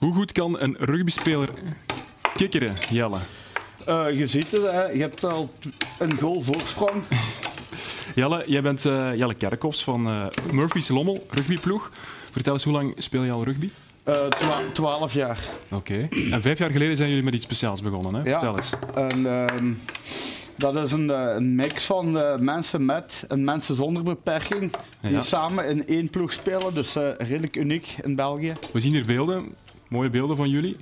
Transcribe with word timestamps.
Hoe 0.00 0.14
goed 0.14 0.32
kan 0.32 0.60
een 0.60 0.76
rugbyspeler 0.78 1.48
kikkeren, 2.34 2.74
Jelle? 2.90 3.18
Uh, 3.88 4.18
je 4.18 4.26
ziet 4.26 4.50
het, 4.50 4.62
hè. 4.62 4.84
je 4.84 5.00
hebt 5.00 5.24
al 5.24 5.50
een 5.98 6.18
goal 6.20 6.42
voorsprong. 6.42 7.02
Jelle, 8.14 8.44
jij 8.46 8.62
bent 8.62 8.84
uh, 8.84 9.14
Jelle 9.16 9.34
Kerkhoffs 9.34 9.84
van 9.84 10.10
uh, 10.10 10.26
Murphy's 10.52 10.88
Lommel, 10.88 11.26
rugbyploeg. 11.30 11.90
Vertel 12.30 12.52
eens, 12.52 12.64
hoe 12.64 12.72
lang 12.72 12.94
speel 12.96 13.22
je 13.22 13.30
al 13.30 13.44
rugby? 13.44 13.70
Twaalf 14.72 15.14
jaar. 15.14 15.38
Oké. 15.70 16.08
En 16.30 16.42
vijf 16.42 16.58
jaar 16.58 16.70
geleden 16.70 16.96
zijn 16.96 17.08
jullie 17.08 17.24
met 17.24 17.34
iets 17.34 17.44
speciaals 17.44 17.82
begonnen, 17.82 18.14
hè? 18.14 18.30
Ja. 18.30 18.38
Vertel 18.40 18.56
eens. 18.56 18.70
En, 18.94 19.26
ehm, 19.26 19.72
dat 20.56 20.76
is 20.76 20.92
een, 20.92 21.08
een 21.08 21.54
mix 21.54 21.84
van 21.84 22.12
mensen 22.44 22.84
met 22.84 23.24
en 23.28 23.44
mensen 23.44 23.74
zonder 23.74 24.02
beperking 24.02 24.72
die 25.00 25.10
Ja. 25.10 25.20
samen 25.20 25.64
in 25.68 25.86
één 25.86 26.10
ploeg 26.10 26.32
spelen. 26.32 26.74
Dus 26.74 26.94
redelijk 27.18 27.56
uniek 27.56 27.94
in 28.02 28.14
België. 28.14 28.52
We 28.72 28.80
zien 28.80 28.92
hier 28.92 29.04
beelden, 29.04 29.54
mooie 29.90 30.10
beelden 30.10 30.36
van 30.36 30.48
jullie. 30.48 30.76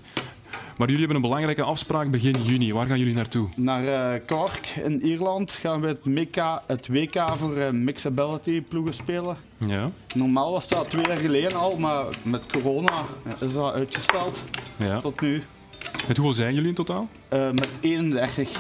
Maar 0.77 0.87
jullie 0.89 0.99
hebben 0.99 1.17
een 1.17 1.23
belangrijke 1.23 1.63
afspraak 1.63 2.11
begin 2.11 2.43
juni. 2.43 2.73
Waar 2.73 2.87
gaan 2.87 2.99
jullie 2.99 3.15
naartoe? 3.15 3.49
Naar 3.57 3.85
uh, 3.85 4.27
Cork 4.27 4.67
in 4.85 5.03
Ierland 5.03 5.53
gaan 5.53 5.81
we 5.81 5.87
het, 5.87 6.05
MK, 6.05 6.63
het 6.67 6.89
WK 6.89 7.37
voor 7.37 7.57
uh, 7.57 7.71
Mixability 7.71 8.61
ploegen 8.61 8.95
spelen. 8.95 9.37
Ja. 9.57 9.91
Normaal 10.15 10.53
was 10.53 10.69
dat 10.69 10.91
twee 10.91 11.07
jaar 11.07 11.17
geleden 11.17 11.59
al, 11.59 11.77
maar 11.77 12.05
met 12.23 12.43
corona 12.47 13.05
is 13.41 13.53
dat 13.53 13.73
uitgesteld 13.73 14.43
ja. 14.77 15.01
tot 15.01 15.21
nu. 15.21 15.43
Met 16.09 16.17
hoeveel 16.17 16.35
zijn 16.35 16.55
jullie 16.55 16.69
in 16.69 16.75
totaal? 16.75 17.09
Uh, 17.33 17.47
met 17.47 17.69
31 17.81 18.51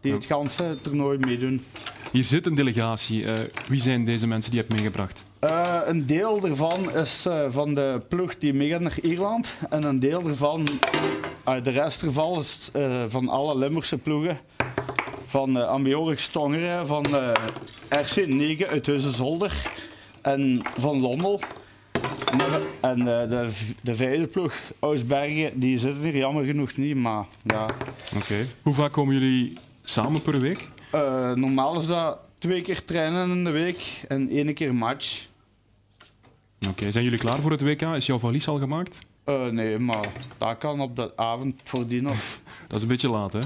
die 0.00 0.12
het 0.12 0.24
ganse 0.24 0.76
toernooi 0.82 1.18
meedoen. 1.18 1.64
Hier 2.12 2.24
zit 2.24 2.46
een 2.46 2.54
delegatie. 2.54 3.26
wie 3.68 3.80
zijn 3.80 4.04
deze 4.04 4.26
mensen 4.26 4.50
die 4.50 4.60
je 4.60 4.66
hebt 4.66 4.80
meegebracht? 4.80 5.24
Uh, 5.40 5.80
een 5.84 6.06
deel 6.06 6.40
daarvan 6.40 6.94
is 6.94 7.26
uh, 7.26 7.46
van 7.48 7.74
de 7.74 8.00
ploeg 8.08 8.38
die 8.38 8.54
meegaat 8.54 8.80
naar 8.80 8.98
Ierland. 9.02 9.54
En 9.70 9.84
een 9.84 9.98
deel 9.98 10.22
daarvan, 10.22 10.68
uh, 11.48 11.62
de 11.62 11.70
rest 11.70 12.02
ervan 12.02 12.38
is 12.38 12.70
van 13.08 13.28
alle 13.28 13.56
Limburgse 13.58 13.98
ploegen. 13.98 14.38
Van 15.26 15.56
uh, 15.56 15.68
Ambiorix 15.68 16.28
Tongeren, 16.28 16.86
van 16.86 17.04
RC 17.88 18.26
9 18.26 18.68
uit 18.68 18.86
Heusden-Zolder 18.86 19.70
en 20.22 20.62
van 20.76 21.00
Lommel. 21.00 21.40
En 22.80 23.04
de, 23.04 23.48
de 23.82 23.94
vijfde 23.94 24.26
ploeg, 24.26 24.54
Ousbergen, 24.78 25.60
die 25.60 25.78
zitten 25.78 26.02
hier 26.02 26.16
jammer 26.16 26.44
genoeg 26.44 26.76
niet, 26.76 26.96
maar 26.96 27.24
ja. 27.42 27.64
Oké. 27.64 27.74
Okay. 28.16 28.46
Hoe 28.62 28.74
vaak 28.74 28.92
komen 28.92 29.14
jullie 29.14 29.58
samen 29.84 30.22
per 30.22 30.40
week? 30.40 30.68
normaal 31.34 31.80
is 31.80 31.86
dat 31.86 32.18
twee 32.38 32.62
keer 32.62 32.84
trainen 32.84 33.30
in 33.30 33.44
de 33.44 33.50
week 33.50 34.02
en 34.08 34.28
één 34.28 34.54
keer 34.54 34.74
match. 34.74 35.28
Oké, 36.60 36.68
okay. 36.68 36.92
zijn 36.92 37.04
jullie 37.04 37.18
klaar 37.18 37.40
voor 37.40 37.50
het 37.50 37.62
WK? 37.62 37.82
Is 37.82 38.06
jouw 38.06 38.18
valies 38.18 38.48
al 38.48 38.58
gemaakt? 38.58 38.98
Uh, 39.26 39.46
nee, 39.46 39.78
maar 39.78 40.08
dat 40.38 40.58
kan 40.58 40.80
op 40.80 40.96
de 40.96 41.16
avond 41.16 41.60
voordien 41.64 42.02
nog. 42.02 42.16
dat 42.68 42.76
is 42.76 42.82
een 42.82 42.88
beetje 42.88 43.10
laat, 43.10 43.32
hè? 43.32 43.40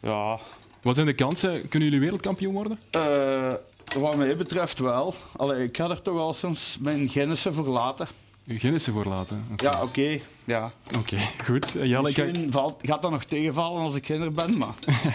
Ja. 0.00 0.38
Wat 0.82 0.94
zijn 0.94 1.06
de 1.06 1.14
kansen? 1.14 1.68
Kunnen 1.68 1.88
jullie 1.88 2.04
wereldkampioen 2.04 2.54
worden? 2.54 2.78
Uh, 2.96 3.52
wat 3.98 4.16
mij 4.16 4.36
betreft 4.36 4.78
wel. 4.78 5.14
Allee, 5.36 5.64
ik 5.64 5.76
ga 5.76 5.90
er 5.90 6.02
toch 6.02 6.14
wel 6.14 6.34
soms 6.34 6.78
mijn 6.80 7.08
Guinnessen 7.08 7.54
voor 7.54 7.66
laten. 7.66 8.08
Uw 8.46 8.58
Guinnessen 8.58 8.92
voor 8.92 9.04
laten? 9.04 9.46
Okay. 9.52 9.70
Ja, 9.72 9.82
oké. 9.82 10.00
Okay. 10.00 10.22
Ja. 10.44 10.72
Oké, 10.98 11.16
goed. 11.44 11.76
Uh, 11.76 11.84
Jelle, 11.84 12.02
Misschien 12.02 12.44
ik... 12.44 12.52
valt, 12.52 12.80
gaat 12.82 13.02
dat 13.02 13.10
nog 13.10 13.24
tegenvallen 13.24 13.82
als 13.82 13.94
ik 13.94 14.02
kinder 14.02 14.32
ben, 14.32 14.58
maar... 14.58 14.74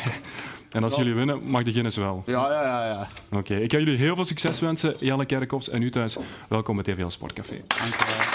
En 0.74 0.84
als 0.84 0.96
jullie 0.96 1.14
winnen, 1.14 1.44
mag 1.44 1.64
de 1.64 1.72
Guinness 1.72 1.98
wel. 1.98 2.24
Ja, 2.26 2.52
ja, 2.52 2.64
ja. 2.64 2.86
ja. 2.86 3.08
Oké, 3.30 3.38
okay. 3.38 3.62
ik 3.64 3.72
ga 3.72 3.78
jullie 3.78 3.98
heel 3.98 4.16
veel 4.16 4.26
succes 4.26 4.60
wensen, 4.60 4.96
Jelle 5.00 5.26
Kerkhoffs. 5.26 5.70
En 5.70 5.82
u 5.82 5.90
thuis, 5.90 6.18
welkom 6.50 6.76
bij 6.76 6.94
TVL 6.94 7.10
Sportcafé. 7.10 7.62
Dank 7.68 7.94
je 7.94 8.16
wel. 8.18 8.33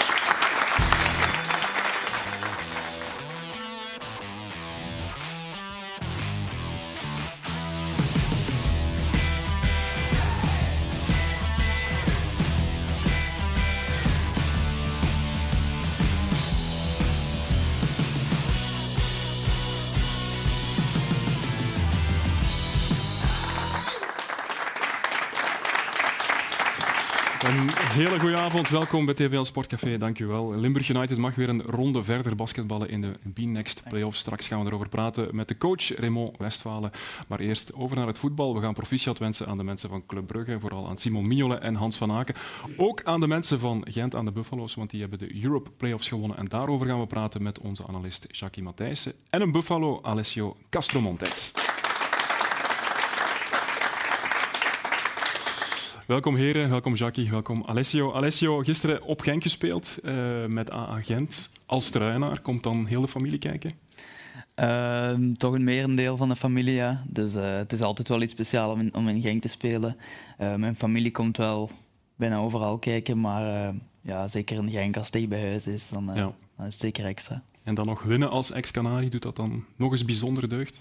Welkom 28.69 29.05
bij 29.05 29.13
TVL 29.13 29.43
Sportcafé, 29.43 29.97
dankjewel. 29.97 30.55
Limburg 30.55 30.89
United 30.89 31.17
mag 31.17 31.35
weer 31.35 31.49
een 31.49 31.61
ronde 31.61 32.03
verder 32.03 32.35
basketballen 32.35 32.89
in 32.89 33.01
de 33.01 33.11
B-Next 33.33 33.83
playoffs. 33.89 34.19
Straks 34.19 34.47
gaan 34.47 34.59
we 34.59 34.65
erover 34.65 34.89
praten 34.89 35.35
met 35.35 35.47
de 35.47 35.57
coach 35.57 35.95
Raymond 35.97 36.37
Westfalen. 36.37 36.91
Maar 37.27 37.39
eerst 37.39 37.73
over 37.73 37.95
naar 37.95 38.07
het 38.07 38.17
voetbal. 38.17 38.53
We 38.53 38.61
gaan 38.61 38.73
proficiat 38.73 39.17
wensen 39.17 39.47
aan 39.47 39.57
de 39.57 39.63
mensen 39.63 39.89
van 39.89 40.05
Club 40.05 40.27
Brugge, 40.27 40.59
vooral 40.59 40.87
aan 40.87 40.97
Simon 40.97 41.27
Mignolet 41.27 41.61
en 41.61 41.75
Hans 41.75 41.97
van 41.97 42.11
Aken. 42.11 42.35
Ook 42.77 43.03
aan 43.03 43.19
de 43.19 43.27
mensen 43.27 43.59
van 43.59 43.85
Gent 43.89 44.15
aan 44.15 44.25
de 44.25 44.31
Buffalo's, 44.31 44.75
want 44.75 44.89
die 44.89 45.01
hebben 45.01 45.19
de 45.19 45.43
Europe 45.43 45.69
Playoffs 45.77 46.07
gewonnen. 46.07 46.37
En 46.37 46.47
daarover 46.47 46.87
gaan 46.87 46.99
we 46.99 47.07
praten 47.07 47.43
met 47.43 47.59
onze 47.59 47.87
analist 47.87 48.27
Jackie 48.31 48.63
Matthijssen 48.63 49.13
en 49.29 49.41
een 49.41 49.51
Buffalo, 49.51 49.99
Alessio 50.01 50.55
Castromontes. 50.69 51.51
Welkom 56.09 56.35
heren, 56.35 56.69
welkom 56.69 56.95
Jackie, 56.95 57.29
welkom 57.29 57.63
Alessio. 57.65 58.13
Alessio, 58.13 58.59
gisteren 58.59 59.03
op 59.03 59.21
Genk 59.21 59.41
gespeeld 59.41 59.97
uh, 60.03 60.45
met 60.45 60.71
AA 60.71 61.01
Gent. 61.01 61.49
Als 61.65 61.89
truinaar, 61.89 62.41
komt 62.41 62.63
dan 62.63 62.85
heel 62.85 63.01
de 63.01 63.07
familie 63.07 63.37
kijken? 63.37 63.71
Uh, 64.55 65.33
toch 65.37 65.53
een 65.53 65.63
merendeel 65.63 66.17
van 66.17 66.29
de 66.29 66.35
familie, 66.35 66.73
ja. 66.73 67.03
Dus 67.07 67.35
uh, 67.35 67.55
het 67.55 67.73
is 67.73 67.81
altijd 67.81 68.07
wel 68.07 68.21
iets 68.21 68.33
speciaals 68.33 68.73
om 68.73 68.79
in, 68.79 68.93
om 68.93 69.07
in 69.07 69.21
Genk 69.21 69.41
te 69.41 69.47
spelen. 69.47 69.97
Uh, 70.41 70.55
mijn 70.55 70.75
familie 70.75 71.11
komt 71.11 71.37
wel 71.37 71.69
bijna 72.15 72.37
overal 72.37 72.77
kijken, 72.77 73.19
maar 73.19 73.73
ja, 74.01 74.27
zeker 74.27 74.57
in 74.57 74.69
Genk 74.69 74.95
als 74.95 75.05
het 75.05 75.13
dicht 75.13 75.29
bij 75.29 75.41
huis 75.41 75.67
is, 75.67 75.89
dan, 75.89 76.05
ja. 76.05 76.33
dan 76.55 76.65
is 76.65 76.73
het 76.73 76.81
zeker 76.81 77.05
extra. 77.05 77.43
En 77.63 77.73
dan 77.73 77.85
nog 77.85 78.03
winnen 78.03 78.29
als 78.29 78.51
ex-Canari, 78.51 79.09
doet 79.09 79.21
dat 79.21 79.35
dan 79.35 79.65
nog 79.75 79.91
eens 79.91 80.05
bijzonder 80.05 80.49
deugd? 80.49 80.79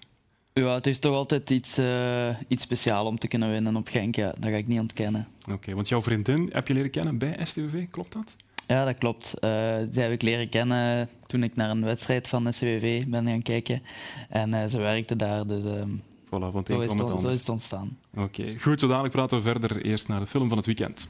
Ja, 0.59 0.75
het 0.75 0.87
is 0.87 0.99
toch 0.99 1.15
altijd 1.15 1.51
iets, 1.51 1.79
uh, 1.79 2.29
iets 2.49 2.63
speciaals 2.63 3.09
om 3.09 3.19
te 3.19 3.29
kunnen 3.29 3.51
winnen 3.51 3.77
op 3.77 3.89
Genk. 3.89 4.17
Ja. 4.17 4.35
Dat 4.39 4.51
ga 4.51 4.57
ik 4.57 4.67
niet 4.67 4.79
ontkennen. 4.79 5.29
Oké, 5.41 5.53
okay, 5.53 5.75
want 5.75 5.89
jouw 5.89 6.03
vriendin 6.03 6.49
heb 6.53 6.69
je 6.69 6.75
leren 6.75 6.91
kennen 6.91 7.19
bij 7.19 7.39
STVV, 7.45 7.87
klopt 7.91 8.13
dat? 8.13 8.35
Ja, 8.67 8.85
dat 8.85 8.99
klopt. 8.99 9.35
Uh, 9.41 9.77
die 9.91 10.03
heb 10.03 10.13
ik 10.13 10.23
leren 10.23 10.49
kennen 10.49 11.09
toen 11.27 11.43
ik 11.43 11.57
naar 11.57 11.71
een 11.71 11.85
wedstrijd 11.85 12.29
van 12.29 12.53
STVV 12.53 13.05
ben 13.07 13.27
gaan 13.27 13.43
kijken. 13.43 13.83
En 14.29 14.51
uh, 14.51 14.67
ze 14.67 14.79
werkte 14.79 15.17
daar, 15.17 15.47
dus 15.47 15.65
um, 15.65 16.03
voilà, 16.27 16.53
want 16.53 16.67
zo, 16.67 16.81
is 16.81 16.91
het, 16.91 17.09
het, 17.09 17.21
zo 17.21 17.29
is 17.29 17.41
het 17.41 17.49
ontstaan. 17.49 17.99
Oké, 18.15 18.41
okay. 18.41 18.59
goed. 18.59 18.81
Zo 18.81 18.89
dadelijk 18.89 19.15
praten 19.15 19.37
we 19.37 19.43
verder 19.43 19.83
eerst 19.83 20.09
naar 20.09 20.21
de 20.21 20.27
film 20.27 20.49
van 20.49 20.57
het 20.57 20.67
weekend. 20.67 21.09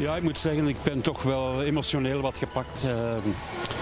Ja, 0.00 0.16
ik 0.16 0.22
moet 0.22 0.38
zeggen, 0.38 0.66
ik 0.68 0.82
ben 0.82 1.00
toch 1.00 1.22
wel 1.22 1.62
emotioneel 1.62 2.20
wat 2.20 2.38
gepakt. 2.38 2.84
Uh, 2.84 3.16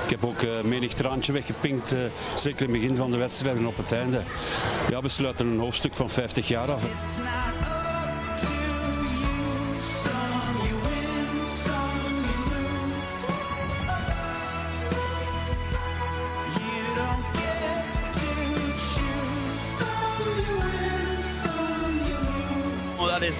ik 0.04 0.10
heb 0.10 0.24
ook 0.24 0.42
uh, 0.42 0.60
menig 0.60 0.92
traantje 0.92 1.32
weggepinkt, 1.32 1.92
uh, 1.92 2.00
zeker 2.36 2.66
in 2.66 2.72
het 2.72 2.80
begin 2.80 2.96
van 2.96 3.10
de 3.10 3.16
wedstrijd 3.16 3.56
en 3.56 3.66
op 3.66 3.76
het 3.76 3.92
einde. 3.92 4.22
Ja, 4.90 5.00
we 5.00 5.08
sluiten 5.08 5.46
een 5.46 5.58
hoofdstuk 5.58 5.96
van 5.96 6.10
50 6.10 6.48
jaar 6.48 6.72
af. 6.72 6.82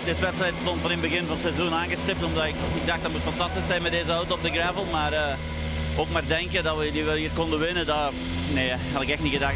Deze 0.09 0.21
wedstrijd 0.21 0.55
stond 0.59 0.81
van 0.81 0.91
in 0.91 0.99
het 0.99 1.09
begin 1.09 1.27
van 1.27 1.37
het 1.37 1.41
seizoen 1.41 1.73
aangestipt. 1.73 2.25
Omdat 2.25 2.45
ik, 2.45 2.55
ik 2.81 2.87
dacht 2.87 3.03
dat 3.03 3.13
moet 3.13 3.21
fantastisch 3.21 3.67
zijn 3.67 3.83
met 3.83 3.93
deze 3.93 4.11
auto 4.11 4.35
op 4.35 4.43
de 4.43 4.51
gravel. 4.51 4.85
Maar 4.85 5.13
uh, 5.13 5.99
ook 5.99 6.11
maar 6.11 6.27
denken 6.27 6.65
dat 6.65 6.79
we 6.79 6.93
die 6.93 7.05
wel 7.05 7.15
hier 7.15 7.31
konden 7.35 7.59
winnen, 7.59 7.87
dat 7.87 8.13
nee, 8.55 8.73
had 8.93 9.03
ik 9.03 9.09
echt 9.09 9.23
niet 9.23 9.33
gedacht. 9.33 9.55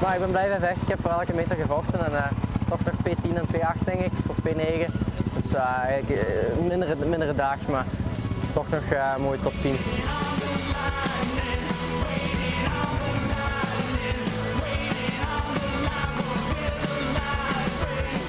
Maar 0.00 0.14
ik 0.14 0.20
ben 0.20 0.30
blijven 0.30 0.60
vechten. 0.60 0.82
Ik 0.82 0.88
heb 0.88 1.00
voor 1.00 1.10
elke 1.10 1.34
meter 1.34 1.56
gevochten. 1.56 2.04
En, 2.06 2.12
uh, 2.12 2.26
toch 2.68 2.84
nog 2.84 2.94
P10 2.94 3.34
en 3.34 3.46
P8 3.46 3.84
denk 3.84 4.00
ik, 4.00 4.12
voor 4.26 4.34
P9. 4.48 5.09
Dus 5.50 5.58
uh, 5.58 6.66
mindere, 6.68 6.96
mindere 6.96 7.34
daags, 7.34 7.66
maar 7.66 7.86
toch 8.52 8.68
nog 8.68 8.92
uh, 8.92 9.16
mooi 9.16 9.38
top 9.42 9.52
10. 9.62 9.74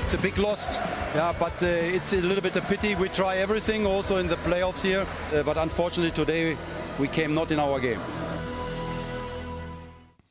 it's 0.04 0.14
a 0.14 0.18
big 0.22 0.38
loss. 0.38 0.80
Yeah, 1.14 1.34
but 1.40 1.62
uh, 1.62 1.96
it's 1.96 2.14
a 2.14 2.18
little 2.18 2.42
bit 2.42 2.56
a 2.56 2.62
pity. 2.62 2.96
We 2.96 3.10
try 3.10 3.36
everything 3.36 3.86
also 3.86 4.18
in 4.18 4.28
the 4.28 4.38
playoffs 4.38 4.82
here, 4.82 5.06
uh, 5.34 5.44
but 5.44 5.58
unfortunately 5.58 6.12
today 6.26 6.58
we 7.00 7.08
came 7.08 7.34
not 7.34 7.52
in 7.52 7.60
our 7.60 7.80
game. 7.80 8.00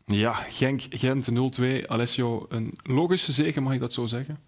Ja, 0.05 0.33
Genk, 0.33 0.83
Gent 0.91 1.29
0-2. 1.31 1.87
Alessio, 1.87 2.47
een 2.49 2.79
logische 2.83 3.33
zege, 3.33 3.61
mag 3.61 3.73
ik 3.73 3.81
dat 3.81 3.93
zo 3.93 4.07
zeggen? 4.07 4.39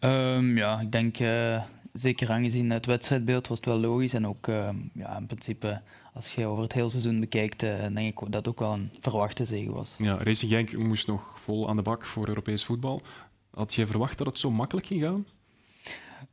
Um, 0.00 0.56
ja, 0.56 0.80
ik 0.80 0.92
denk 0.92 1.18
uh, 1.18 1.62
zeker 1.92 2.30
aangezien 2.30 2.70
het 2.70 2.86
wedstrijdbeeld 2.86 3.48
was 3.48 3.56
het 3.56 3.66
wel 3.66 3.78
logisch. 3.78 4.12
En 4.12 4.26
ook 4.26 4.46
uh, 4.46 4.68
ja, 4.94 5.16
in 5.16 5.26
principe, 5.26 5.80
als 6.14 6.34
je 6.34 6.46
over 6.46 6.62
het 6.62 6.72
hele 6.72 6.88
seizoen 6.88 7.20
bekijkt, 7.20 7.62
uh, 7.62 7.70
denk 7.80 7.98
ik 7.98 8.18
dat 8.18 8.34
het 8.34 8.48
ook 8.48 8.58
wel 8.58 8.72
een 8.72 8.90
verwachte 9.00 9.44
zege 9.44 9.72
was. 9.72 9.94
Ja, 9.98 10.16
Racing 10.18 10.52
Genk 10.52 10.82
moest 10.82 11.06
nog 11.06 11.36
vol 11.40 11.68
aan 11.68 11.76
de 11.76 11.82
bak 11.82 12.06
voor 12.06 12.28
Europees 12.28 12.64
voetbal. 12.64 13.02
Had 13.50 13.74
je 13.74 13.86
verwacht 13.86 14.18
dat 14.18 14.26
het 14.26 14.38
zo 14.38 14.50
makkelijk 14.50 14.86
ging 14.86 15.02
gaan? 15.02 15.26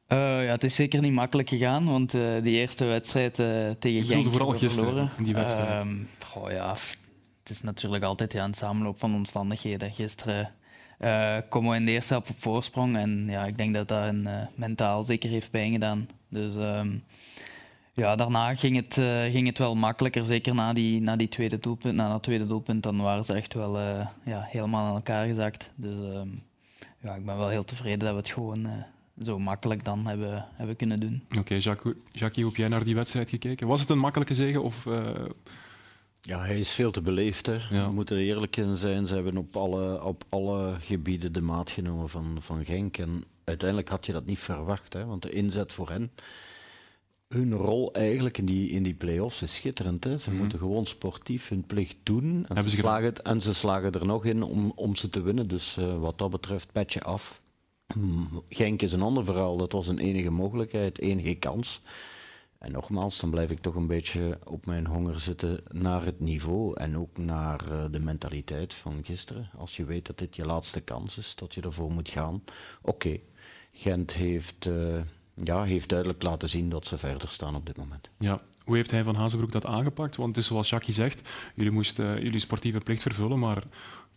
ja, 0.07 0.51
het 0.51 0.63
is 0.63 0.75
zeker 0.75 1.01
niet 1.01 1.13
makkelijk 1.13 1.49
gegaan, 1.49 1.85
want 1.85 2.11
die 2.41 2.57
eerste 2.57 2.85
wedstrijd 2.85 3.35
tegen 3.79 4.05
Genk 4.05 4.27
vooral 4.27 4.51
gisteren 4.51 4.89
verloren. 4.89 5.09
die 5.23 5.33
wedstrijd. 5.33 5.69
Ehm, 5.69 5.95
goh, 6.19 6.51
ja, 6.51 6.69
het 7.39 7.49
is 7.49 7.61
natuurlijk 7.61 8.03
altijd 8.03 8.33
ja, 8.33 8.43
een 8.43 8.53
samenloop 8.53 8.99
van 8.99 9.15
omstandigheden. 9.15 9.93
Gisteren 9.93 10.53
uh, 10.99 11.37
komen 11.49 11.71
we 11.71 11.77
in 11.77 11.85
de 11.85 11.91
eerste 11.91 12.13
helft 12.13 12.29
op 12.29 12.39
voorsprong. 12.39 12.97
En 12.97 13.25
ja, 13.29 13.45
ik 13.45 13.57
denk 13.57 13.73
dat 13.73 13.87
dat 13.87 14.07
een, 14.07 14.21
uh, 14.27 14.41
mentaal 14.55 15.03
zeker 15.03 15.29
heeft 15.29 15.51
bijgedaan. 15.51 16.07
Dus 16.29 16.55
um, 16.55 17.03
ja, 17.93 18.15
daarna 18.15 18.55
ging 18.55 18.75
het, 18.75 18.97
uh, 18.97 19.23
ging 19.23 19.47
het 19.47 19.57
wel 19.57 19.75
makkelijker. 19.75 20.25
Zeker 20.25 20.55
na, 20.55 20.73
die, 20.73 21.01
na, 21.01 21.15
die 21.15 21.29
tweede 21.29 21.59
doelpunt, 21.59 21.95
na 21.95 22.09
dat 22.09 22.23
tweede 22.23 22.47
doelpunt. 22.47 22.83
Dan 22.83 23.01
waren 23.01 23.23
ze 23.23 23.33
echt 23.33 23.53
wel 23.53 23.79
ja, 24.23 24.41
helemaal 24.41 24.85
aan 24.87 24.95
elkaar 24.95 25.27
gezakt. 25.27 25.71
Dus 25.75 25.97
um, 25.97 26.43
ja, 26.99 27.15
ik 27.15 27.25
ben 27.25 27.37
wel 27.37 27.49
heel 27.49 27.65
tevreden 27.65 27.99
dat 27.99 28.11
we 28.11 28.17
het 28.17 28.29
gewoon 28.29 28.67
zo 29.21 29.39
makkelijk 29.39 29.85
dan 29.85 30.07
hebben, 30.07 30.45
hebben 30.53 30.75
kunnen 30.75 30.99
doen. 30.99 31.23
Oké, 31.29 31.39
okay, 31.39 31.57
Jacques, 31.57 31.95
hoe 32.35 32.45
heb 32.45 32.55
jij 32.55 32.67
naar 32.67 32.83
die 32.83 32.95
wedstrijd 32.95 33.29
gekeken? 33.29 33.67
Was 33.67 33.81
het 33.81 33.89
een 33.89 33.99
makkelijke 33.99 34.35
zege 34.35 34.61
of... 34.61 34.87
Ja, 36.25 36.39
hij 36.39 36.59
is 36.59 36.71
veel 36.71 36.91
te 36.91 37.01
beleefd. 37.01 37.45
Hè. 37.45 37.57
We 37.85 37.91
moeten 37.91 38.17
er 38.17 38.23
eerlijk 38.23 38.57
in 38.57 38.75
zijn. 38.75 39.07
Ze 39.07 39.15
hebben 39.15 39.37
op 39.37 39.57
alle, 39.57 40.03
op 40.03 40.23
alle 40.29 40.75
gebieden 40.79 41.33
de 41.33 41.41
maat 41.41 41.71
genomen 41.71 42.09
van, 42.09 42.37
van 42.39 42.65
Genk. 42.65 42.97
En 42.97 43.23
uiteindelijk 43.43 43.89
had 43.89 44.05
je 44.05 44.11
dat 44.11 44.25
niet 44.25 44.39
verwacht. 44.39 44.93
Hè, 44.93 45.05
want 45.05 45.21
de 45.21 45.31
inzet 45.31 45.73
voor 45.73 45.89
hen, 45.89 46.11
hun 47.27 47.53
rol 47.53 47.93
eigenlijk 47.93 48.37
in 48.37 48.45
die, 48.45 48.69
in 48.69 48.83
die 48.83 48.93
play-offs 48.93 49.41
is 49.41 49.55
schitterend. 49.55 50.03
Hè. 50.03 50.17
Ze 50.17 50.25
mm 50.25 50.31
-hmm. 50.31 50.41
moeten 50.41 50.59
gewoon 50.59 50.85
sportief 50.85 51.49
hun 51.49 51.65
plicht 51.65 51.97
doen. 52.03 52.45
En, 52.47 52.69
ze, 52.69 52.75
slagen, 52.75 53.23
en 53.23 53.41
ze 53.41 53.53
slagen 53.53 53.91
er 53.91 54.05
nog 54.05 54.25
in 54.25 54.43
om, 54.43 54.71
om 54.75 54.95
ze 54.95 55.09
te 55.09 55.21
winnen. 55.21 55.47
Dus 55.47 55.77
uh, 55.79 55.97
wat 55.97 56.17
dat 56.17 56.29
betreft, 56.29 56.71
petje 56.71 57.03
af. 57.03 57.41
Genk 58.49 58.81
is 58.81 58.93
een 58.93 59.01
ander 59.01 59.25
verhaal. 59.25 59.57
Dat 59.57 59.71
was 59.71 59.87
een 59.87 59.99
enige 59.99 60.29
mogelijkheid, 60.29 60.99
enige 60.99 61.35
kans. 61.35 61.81
En 62.59 62.71
nogmaals, 62.71 63.19
dan 63.19 63.29
blijf 63.29 63.51
ik 63.51 63.59
toch 63.59 63.75
een 63.75 63.87
beetje 63.87 64.39
op 64.43 64.65
mijn 64.65 64.85
honger 64.85 65.19
zitten 65.19 65.63
naar 65.71 66.05
het 66.05 66.19
niveau 66.19 66.77
en 66.79 66.97
ook 66.97 67.17
naar 67.17 67.71
uh, 67.71 67.85
de 67.91 67.99
mentaliteit 67.99 68.73
van 68.73 69.01
gisteren. 69.03 69.49
Als 69.57 69.75
je 69.75 69.85
weet 69.85 70.05
dat 70.05 70.17
dit 70.17 70.35
je 70.35 70.45
laatste 70.45 70.81
kans 70.81 71.17
is, 71.17 71.35
dat 71.35 71.53
je 71.53 71.61
ervoor 71.61 71.91
moet 71.91 72.09
gaan. 72.09 72.43
Oké. 72.81 73.19
Gent 73.71 74.13
heeft, 74.13 74.65
uh, 74.65 75.01
ja, 75.33 75.63
heeft 75.63 75.89
duidelijk 75.89 76.23
laten 76.23 76.49
zien 76.49 76.69
dat 76.69 76.87
ze 76.87 76.97
verder 76.97 77.29
staan 77.29 77.55
op 77.55 77.65
dit 77.65 77.77
moment. 77.77 78.09
Ja. 78.17 78.41
Hoe 78.63 78.75
heeft 78.75 78.91
hij 78.91 79.03
van 79.03 79.15
Hazenbroek 79.15 79.51
dat 79.51 79.65
aangepakt? 79.65 80.15
Want 80.15 80.35
het 80.35 80.37
is 80.37 80.45
zoals 80.45 80.69
Jackie 80.69 80.93
zegt, 80.93 81.29
jullie 81.55 81.71
moesten 81.71 82.23
jullie 82.23 82.39
sportieve 82.39 82.79
plicht 82.79 83.01
vervullen, 83.01 83.39
maar 83.39 83.63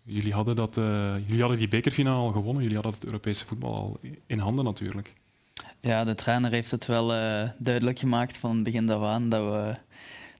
jullie 0.02 0.32
hadden, 0.32 0.56
dat, 0.56 0.76
uh, 0.76 1.14
jullie 1.26 1.40
hadden 1.40 1.58
die 1.58 1.68
bekerfinale 1.68 2.20
al 2.20 2.32
gewonnen. 2.32 2.62
Jullie 2.62 2.76
hadden 2.76 2.94
het 2.94 3.04
Europese 3.04 3.46
voetbal 3.46 3.74
al 3.74 4.00
in 4.26 4.38
handen 4.38 4.64
natuurlijk. 4.64 5.14
Ja, 5.80 6.04
de 6.04 6.14
trainer 6.14 6.50
heeft 6.50 6.70
het 6.70 6.86
wel 6.86 7.14
uh, 7.14 7.48
duidelijk 7.58 7.98
gemaakt 7.98 8.36
van 8.36 8.54
het 8.54 8.62
begin 8.62 8.90
af 8.90 9.02
aan 9.02 9.28
dat 9.28 9.40
we 9.40 9.74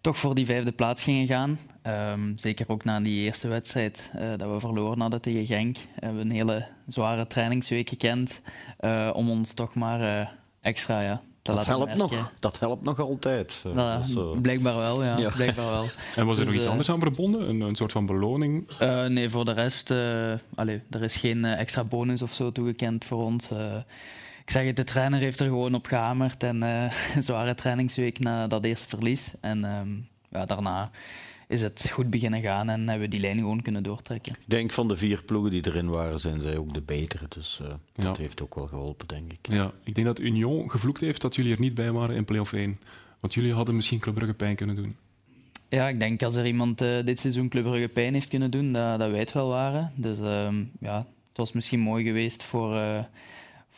toch 0.01 0.19
voor 0.19 0.35
die 0.35 0.47
vijfde 0.47 0.73
plaats 0.73 1.03
gingen 1.03 1.27
gaan. 1.27 1.59
Um, 1.87 2.33
zeker 2.37 2.69
ook 2.69 2.85
na 2.85 3.01
die 3.01 3.25
eerste 3.25 3.49
wedstrijd 3.49 4.11
uh, 4.17 4.29
dat 4.37 4.51
we 4.51 4.61
verloren 4.61 5.01
hadden 5.01 5.21
tegen 5.21 5.47
Genk. 5.47 5.77
We 5.77 6.05
hebben 6.07 6.23
een 6.23 6.31
hele 6.31 6.67
zware 6.87 7.27
trainingsweek 7.27 7.89
gekend 7.89 8.41
uh, 8.81 9.11
om 9.13 9.31
ons 9.31 9.55
toch 9.55 9.75
maar 9.75 10.33
extra 10.61 11.01
ja, 11.01 11.17
te 11.17 11.23
dat 11.43 11.55
laten 11.55 11.71
helpt 11.71 11.97
merken. 11.97 12.17
nog. 12.17 12.33
Dat 12.41 12.59
helpt 12.59 12.85
nog 12.85 13.01
altijd. 13.01 13.63
Dus, 13.63 14.41
blijkbaar 14.43 14.77
wel, 14.77 15.05
ja. 15.05 15.19
ja. 15.19 15.31
Blijkbaar 15.31 15.71
wel. 15.71 15.85
En 16.17 16.27
was 16.27 16.39
er 16.39 16.45
dus, 16.45 16.53
nog 16.53 16.63
iets 16.63 16.71
anders 16.71 16.91
aan 16.91 17.01
verbonden? 17.01 17.49
Een, 17.49 17.61
een 17.61 17.77
soort 17.77 17.93
van 17.93 18.07
beloning? 18.07 18.71
nee, 19.09 19.29
voor 19.29 19.45
de 19.45 19.53
rest... 19.53 19.91
allez, 20.55 20.81
er 20.91 21.03
is 21.03 21.17
geen 21.17 21.45
extra 21.45 21.85
bonus 21.85 22.23
of 22.23 22.33
zo 22.33 22.53
toegekend 22.53 23.05
voor 23.05 23.25
ons 23.25 23.51
ik 24.49 24.55
zeg 24.55 24.65
het, 24.65 24.77
de 24.77 24.85
trainer 24.85 25.21
heeft 25.21 25.41
er 25.41 25.47
gewoon 25.47 25.75
op 25.75 25.87
gehamerd. 25.87 26.43
En 26.43 26.63
uh, 26.63 26.93
een 27.17 27.23
zware 27.23 27.55
trainingsweek 27.55 28.19
na 28.19 28.47
dat 28.47 28.65
eerste 28.65 28.89
verlies. 28.89 29.31
En 29.41 29.65
um, 29.65 30.09
ja, 30.31 30.47
daarna 30.47 30.91
is 31.49 31.63
het 31.63 31.91
goed 31.93 32.11
beginnen 32.11 32.41
gaan 32.41 32.69
en 32.69 32.89
hebben 32.89 33.09
we 33.09 33.09
die 33.09 33.21
lijn 33.21 33.39
gewoon 33.39 33.63
kunnen 33.63 33.83
doortrekken. 33.83 34.33
Ik 34.33 34.39
denk 34.47 34.73
van 34.73 34.89
de 34.89 34.97
vier 34.97 35.23
ploegen 35.23 35.51
die 35.51 35.67
erin 35.67 35.91
waren, 35.91 36.21
zijn 36.21 36.41
zij 36.41 36.57
ook 36.57 36.75
de 36.75 36.81
betere. 36.81 37.25
Dus 37.29 37.59
uh, 37.63 37.69
ja. 37.69 38.03
dat 38.03 38.17
heeft 38.17 38.43
ook 38.43 38.55
wel 38.55 38.67
geholpen, 38.67 39.07
denk 39.07 39.33
ik. 39.33 39.49
Ja, 39.49 39.73
ik 39.85 39.95
denk 39.95 40.07
dat 40.07 40.21
Union 40.21 40.71
gevloekt 40.71 41.01
heeft 41.01 41.21
dat 41.21 41.35
jullie 41.35 41.53
er 41.53 41.61
niet 41.61 41.75
bij 41.75 41.93
waren 41.93 42.17
in 42.17 42.25
play-off 42.25 42.53
1. 42.53 42.81
Want 43.21 43.35
jullie 43.35 43.53
hadden 43.53 43.77
misschien 43.77 43.99
Club 43.99 44.15
Brugge 44.15 44.35
pijn 44.35 44.57
kunnen 44.57 44.77
doen. 44.77 44.97
Ja, 45.69 45.89
ik 45.89 45.99
denk 45.99 46.23
als 46.23 46.35
er 46.35 46.47
iemand 46.47 46.83
uh, 46.83 47.05
dit 47.05 47.21
seizoen 47.21 47.49
Club 47.49 47.65
Brugge 47.65 47.89
pijn 47.89 48.15
heeft 48.15 48.29
kunnen 48.29 48.51
doen, 48.51 48.71
dat, 48.71 48.99
dat 48.99 49.11
wij 49.11 49.21
het 49.21 49.33
wel 49.33 49.49
waren. 49.49 49.93
Dus 49.95 50.19
um, 50.19 50.71
ja, 50.81 50.97
het 51.29 51.37
was 51.37 51.53
misschien 51.53 51.81
mooi 51.81 52.05
geweest 52.05 52.43
voor 52.43 52.77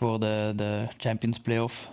voor 0.01 0.21
de, 0.21 0.53
de 0.57 0.87
Champions 0.97 1.41
Playoff. 1.41 1.91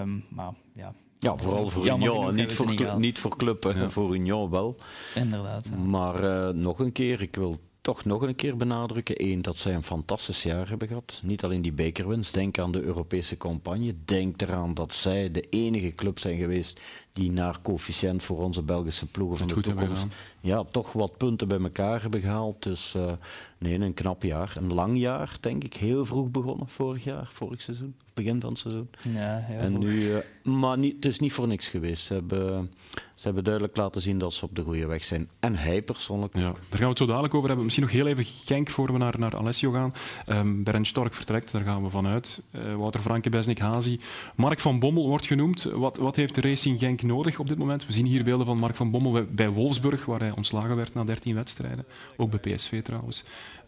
Um, 0.00 0.24
maar 0.28 0.52
ja, 0.74 0.94
ja, 1.18 1.36
vooral 1.36 1.68
voor 1.68 1.86
Union, 1.86 2.34
niet 2.34 2.52
voor, 2.52 2.66
niet, 2.66 2.96
niet 2.96 3.18
voor 3.18 3.36
club, 3.36 3.62
ja. 3.62 3.90
voor 3.90 4.14
Union 4.14 4.50
wel. 4.50 4.76
Inderdaad. 5.14 5.68
Ja. 5.70 5.76
Maar 5.76 6.24
uh, 6.24 6.48
nog 6.48 6.78
een 6.78 6.92
keer, 6.92 7.22
ik 7.22 7.36
wil 7.36 7.60
toch 7.84 8.04
nog 8.04 8.22
een 8.22 8.34
keer 8.34 8.56
benadrukken. 8.56 9.22
Eén, 9.22 9.42
dat 9.42 9.56
zij 9.56 9.74
een 9.74 9.82
fantastisch 9.82 10.42
jaar 10.42 10.68
hebben 10.68 10.88
gehad. 10.88 11.20
Niet 11.22 11.44
alleen 11.44 11.62
die 11.62 11.72
bekerwinst, 11.72 12.34
denk 12.34 12.58
aan 12.58 12.72
de 12.72 12.82
Europese 12.82 13.36
campagne. 13.36 13.94
Denk 14.04 14.42
eraan 14.42 14.74
dat 14.74 14.94
zij 14.94 15.30
de 15.30 15.48
enige 15.48 15.94
club 15.94 16.18
zijn 16.18 16.36
geweest 16.36 16.80
die 17.12 17.30
naar 17.30 17.62
coëfficiënt 17.62 18.22
voor 18.22 18.38
onze 18.38 18.62
Belgische 18.62 19.06
ploegen 19.06 19.38
van 19.38 19.48
de 19.48 19.60
toekomst 19.60 20.06
ja, 20.44 20.64
toch 20.70 20.92
wat 20.92 21.16
punten 21.16 21.48
bij 21.48 21.58
elkaar 21.58 22.02
hebben 22.02 22.20
gehaald. 22.20 22.62
Dus 22.62 22.94
uh, 22.96 23.12
nee, 23.58 23.78
een 23.78 23.94
knap 23.94 24.22
jaar. 24.22 24.54
Een 24.56 24.72
lang 24.72 24.98
jaar, 24.98 25.36
denk 25.40 25.64
ik. 25.64 25.74
Heel 25.74 26.06
vroeg 26.06 26.30
begonnen 26.30 26.68
vorig 26.68 27.04
jaar, 27.04 27.28
vorig 27.32 27.62
seizoen. 27.62 27.94
Begin 28.14 28.40
van 28.40 28.50
het 28.50 28.58
seizoen. 28.58 28.88
Ja, 29.08 29.38
heel 29.42 29.58
en 29.58 29.78
nu, 29.78 30.00
uh, 30.00 30.18
maar 30.42 30.78
niet, 30.78 30.94
het 30.94 31.04
is 31.04 31.18
niet 31.18 31.32
voor 31.32 31.48
niks 31.48 31.68
geweest. 31.68 32.04
Ze 32.04 32.12
hebben, 32.12 32.72
ze 33.14 33.24
hebben 33.24 33.44
duidelijk 33.44 33.76
laten 33.76 34.02
zien 34.02 34.18
dat 34.18 34.32
ze 34.32 34.44
op 34.44 34.54
de 34.54 34.62
goede 34.62 34.86
weg 34.86 35.04
zijn. 35.04 35.28
En 35.40 35.56
hij 35.56 35.82
persoonlijk. 35.82 36.34
Ja, 36.34 36.42
daar 36.42 36.52
gaan 36.68 36.80
we 36.80 36.86
het 36.86 36.98
zo 36.98 37.06
dadelijk 37.06 37.34
over 37.34 37.46
hebben. 37.46 37.64
Misschien 37.64 37.84
nog 37.84 37.94
heel 37.94 38.06
even 38.06 38.24
Genk 38.24 38.70
voor 38.70 38.92
we 38.92 38.98
naar, 38.98 39.18
naar 39.18 39.36
Alessio 39.36 39.70
gaan. 39.70 39.92
Um, 40.28 40.62
Berend 40.62 40.86
Stork 40.86 41.14
vertrekt, 41.14 41.52
daar 41.52 41.62
gaan 41.62 41.82
we 41.82 41.90
vanuit. 41.90 42.42
Uh, 42.52 42.74
Wouter 42.74 43.00
Franke, 43.00 43.30
Besnik, 43.30 43.58
Hazi. 43.58 44.00
Mark 44.34 44.60
van 44.60 44.78
Bommel 44.78 45.08
wordt 45.08 45.26
genoemd. 45.26 45.62
Wat, 45.62 45.96
wat 45.96 46.16
heeft 46.16 46.34
de 46.34 46.40
Racing 46.40 46.78
Genk 46.78 47.02
nodig 47.02 47.38
op 47.38 47.48
dit 47.48 47.58
moment? 47.58 47.86
We 47.86 47.92
zien 47.92 48.06
hier 48.06 48.24
beelden 48.24 48.46
van 48.46 48.58
Mark 48.58 48.74
van 48.74 48.90
Bommel 48.90 49.24
bij 49.30 49.48
Wolfsburg, 49.48 50.04
waar 50.04 50.20
hij 50.20 50.30
ontslagen 50.30 50.76
werd 50.76 50.94
na 50.94 51.04
13 51.04 51.34
wedstrijden. 51.34 51.84
Ook 52.16 52.30
bij 52.30 52.54
PSV 52.54 52.82
trouwens. 52.82 53.24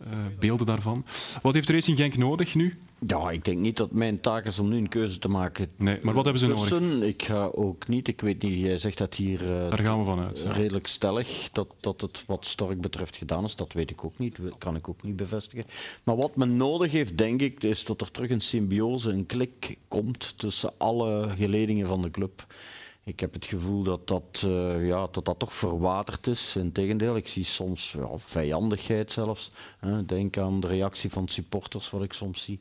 Uh, 0.06 0.18
beelden 0.38 0.66
daarvan. 0.66 1.04
Wat 1.42 1.54
heeft 1.54 1.70
Racing 1.70 1.98
Genk 1.98 2.16
nodig 2.16 2.54
nu? 2.54 2.78
Ja, 3.06 3.30
ik 3.30 3.44
denk 3.44 3.58
niet 3.58 3.76
dat 3.76 3.90
mijn 3.90 4.20
taak 4.20 4.44
is 4.44 4.58
om 4.58 4.68
nu 4.68 4.76
een 4.76 4.88
keuze 4.88 5.18
te 5.18 5.28
maken. 5.28 5.66
Nee, 5.76 5.98
maar 6.02 6.14
wat 6.14 6.24
hebben 6.24 6.42
ze 6.42 6.46
nodig? 6.48 7.02
Ik 7.02 7.22
ga 7.22 7.50
ook 7.54 7.88
niet, 7.88 8.08
ik 8.08 8.20
weet 8.20 8.42
niet, 8.42 8.60
jij 8.60 8.78
zegt 8.78 8.98
dat 8.98 9.14
hier 9.14 9.35
uh, 9.42 9.70
Daar 9.70 9.82
gaan 9.82 9.98
we 9.98 10.04
vanuit, 10.04 10.40
ja. 10.40 10.52
redelijk 10.52 10.86
stellig 10.86 11.48
dat, 11.52 11.74
dat 11.80 12.00
het 12.00 12.24
wat 12.26 12.44
Stork 12.44 12.80
betreft 12.80 13.16
gedaan 13.16 13.44
is. 13.44 13.56
Dat 13.56 13.72
weet 13.72 13.90
ik 13.90 14.04
ook 14.04 14.18
niet, 14.18 14.38
kan 14.58 14.76
ik 14.76 14.88
ook 14.88 15.02
niet 15.02 15.16
bevestigen. 15.16 15.64
Maar 16.04 16.16
wat 16.16 16.36
men 16.36 16.56
nodig 16.56 16.92
heeft, 16.92 17.18
denk 17.18 17.40
ik, 17.40 17.62
is 17.62 17.84
dat 17.84 18.00
er 18.00 18.10
terug 18.10 18.30
een 18.30 18.40
symbiose, 18.40 19.10
een 19.10 19.26
klik 19.26 19.78
komt 19.88 20.38
tussen 20.38 20.72
alle 20.76 21.34
geledingen 21.36 21.86
van 21.86 22.02
de 22.02 22.10
club. 22.10 22.46
Ik 23.04 23.20
heb 23.20 23.32
het 23.32 23.46
gevoel 23.46 23.82
dat 23.82 24.08
dat, 24.08 24.42
uh, 24.46 24.86
ja, 24.86 25.08
dat, 25.10 25.24
dat 25.24 25.38
toch 25.38 25.54
verwaterd 25.54 26.26
is. 26.26 26.56
Integendeel, 26.56 27.16
ik 27.16 27.28
zie 27.28 27.44
soms 27.44 27.92
ja, 27.92 28.08
vijandigheid 28.16 29.12
zelfs. 29.12 29.50
Hè. 29.78 30.04
Denk 30.04 30.38
aan 30.38 30.60
de 30.60 30.66
reactie 30.66 31.10
van 31.10 31.28
supporters, 31.28 31.90
wat 31.90 32.02
ik 32.02 32.12
soms 32.12 32.42
zie. 32.42 32.60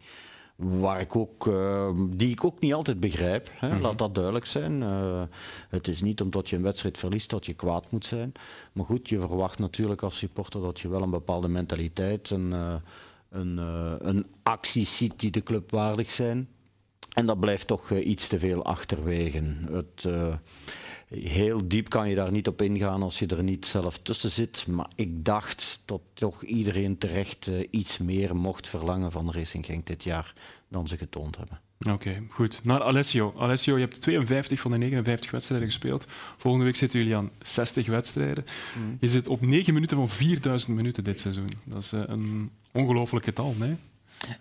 Waar 0.56 1.02
ik 1.02 1.16
ook, 1.16 1.46
uh, 1.46 1.90
die 2.10 2.32
ik 2.32 2.44
ook 2.44 2.60
niet 2.60 2.74
altijd 2.74 3.00
begrijp. 3.00 3.50
Hè. 3.54 3.68
Mm 3.68 3.74
-hmm. 3.74 3.82
Laat 3.82 3.98
dat 3.98 4.16
duidelijk 4.16 4.46
zijn. 4.46 4.82
Uh, 4.82 5.22
het 5.70 5.88
is 5.88 6.02
niet 6.02 6.22
omdat 6.22 6.50
je 6.50 6.56
een 6.56 6.62
wedstrijd 6.62 6.98
verliest 6.98 7.30
dat 7.30 7.46
je 7.46 7.54
kwaad 7.54 7.92
moet 7.92 8.06
zijn. 8.06 8.32
Maar 8.72 8.86
goed, 8.86 9.10
je 9.10 9.20
verwacht 9.20 9.60
natuurlijk 9.60 10.02
als 10.02 10.18
supporter 10.18 10.62
dat 10.62 10.80
je 10.80 10.90
wel 10.90 11.02
een 11.02 11.10
bepaalde 11.10 11.48
mentaliteit, 11.48 12.30
een, 12.30 12.52
een, 13.30 13.58
een 14.08 14.26
actie 14.44 14.86
ziet 14.86 15.20
die 15.20 15.32
de 15.32 15.44
club 15.44 15.72
waardig 15.72 16.12
zijn. 16.12 16.50
En 17.14 17.26
dat 17.26 17.40
blijft 17.40 17.68
toch 17.68 17.92
iets 17.92 18.28
te 18.28 18.40
veel 18.40 18.64
achterwege. 18.64 19.42
Het, 19.72 20.08
heel 21.24 21.68
diep 21.68 21.90
kan 21.90 22.10
je 22.10 22.16
daar 22.16 22.32
niet 22.32 22.48
op 22.48 22.62
ingaan 22.62 23.02
als 23.02 23.20
je 23.20 23.28
er 23.28 23.44
niet 23.44 23.66
zelf 23.66 23.98
tussen 23.98 24.32
zit. 24.32 24.68
Maar 24.68 24.90
ik 24.96 25.26
dacht 25.26 25.80
dat 25.86 26.02
toch 26.14 26.44
iedereen 26.44 26.98
terecht 26.98 27.48
uh, 27.48 27.68
iets 27.72 27.98
meer 27.98 28.36
mocht 28.36 28.68
verlangen 28.68 29.12
van 29.12 29.32
Racing 29.32 29.66
Genk 29.66 29.86
dit 29.86 30.04
jaar 30.04 30.34
dan 30.68 30.88
ze 30.88 30.98
getoond 30.98 31.38
hebben. 31.38 31.60
Oké, 31.94 32.24
goed. 32.30 32.64
Naar 32.64 32.84
Alessio. 32.84 33.34
Alessio, 33.38 33.76
je 33.76 33.82
hebt 33.82 34.02
52 34.02 34.60
van 34.60 34.72
de 34.72 34.78
59 34.78 35.32
wedstrijden 35.32 35.68
gespeeld. 35.68 36.06
Volgende 36.38 36.66
week 36.66 36.76
zitten 36.76 37.00
jullie 37.00 37.16
aan 37.16 37.32
60 37.42 37.88
wedstrijden. 37.88 38.46
Mm. 38.78 38.98
Je 39.00 39.08
zit 39.08 39.28
op 39.28 39.42
9 39.42 39.74
minuten 39.74 39.98
van 39.98 40.10
4000 40.10 40.76
minuten 40.76 41.04
dit 41.04 41.20
seizoen. 41.20 41.50
Dat 41.64 41.84
is 41.84 41.94
eh, 41.94 42.02
een 42.06 42.52
ongelooflijk 42.72 43.26
getal, 43.26 43.54
nee? 43.60 43.76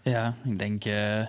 Ja, 0.02 0.36
ik 0.44 0.58
denk 0.58 0.84
eh, 0.84 1.26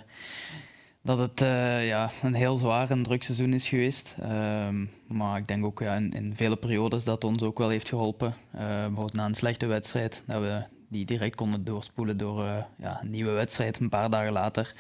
dat 1.05 1.17
het 1.17 1.41
eh, 1.41 1.87
ja, 1.87 2.09
een 2.23 2.33
heel 2.33 2.55
zwaar 2.55 2.89
en 2.89 3.03
druk 3.03 3.23
seizoen 3.23 3.53
is 3.53 3.67
geweest. 3.67 4.15
Ehm, 4.21 4.85
maar 5.07 5.37
ik 5.37 5.47
denk 5.47 5.65
ook 5.65 5.79
ja, 5.79 5.95
in, 5.95 6.11
in 6.11 6.35
vele 6.35 6.55
periodes 6.55 7.03
dat 7.03 7.23
ons 7.23 7.43
ook 7.43 7.57
wel 7.57 7.69
heeft 7.69 7.89
geholpen. 7.89 8.33
Eh, 8.51 8.59
bijvoorbeeld 8.67 9.13
na 9.13 9.25
een 9.25 9.35
slechte 9.35 9.65
wedstrijd, 9.65 10.23
dat 10.25 10.41
we 10.41 10.63
die 10.87 11.05
direct 11.05 11.35
konden 11.35 11.63
doorspoelen 11.63 12.17
door 12.17 12.43
eh, 12.43 12.63
ja, 12.77 12.99
een 13.01 13.09
nieuwe 13.09 13.31
wedstrijd 13.31 13.79
een 13.79 13.89
paar 13.89 14.09
dagen 14.09 14.31
later. 14.31 14.73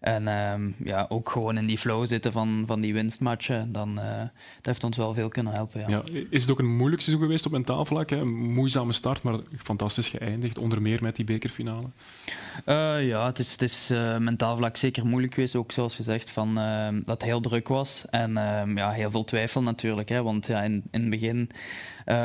En 0.00 0.28
ehm, 0.28 0.70
ja, 0.84 1.06
ook 1.08 1.30
gewoon 1.30 1.58
in 1.58 1.66
die 1.66 1.78
flow 1.78 2.06
zitten 2.06 2.32
van, 2.32 2.64
van 2.66 2.80
die 2.80 2.92
winstmatchen, 2.92 3.72
dan, 3.72 3.98
eh, 3.98 4.18
dat 4.56 4.66
heeft 4.66 4.84
ons 4.84 4.96
wel 4.96 5.14
veel 5.14 5.28
kunnen 5.28 5.52
helpen. 5.52 5.80
Ja. 5.80 5.88
Ja, 5.88 6.02
is 6.30 6.42
het 6.42 6.50
ook 6.50 6.58
een 6.58 6.76
moeilijk 6.76 7.02
seizoen 7.02 7.24
geweest 7.24 7.46
op 7.46 7.52
mentaal 7.52 7.84
vlak? 7.84 8.10
Hè? 8.10 8.16
Een 8.16 8.52
moeizame 8.52 8.92
start, 8.92 9.22
maar 9.22 9.38
fantastisch 9.56 10.08
geëindigd. 10.08 10.58
Onder 10.58 10.82
meer 10.82 11.02
met 11.02 11.16
die 11.16 11.24
bekerfinale. 11.24 11.86
Eh, 12.64 13.06
ja, 13.06 13.26
het 13.26 13.38
is, 13.38 13.52
het 13.52 13.62
is 13.62 13.90
eh, 13.90 14.16
mentaal 14.16 14.56
vlak 14.56 14.76
zeker 14.76 15.06
moeilijk 15.06 15.34
geweest. 15.34 15.56
Ook 15.56 15.72
zoals 15.72 15.96
je 15.96 16.02
zegt, 16.02 16.30
van, 16.30 16.58
eh, 16.58 16.88
dat 16.92 17.20
het 17.20 17.22
heel 17.22 17.40
druk 17.40 17.68
was. 17.68 18.04
En 18.10 18.36
ehm, 18.36 18.76
ja, 18.76 18.90
heel 18.90 19.10
veel 19.10 19.24
twijfel 19.24 19.62
natuurlijk. 19.62 20.08
Hè, 20.08 20.22
want 20.22 20.46
ja, 20.46 20.62
in, 20.62 20.82
in 20.90 21.00
het 21.00 21.10
begin, 21.10 21.50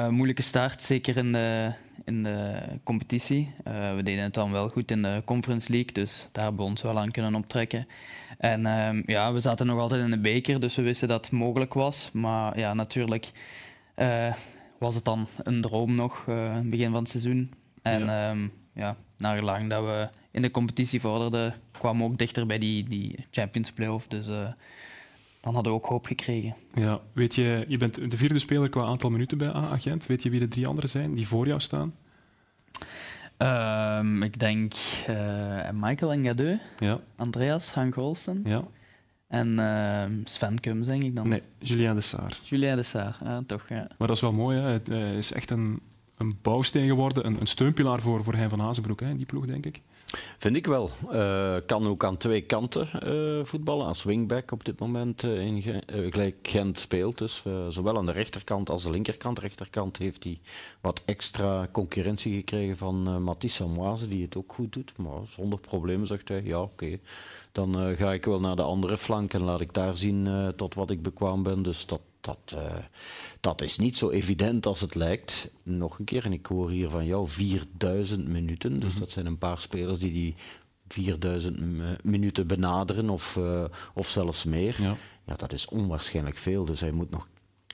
moeilijke 0.09 0.41
start, 0.41 0.83
zeker 0.83 1.17
in 1.17 1.31
de, 1.31 1.73
in 2.05 2.23
de 2.23 2.61
competitie. 2.83 3.53
Eh, 3.63 3.95
we 3.95 4.03
deden 4.03 4.23
het 4.23 4.33
dan 4.33 4.51
wel 4.51 4.69
goed 4.69 4.91
in 4.91 5.01
de 5.01 5.21
Conference 5.25 5.71
League, 5.71 5.91
dus 5.91 6.27
daar 6.31 6.43
hebben 6.43 6.61
we 6.63 6.69
ons 6.69 6.81
wel 6.81 6.99
aan 6.99 7.11
kunnen 7.11 7.35
optrekken. 7.35 7.87
En 8.37 8.65
ehm, 8.65 9.03
ja, 9.05 9.33
we 9.33 9.39
zaten 9.39 9.65
nog 9.65 9.79
altijd 9.79 10.03
in 10.03 10.09
de 10.09 10.19
beker, 10.19 10.59
dus 10.59 10.75
we 10.75 10.81
wisten 10.81 11.07
dat 11.07 11.25
het 11.25 11.33
mogelijk 11.33 11.73
was. 11.73 12.09
Maar 12.13 12.59
ja, 12.59 12.73
natuurlijk 12.73 13.31
eh, 13.95 14.33
was 14.79 14.95
het 14.95 15.05
dan 15.05 15.27
een 15.43 15.61
droom 15.61 15.95
nog, 15.95 16.25
het 16.25 16.69
begin 16.69 16.91
van 16.91 16.99
het 16.99 17.09
seizoen. 17.09 17.53
En 17.81 18.05
Ja. 18.05 18.31
ja, 18.31 18.47
ja 18.73 18.95
naar 19.17 19.37
gelang 19.37 19.69
dat 19.69 19.83
we 19.83 20.09
in 20.31 20.41
de 20.41 20.51
competitie 20.51 21.01
vorderden, 21.01 21.53
kwamen 21.71 22.05
we 22.05 22.11
ook 22.11 22.17
dichter 22.17 22.45
bij 22.45 22.57
die, 22.57 22.83
die 22.83 23.25
Champions 23.31 23.71
Playoff. 23.71 24.07
Dus 24.07 24.27
dan 25.45 25.53
hadden 25.53 25.71
we 25.73 25.79
ook 25.79 25.85
hoop 25.85 26.05
gekregen. 26.05 26.55
Ja, 26.73 27.01
weet 27.13 27.35
je, 27.35 27.65
je 27.67 27.77
bent 27.77 28.09
de 28.11 28.17
vierde 28.17 28.39
speler 28.39 28.69
qua 28.69 28.81
aantal 28.81 29.09
minuten 29.09 29.37
bij 29.37 29.47
A-agent. 29.47 30.05
Weet 30.05 30.23
je 30.23 30.29
wie 30.29 30.39
de 30.39 30.47
drie 30.47 30.67
anderen 30.67 30.89
zijn 30.89 31.13
die 31.13 31.27
voor 31.27 31.47
jou 31.47 31.59
staan? 31.59 31.93
Ehm, 33.37 34.23
ik 34.23 34.39
denk 34.39 34.73
eh, 35.07 35.69
Michael 35.73 36.11
Engadeu, 36.11 36.57
Ja, 36.79 36.99
Andreas 37.15 37.71
Hank 37.73 37.95
Olsen 37.95 38.41
ja. 38.45 38.63
en 39.27 39.59
ehm, 39.59 40.11
Sven 40.23 40.59
Kums, 40.59 40.87
denk 40.87 41.03
ik 41.03 41.15
dan. 41.15 41.27
Nee, 41.27 41.41
Julien 41.59 41.95
de 41.95 42.01
Saar. 42.01 42.37
Julien 42.43 42.75
de 42.75 42.83
Saar, 42.83 43.17
ja, 43.23 43.43
toch. 43.47 43.65
Ja. 43.69 43.87
Maar 43.97 44.07
dat 44.07 44.15
is 44.15 44.21
wel 44.21 44.33
mooi. 44.33 44.57
Hè? 44.57 44.69
Het 44.69 44.89
is 45.17 45.31
echt 45.31 45.51
een, 45.51 45.79
een 46.17 46.37
bouwsteen 46.41 46.87
geworden, 46.87 47.25
een, 47.25 47.39
een 47.39 47.47
steunpilaar 47.47 47.99
voor, 47.99 48.23
voor 48.23 48.33
Hein 48.33 48.49
van 48.49 48.59
Hazenbroek, 48.59 48.99
hè, 48.99 49.09
in 49.09 49.17
die 49.17 49.25
ploeg, 49.25 49.45
denk 49.45 49.65
ik. 49.65 49.81
Vind 50.37 50.55
ik 50.55 50.67
wel. 50.67 50.89
Eh, 51.11 51.55
kan 51.65 51.87
ook 51.87 52.03
aan 52.03 52.17
twee 52.17 52.41
kanten 52.41 52.87
eh, 52.91 53.45
voetballen. 53.45 53.85
Als 53.87 54.03
wingback 54.03 54.51
op 54.51 54.65
dit 54.65 54.79
moment 54.79 55.23
eh, 55.23 55.39
in 55.39 55.61
Ge- 55.61 56.09
gelijk 56.09 56.35
Gent 56.41 56.79
speelt. 56.79 57.17
Dus 57.17 57.43
zowel 57.69 57.97
aan 57.97 58.05
de 58.05 58.11
rechterkant 58.11 58.69
als 58.69 58.83
de 58.83 58.89
linkerkant. 58.89 59.39
rechterkant 59.39 59.97
heeft 59.97 60.23
hij 60.23 60.39
wat 60.81 61.01
extra 61.05 61.67
concurrentie 61.71 62.35
gekregen 62.35 62.77
van 62.77 63.23
Matisse 63.23 63.55
Samoise, 63.63 64.07
die 64.07 64.21
het 64.23 64.35
ook 64.37 64.53
goed 64.53 64.73
doet. 64.73 64.97
Maar 64.97 65.19
zonder 65.29 65.59
problemen 65.59 66.07
zegt 66.07 66.27
hij, 66.27 66.41
ja 66.43 66.61
oké. 66.61 66.97
Dan 67.51 67.95
ga 67.95 68.13
ik 68.13 68.25
wel 68.25 68.39
naar 68.39 68.55
de 68.55 68.61
andere 68.61 68.97
flank 68.97 69.33
en 69.33 69.41
laat 69.43 69.61
ik 69.61 69.73
daar 69.73 69.97
zien 69.97 70.53
tot 70.55 70.73
wat 70.73 70.89
ik 70.89 71.01
bekwaam 71.01 71.43
ben. 71.43 71.63
Dus 71.63 71.85
dat, 71.85 72.01
dat, 72.25 72.37
eh, 72.61 72.75
dat 73.39 73.61
is 73.61 73.77
niet 73.77 73.97
zo 73.97 74.09
evident 74.09 74.65
als 74.65 74.81
het 74.81 74.95
lijkt. 74.95 75.49
Nog 75.63 75.99
een 75.99 76.05
keer, 76.05 76.25
en 76.25 76.33
ik 76.33 76.45
hoor 76.45 76.69
hier 76.69 76.89
van 76.89 77.05
jou 77.05 77.27
4000 77.27 78.27
minuten. 78.27 78.79
Dus 78.79 78.95
dat 78.95 79.11
zijn 79.11 79.25
een 79.25 79.37
paar 79.37 79.61
spelers 79.61 79.99
die 79.99 80.11
die 80.11 80.35
4000 80.87 81.59
m- 81.59 81.81
minuten 82.03 82.47
benaderen 82.47 83.09
of, 83.09 83.37
eh, 83.37 83.63
of 83.93 84.09
zelfs 84.09 84.43
meer. 84.43 84.81
Ja. 84.81 84.97
Ja, 85.25 85.35
dat 85.35 85.53
is 85.53 85.65
onwaarschijnlijk 85.67 86.37
veel. 86.37 86.65
Dus 86.65 86.79
hij 86.79 86.91
moet 86.91 87.09
nog 87.09 87.27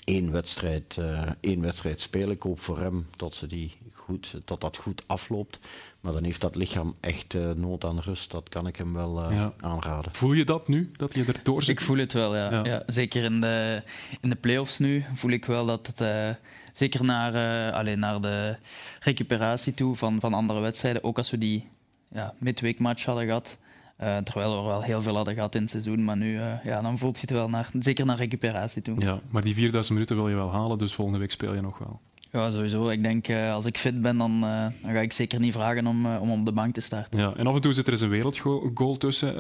één 0.03 0.31
wedstrijd, 0.31 0.97
eh, 0.97 1.31
één 1.41 1.61
wedstrijd 1.61 2.01
spelen. 2.01 2.31
Ik 2.31 2.41
hoop 2.43 2.59
voor 2.59 2.79
hem 2.79 3.07
dat, 3.17 3.35
ze 3.35 3.47
die 3.47 3.77
goed, 4.11 4.41
dat 4.45 4.61
dat 4.61 4.77
goed 4.77 5.03
afloopt. 5.07 5.59
Maar 6.01 6.13
dan 6.13 6.23
heeft 6.23 6.41
dat 6.41 6.55
lichaam 6.55 6.95
echt 6.99 7.33
eh, 7.33 7.49
nood 7.51 7.85
aan 7.85 7.99
rust. 7.99 8.31
Dat 8.31 8.49
kan 8.49 8.67
ik 8.67 8.75
hem 8.75 8.93
wel 8.93 9.23
eh, 9.23 9.35
Ja. 9.35 9.53
aanraden. 9.59 10.13
Voel 10.13 10.33
je 10.33 10.45
dat 10.45 10.67
nu, 10.67 10.91
dat 10.97 11.15
je 11.15 11.25
erdoor 11.25 11.63
zit? 11.63 11.79
Ik 11.79 11.85
voel 11.85 11.97
het 11.97 12.13
wel, 12.13 12.35
ja. 12.35 12.51
Ja. 12.51 12.63
ja. 12.63 12.83
zeker 12.85 13.23
in 13.23 13.41
de, 13.41 13.81
in 14.21 14.29
de 14.29 14.35
play-offs 14.35 14.79
nu 14.79 15.05
voel 15.13 15.31
ik 15.31 15.45
wel 15.45 15.65
dat 15.65 15.87
het... 15.87 16.01
eh, 16.01 16.29
zeker 16.73 17.03
naar, 17.03 17.33
eh, 17.69 17.75
allee, 17.77 17.95
naar 17.95 18.21
de 18.21 18.55
recuperatie 18.99 19.73
toe 19.73 19.95
van, 19.95 20.19
van 20.19 20.33
andere 20.33 20.59
wedstrijden. 20.59 21.03
Ook 21.03 21.17
als 21.17 21.31
we 21.31 21.37
die 21.37 21.67
ja, 22.11 22.33
midweekmatch 22.37 23.05
hadden 23.05 23.25
gehad. 23.25 23.57
eh, 23.97 24.17
terwijl 24.17 24.51
we 24.51 24.57
er 24.57 24.65
wel 24.67 24.81
heel 24.83 25.01
veel 25.01 25.15
hadden 25.15 25.33
gehad 25.33 25.55
in 25.55 25.61
het 25.61 25.69
seizoen. 25.69 26.03
Maar 26.03 26.17
nu, 26.17 26.37
eh, 26.39 26.63
ja, 26.63 26.81
dan 26.81 26.97
voelt 26.97 27.15
je 27.15 27.21
het 27.21 27.29
wel 27.31 27.49
naar, 27.49 27.69
zeker 27.79 28.05
naar 28.05 28.17
recuperatie 28.17 28.81
toe. 28.81 28.99
Ja, 28.99 29.19
maar 29.29 29.41
die 29.41 29.53
4000 29.53 29.93
minuten 29.93 30.15
wil 30.15 30.29
je 30.29 30.35
wel 30.35 30.51
halen, 30.51 30.77
dus 30.77 30.93
volgende 30.93 31.19
week 31.19 31.31
speel 31.31 31.53
je 31.53 31.61
nog 31.61 31.77
wel. 31.77 31.99
Ja, 32.31 32.51
sowieso. 32.51 32.89
Ik 32.89 33.03
denk, 33.03 33.27
eh, 33.27 33.53
als 33.53 33.65
ik 33.65 33.77
fit 33.77 34.01
ben, 34.01 34.17
dan, 34.17 34.43
eh, 34.43 34.65
dan 34.81 34.93
ga 34.93 34.99
ik 34.99 35.13
zeker 35.13 35.39
niet 35.39 35.53
vragen 35.53 35.87
om, 35.87 36.05
eh, 36.05 36.21
om 36.21 36.31
op 36.31 36.45
de 36.45 36.51
bank 36.51 36.73
te 36.73 36.81
starten. 36.81 37.19
Ja, 37.19 37.33
en 37.35 37.47
af 37.47 37.55
en 37.55 37.61
toe 37.61 37.73
zit 37.73 37.87
er 37.87 37.91
eens 37.91 38.01
een 38.01 38.09
wereldgoal 38.09 38.97
tussen. 38.97 39.35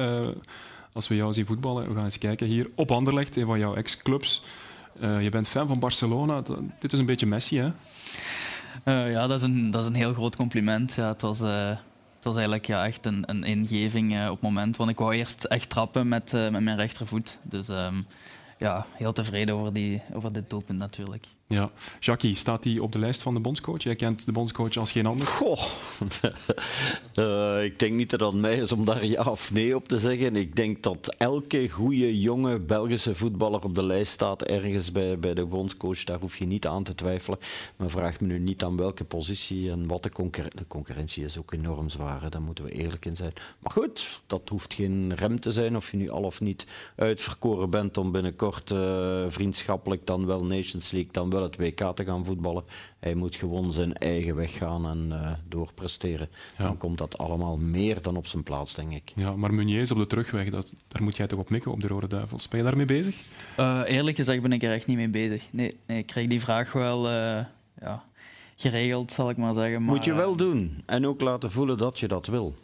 als 0.93 1.07
we 1.07 1.15
jou 1.15 1.33
zien 1.33 1.45
voetballen, 1.45 1.87
we 1.87 1.95
gaan 1.95 2.03
eens 2.03 2.17
kijken 2.17 2.47
hier 2.47 2.69
op 2.75 2.91
Anderlecht, 2.91 3.35
een 3.35 3.45
van 3.45 3.59
jouw 3.59 3.75
ex-clubs. 3.75 4.43
Je 4.99 5.29
bent 5.29 5.47
fan 5.47 5.67
van 5.67 5.79
Barcelona. 5.79 6.41
Dit 6.79 6.93
is 6.93 6.99
een 6.99 7.05
beetje 7.05 7.25
Messi, 7.25 7.57
hè? 7.57 7.71
Ja, 9.09 9.27
dat 9.27 9.41
is, 9.41 9.47
een, 9.47 9.71
dat 9.71 9.81
is 9.81 9.87
een 9.87 9.95
heel 9.95 10.13
groot 10.13 10.35
compliment. 10.35 10.93
Ja, 10.93 11.07
het, 11.07 11.21
was, 11.21 11.39
het 11.39 12.23
was 12.23 12.33
eigenlijk 12.33 12.65
ja, 12.65 12.85
echt 12.85 13.05
een, 13.05 13.23
een 13.25 13.43
ingeving 13.43 14.25
op 14.25 14.31
het 14.31 14.41
moment. 14.41 14.77
Want 14.77 14.89
ik 14.89 14.97
wou 14.97 15.15
eerst 15.15 15.43
echt 15.43 15.69
trappen 15.69 16.07
met, 16.07 16.31
met 16.31 16.61
mijn 16.61 16.77
rechtervoet. 16.77 17.37
Dus 17.41 17.69
ehm, 17.69 18.01
ja, 18.57 18.85
heel 18.91 19.13
tevreden 19.13 19.55
over, 19.55 19.73
die, 19.73 20.01
over 20.13 20.33
dit 20.33 20.49
doelpunt 20.49 20.79
natuurlijk. 20.79 21.25
Ja. 21.51 21.71
Jackie, 21.99 22.35
staat 22.35 22.63
hij 22.63 22.79
op 22.79 22.91
de 22.91 22.99
lijst 22.99 23.21
van 23.21 23.33
de 23.33 23.39
bondscoach? 23.39 23.83
Jij 23.83 23.95
kent 23.95 24.25
de 24.25 24.31
bondscoach 24.31 24.77
als 24.77 24.91
geen 24.91 25.05
ander. 25.05 25.27
Goh, 25.27 25.63
Eh, 27.13 27.63
ik 27.63 27.79
denk 27.79 27.93
niet 27.93 28.09
dat 28.09 28.19
het 28.19 28.41
mij 28.41 28.57
is 28.57 28.71
om 28.71 28.85
daar 28.85 29.05
ja 29.05 29.23
of 29.23 29.51
nee 29.51 29.75
op 29.75 29.87
te 29.87 29.99
zeggen. 29.99 30.35
Ik 30.35 30.55
denk 30.55 30.83
dat 30.83 31.15
elke 31.17 31.69
goede 31.69 32.19
jonge 32.19 32.59
Belgische 32.59 33.15
voetballer 33.15 33.63
op 33.63 33.75
de 33.75 33.83
lijst 33.83 34.11
staat 34.11 34.43
ergens 34.43 34.91
bij, 34.91 35.19
bij 35.19 35.33
de 35.33 35.45
bondscoach. 35.45 36.03
Daar 36.03 36.19
hoef 36.19 36.37
je 36.37 36.45
niet 36.45 36.67
aan 36.67 36.83
te 36.83 36.95
twijfelen. 36.95 37.39
Maar 37.75 37.89
vraag 37.89 38.19
me 38.19 38.27
nu 38.27 38.39
niet 38.39 38.63
aan 38.63 38.77
welke 38.77 39.03
positie 39.03 39.71
en 39.71 39.87
wat 39.87 40.03
de 40.03 40.09
concurrentie... 40.09 40.59
De 40.59 40.67
concurrentie 40.67 41.23
is 41.23 41.37
ook 41.37 41.53
enorm 41.53 41.89
zwaar, 41.89 42.29
daar 42.29 42.41
moeten 42.41 42.63
we 42.63 42.71
eerlijk 42.71 43.05
in 43.05 43.15
zijn. 43.15 43.33
Maar 43.59 43.71
goed, 43.71 44.21
dat 44.27 44.49
hoeft 44.49 44.73
geen 44.73 45.15
rem 45.15 45.39
te 45.39 45.51
zijn 45.51 45.75
of 45.75 45.91
je 45.91 45.97
nu 45.97 46.09
al 46.09 46.23
of 46.23 46.41
niet 46.41 46.65
uitverkoren 46.95 47.69
bent 47.69 47.97
om 47.97 48.11
binnenkort 48.11 48.71
eh, 48.71 49.23
vriendschappelijk 49.27 50.07
dan 50.07 50.25
wel 50.25 50.45
Nations 50.45 50.91
League, 50.91 51.11
dan 51.11 51.29
wel 51.29 51.40
het 51.41 51.57
WK 51.57 51.95
te 51.95 52.05
gaan 52.05 52.25
voetballen. 52.25 52.63
Hij 52.99 53.15
moet 53.15 53.35
gewoon 53.35 53.73
zijn 53.73 53.93
eigen 53.93 54.35
weg 54.35 54.57
gaan 54.57 54.85
en 54.85 55.07
eh, 55.11 55.31
doorpresteren. 55.47 56.29
Ja. 56.57 56.63
Dan 56.63 56.77
komt 56.77 56.97
dat 56.97 57.17
allemaal 57.17 57.57
meer 57.57 58.01
dan 58.01 58.17
op 58.17 58.27
zijn 58.27 58.43
plaats, 58.43 58.73
denk 58.73 58.91
ik. 58.91 59.11
Ja, 59.15 59.35
maar 59.35 59.53
Meunier 59.53 59.81
is 59.81 59.91
op 59.91 59.97
de 59.97 60.07
terugweg. 60.07 60.49
Dat, 60.49 60.73
daar 60.87 61.03
moet 61.03 61.17
jij 61.17 61.27
toch 61.27 61.39
op 61.39 61.49
mikken, 61.49 61.71
op 61.71 61.81
de 61.81 61.87
Rode 61.87 62.07
Duivels. 62.07 62.47
Ben 62.47 62.59
je 62.59 62.65
daarmee 62.65 62.85
bezig? 62.85 63.21
Eh, 63.55 63.81
eerlijk 63.85 64.15
gezegd 64.15 64.41
ben 64.41 64.51
ik 64.51 64.63
er 64.63 64.71
echt 64.71 64.87
niet 64.87 64.97
mee 64.97 65.09
bezig. 65.09 65.43
Nee, 65.51 65.77
nee 65.85 65.97
ik 65.97 66.05
krijg 66.05 66.27
die 66.27 66.41
vraag 66.41 66.71
wel 66.71 67.09
eh, 67.09 67.45
ja, 67.81 68.03
geregeld, 68.55 69.11
zal 69.11 69.29
ik 69.29 69.37
maar 69.37 69.53
zeggen. 69.53 69.83
Maar, 69.83 69.95
moet 69.95 70.05
je 70.05 70.13
wel 70.13 70.35
doen. 70.35 70.83
En 70.85 71.07
ook 71.07 71.21
laten 71.21 71.51
voelen 71.51 71.77
dat 71.77 71.99
je 71.99 72.07
dat 72.07 72.27
wil. 72.27 72.55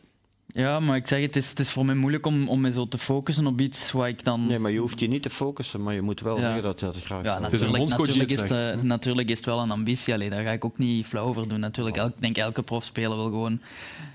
Ja, 0.47 0.79
maar 0.79 0.95
ik 0.95 1.07
zeg 1.07 1.21
het, 1.21 1.35
is, 1.35 1.49
het 1.49 1.59
is 1.59 1.71
voor 1.71 1.85
mij 1.85 1.95
moeilijk 1.95 2.25
om, 2.25 2.49
om 2.49 2.61
me 2.61 2.71
zo 2.71 2.87
te 2.87 2.97
focussen 2.97 3.47
op 3.47 3.61
iets 3.61 3.91
waar 3.91 4.07
ik 4.07 4.23
dan... 4.23 4.47
Nee, 4.47 4.59
maar 4.59 4.71
je 4.71 4.79
hoeft 4.79 4.99
je 4.99 5.07
niet 5.07 5.21
te 5.21 5.29
focussen, 5.29 5.83
maar 5.83 5.93
je 5.93 6.01
moet 6.01 6.19
wel 6.19 6.35
Ja. 6.35 6.41
zeggen 6.41 6.61
dat 6.61 6.79
je 6.79 6.85
dat 6.85 6.95
graag 6.97 7.23
Ja, 7.23 7.33
wil. 7.33 7.43
Het 7.43 7.53
is 7.53 7.61
een 7.61 7.71
natuurlijk, 7.71 8.29
is 8.31 8.39
het, 8.39 8.47
zegt, 8.47 8.75
eh, 8.77 8.81
natuurlijk 8.81 9.29
is 9.29 9.37
het 9.37 9.45
wel 9.45 9.59
een 9.59 9.71
ambitie. 9.71 10.13
Allee, 10.13 10.29
daar 10.29 10.43
ga 10.43 10.51
ik 10.51 10.65
ook 10.65 10.77
niet 10.77 11.05
flauw 11.05 11.25
over 11.25 11.47
doen. 11.47 11.59
Natuurlijk, 11.59 11.97
elk, 11.97 12.09
ik 12.15 12.21
denk 12.21 12.37
elke 12.37 12.61
profspeler 12.63 13.15
wil 13.17 13.25
gewoon 13.25 13.61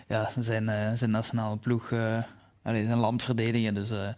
ja, 0.09 0.31
zijn, 0.39 0.69
eh, 0.69 0.93
zijn 0.95 1.11
nationale 1.11 1.57
ploeg, 1.57 1.91
eh, 1.91 2.19
allee, 2.63 2.85
zijn 2.85 2.99
land 2.99 3.23
verdedigen. 3.23 3.75
Dus 3.75 3.91
eh, 3.91 4.09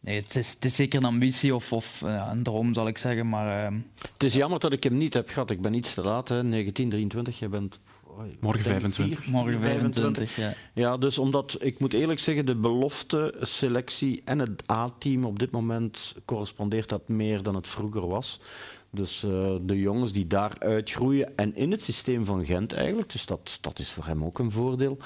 nee, 0.00 0.16
het 0.20 0.36
is, 0.36 0.50
het 0.50 0.64
is 0.64 0.74
zeker 0.74 0.98
een 0.98 1.04
ambitie 1.06 1.54
of, 1.54 1.72
of 1.72 2.00
ja, 2.00 2.30
een 2.30 2.42
droom, 2.42 2.74
zal 2.74 2.88
ik 2.88 2.98
zeggen. 2.98 3.28
Maar 3.28 3.72
Het 4.12 4.22
is 4.24 4.34
jammer 4.34 4.58
dat 4.58 4.72
ik 4.72 4.82
hem 4.82 4.96
niet 4.96 5.14
heb 5.14 5.28
gehad. 5.28 5.50
Ik 5.50 5.60
ben 5.60 5.74
iets 5.74 5.94
te 5.94 6.02
laat, 6.02 6.28
hè. 6.28 6.34
1923. 6.34 7.38
Je 7.38 7.48
bent... 7.48 7.78
Morgen 8.40 8.62
denk 8.64 8.80
25. 8.80 9.22
vier, 9.22 9.32
morgen 9.32 9.60
25, 9.60 10.36
ja. 10.36 10.54
Ja, 10.74 10.96
dus 10.96 11.18
omdat, 11.18 11.56
ik 11.60 11.78
moet 11.78 11.92
eerlijk 11.92 12.20
zeggen, 12.20 12.46
de 12.46 12.56
belofte, 12.56 13.34
selectie 13.40 14.22
en 14.24 14.38
het 14.38 14.70
A-team 14.70 15.24
op 15.24 15.38
dit 15.38 15.50
moment 15.50 16.14
correspondeert 16.24 16.88
dat 16.88 17.08
meer 17.08 17.42
dan 17.42 17.54
het 17.54 17.68
vroeger 17.68 18.06
was. 18.06 18.40
Dus 18.90 19.22
eh, 19.24 19.54
de 19.62 19.80
jongens 19.80 20.12
die 20.12 20.26
daar 20.26 20.52
uitgroeien 20.58 21.36
en 21.36 21.56
in 21.56 21.70
het 21.70 21.82
systeem 21.82 22.24
van 22.24 22.46
Gent 22.46 22.72
eigenlijk, 22.72 23.12
dus 23.12 23.26
dat, 23.26 23.58
dat 23.60 23.78
is 23.78 23.90
voor 23.92 24.06
hem 24.06 24.24
ook 24.24 24.38
een 24.38 24.50
voordeel, 24.50 24.98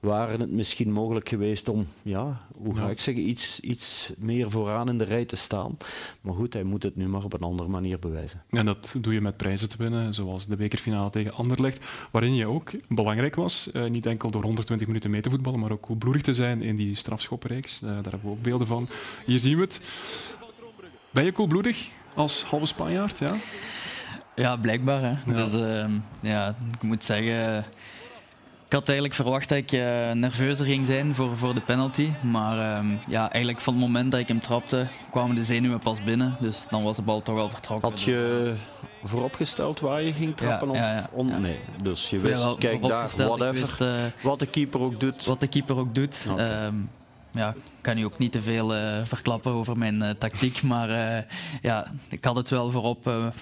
waren 0.00 0.40
het 0.40 0.50
misschien 0.50 0.92
mogelijk 0.92 1.28
geweest 1.28 1.68
om, 1.68 1.86
ja, 2.02 2.46
hoe 2.54 2.76
ga 2.76 2.84
Ja. 2.84 2.90
ik 2.90 3.00
zeggen, 3.00 3.28
iets, 3.28 3.60
iets 3.60 4.12
meer 4.18 4.50
vooraan 4.50 4.88
in 4.88 4.98
de 4.98 5.04
rij 5.04 5.24
te 5.24 5.36
staan. 5.36 5.76
Maar 6.20 6.34
goed, 6.34 6.52
hij 6.52 6.62
moet 6.62 6.82
het 6.82 6.96
nu 6.96 7.08
maar 7.08 7.24
op 7.24 7.32
een 7.32 7.40
andere 7.40 7.68
manier 7.68 7.98
bewijzen. 7.98 8.42
En 8.50 8.64
dat 8.66 8.96
doe 9.00 9.12
je 9.12 9.20
met 9.20 9.36
prijzen 9.36 9.68
te 9.68 9.76
winnen, 9.78 10.14
zoals 10.14 10.46
de 10.46 10.56
bekerfinale 10.56 11.10
tegen 11.10 11.32
Anderlecht, 11.34 11.84
waarin 12.10 12.34
je 12.34 12.46
ook 12.46 12.70
belangrijk 12.88 13.34
was, 13.34 13.70
eh, 13.72 13.84
niet 13.90 14.06
enkel 14.06 14.30
door 14.30 14.42
120 14.42 14.86
minuten 14.86 15.10
mee 15.10 15.20
te 15.20 15.30
voetballen, 15.30 15.60
maar 15.60 15.72
ook 15.72 15.80
koelbloedig 15.82 16.22
te 16.22 16.34
zijn 16.34 16.62
in 16.62 16.76
die 16.76 16.94
strafschoppenreeks. 16.94 17.82
Eh, 17.82 17.88
daar 17.88 18.02
hebben 18.02 18.20
we 18.22 18.28
ook 18.30 18.42
beelden 18.42 18.66
van. 18.66 18.88
Hier 19.26 19.40
zien 19.40 19.56
we 19.56 19.62
het. 19.62 19.80
Ben 21.10 21.24
je 21.24 21.32
koelbloedig 21.32 21.88
als 22.20 22.42
halve 22.44 22.66
Spanjaard? 22.66 23.18
Ja? 23.18 23.34
Ja, 24.34 24.56
blijkbaar. 24.56 25.02
Hè. 25.02 25.32
Dus 25.32 25.54
ehm, 25.54 25.92
ja, 26.20 26.54
ik 26.74 26.82
moet 26.82 27.04
zeggen. 27.04 27.64
Ik 28.66 28.76
had 28.76 28.86
eigenlijk 28.88 29.14
verwacht 29.18 29.48
dat 29.48 29.58
ik 29.58 29.72
eh, 29.72 30.10
nerveuzer 30.12 30.66
ging 30.66 30.86
zijn 30.86 31.14
voor, 31.14 31.36
voor 31.36 31.54
de 31.54 31.60
penalty. 31.60 32.08
Maar 32.22 32.76
ehm, 32.76 32.86
ja, 33.08 33.20
eigenlijk 33.30 33.60
van 33.60 33.72
het 33.74 33.82
moment 33.82 34.10
dat 34.10 34.20
ik 34.20 34.28
hem 34.28 34.40
trapte, 34.40 34.86
kwamen 35.10 35.34
de 35.34 35.42
zenuwen 35.42 35.78
pas 35.78 36.02
binnen. 36.04 36.36
Dus 36.40 36.66
dan 36.70 36.82
was 36.82 36.96
de 36.96 37.02
bal 37.02 37.22
toch 37.22 37.38
al 37.38 37.50
vertrokken. 37.50 37.88
Had 37.90 38.00
je 38.00 38.54
vooropgesteld 39.04 39.80
waar 39.80 40.02
je 40.02 40.12
ging 40.12 40.36
trappen? 40.36 40.66
Ja, 40.68 40.72
of 40.72 40.78
ja, 40.78 40.94
ja, 40.94 41.08
on- 41.12 41.28
ja. 41.28 41.38
Nee, 41.38 41.58
dus 41.82 42.10
je 42.10 42.16
Ja, 42.16 42.22
wist, 42.22 42.42
wel 42.42 42.56
kijk 42.56 42.82
daar, 42.88 43.08
whatever, 43.16 43.52
wist, 43.52 43.80
eh, 43.80 43.94
wat 44.22 44.38
de 44.38 44.46
keeper 44.46 44.80
ook 44.80 45.00
doet. 45.00 45.24
wat 45.24 45.40
de 45.40 45.46
keeper 45.46 45.76
ook 45.78 45.94
doet. 45.94 46.26
Ja, 47.32 47.54
ik 47.54 47.62
kan 47.80 47.96
nu 47.96 48.04
ook 48.04 48.18
niet 48.18 48.32
te 48.32 48.42
veel 48.42 48.74
eh, 48.74 49.04
verklappen 49.04 49.52
over 49.52 49.78
mijn 49.78 50.02
eh, 50.02 50.10
tactiek. 50.10 50.62
Maar 50.72 50.90
eh, 50.90 51.24
ja, 51.62 51.90
ik 52.08 52.24
had 52.24 52.36
het 52.36 52.48
wel 52.48 52.70
voorop 52.70 53.32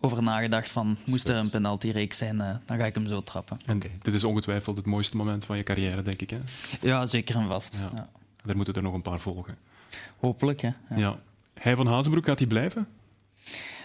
over 0.00 0.22
nagedacht 0.22 0.68
van 0.68 0.96
moest 1.06 1.28
er 1.28 1.36
een 1.36 1.50
penaltyreeks 1.50 2.16
zijn, 2.16 2.36
dan 2.36 2.78
ga 2.78 2.84
ik 2.84 2.94
hem 2.94 3.06
zo 3.06 3.22
trappen. 3.22 3.58
En 3.66 3.82
dit 4.02 4.14
is 4.14 4.24
ongetwijfeld 4.24 4.76
het 4.76 4.86
mooiste 4.86 5.16
moment 5.16 5.44
van 5.44 5.56
je 5.56 5.62
carrière, 5.62 6.02
denk 6.02 6.20
ik. 6.20 6.30
Hè? 6.30 6.38
Ja, 6.80 7.06
zeker 7.06 7.36
en 7.36 7.48
vast. 7.48 7.76
Ja. 7.80 7.90
Ja. 7.94 8.08
Er 8.46 8.56
moeten 8.56 8.74
er 8.74 8.82
nog 8.82 8.94
een 8.94 9.02
paar 9.02 9.20
volgen. 9.20 9.56
Hopelijk, 10.18 10.60
hè. 10.60 10.68
Ja. 10.88 10.96
Ja. 10.96 11.18
Hij 11.54 11.76
van 11.76 11.86
Hazenbroek, 11.86 12.24
gaat 12.24 12.38
hij 12.38 12.48
blijven? 12.48 12.86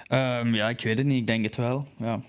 Ehm, 0.07 0.53
ja, 0.53 0.69
ik 0.69 0.81
weet 0.81 0.97
het 0.97 1.07
niet. 1.07 1.19
Ik 1.19 1.27
denk 1.27 1.43
het 1.43 1.55
wel. 1.55 1.87
Ja. 1.97 2.19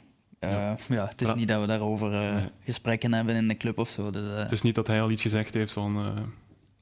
Ja. 0.41 0.77
ja. 0.89 1.07
het 1.07 1.23
is 1.23 1.35
niet 1.35 1.49
dat 1.49 1.61
we 1.61 1.67
daarover 1.67 2.11
Nee. 2.11 2.49
gesprekken 2.65 3.13
hebben 3.13 3.35
in 3.35 3.49
de 3.49 3.57
club 3.57 3.79
of 3.79 3.89
zo. 3.89 4.11
Dus, 4.11 4.39
Het 4.39 4.53
is 4.53 4.63
niet 4.63 4.75
dat 4.75 4.87
hij 4.87 5.01
al 5.01 5.11
iets 5.11 5.23
gezegd 5.23 5.55
heeft 5.55 5.73
van 5.73 6.15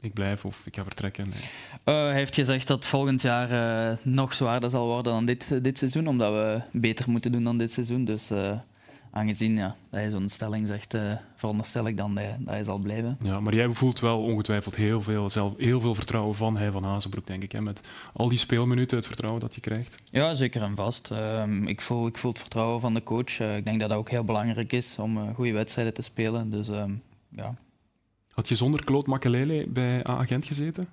ik 0.04 0.12
blijf 0.12 0.44
of 0.44 0.66
ik 0.66 0.74
ga 0.74 0.82
vertrekken. 0.82 1.28
Nee. 1.28 1.40
eh, 1.84 1.94
hij 1.94 2.14
heeft 2.14 2.34
gezegd 2.34 2.66
dat 2.66 2.84
volgend 2.84 3.22
jaar 3.22 3.50
eh, 3.90 3.96
nog 4.02 4.34
zwaarder 4.34 4.70
zal 4.70 4.86
worden 4.86 5.12
dan 5.12 5.24
dit, 5.24 5.64
dit 5.64 5.78
seizoen, 5.78 6.06
omdat 6.06 6.32
we 6.32 6.60
beter 6.72 7.10
moeten 7.10 7.32
doen 7.32 7.44
dan 7.44 7.58
dit 7.58 7.72
seizoen. 7.72 8.04
Dus 8.04 8.30
eh, 8.30 8.58
aangezien 9.10 9.56
ja, 9.56 9.76
dat 9.90 10.00
hij 10.00 10.10
zo'n 10.10 10.28
stelling 10.28 10.66
zegt, 10.66 10.96
veronderstel 11.36 11.86
ik 11.86 11.96
dan 11.96 12.14
dat 12.14 12.24
hij, 12.24 12.36
dat 12.38 12.54
hij 12.54 12.64
zal 12.64 12.78
blijven. 12.78 13.18
Ja, 13.22 13.40
maar 13.40 13.54
jij 13.54 13.68
voelt 13.68 14.00
wel 14.00 14.22
ongetwijfeld 14.22 14.76
heel 14.76 15.00
veel, 15.00 15.30
zelf, 15.30 15.52
heel 15.56 15.80
veel 15.80 15.94
vertrouwen 15.94 16.34
van 16.34 16.56
hij 16.56 16.70
van 16.70 16.84
Hazenbroek, 16.84 17.26
denk 17.26 17.42
ik. 17.42 17.52
Hè? 17.52 17.60
Met 17.60 17.80
al 18.12 18.28
die 18.28 18.38
speelminuten, 18.38 18.96
het 18.96 19.06
vertrouwen 19.06 19.40
dat 19.40 19.54
je 19.54 19.60
krijgt. 19.60 19.94
Ja, 20.10 20.34
zeker 20.34 20.62
en 20.62 20.76
vast. 20.76 21.10
Ehm, 21.10 21.62
ik, 21.66 21.80
voel, 21.80 22.06
ik 22.06 22.18
voel 22.18 22.30
het 22.30 22.40
vertrouwen 22.40 22.80
van 22.80 22.94
de 22.94 23.02
coach. 23.02 23.40
Ik 23.40 23.64
denk 23.64 23.80
dat 23.80 23.88
dat 23.88 23.98
ook 23.98 24.10
heel 24.10 24.24
belangrijk 24.24 24.72
is 24.72 24.96
om 24.98 25.34
goede 25.34 25.52
wedstrijden 25.52 25.94
te 25.94 26.02
spelen. 26.02 26.50
Dus 26.50 26.68
ehm, 26.68 26.92
ja, 27.28 27.54
Had 28.34 28.48
je 28.48 28.54
zonder 28.54 28.84
Claude 28.84 29.10
Makelele 29.10 29.66
bij 29.68 30.08
A-agent 30.08 30.46
gezeten? 30.46 30.88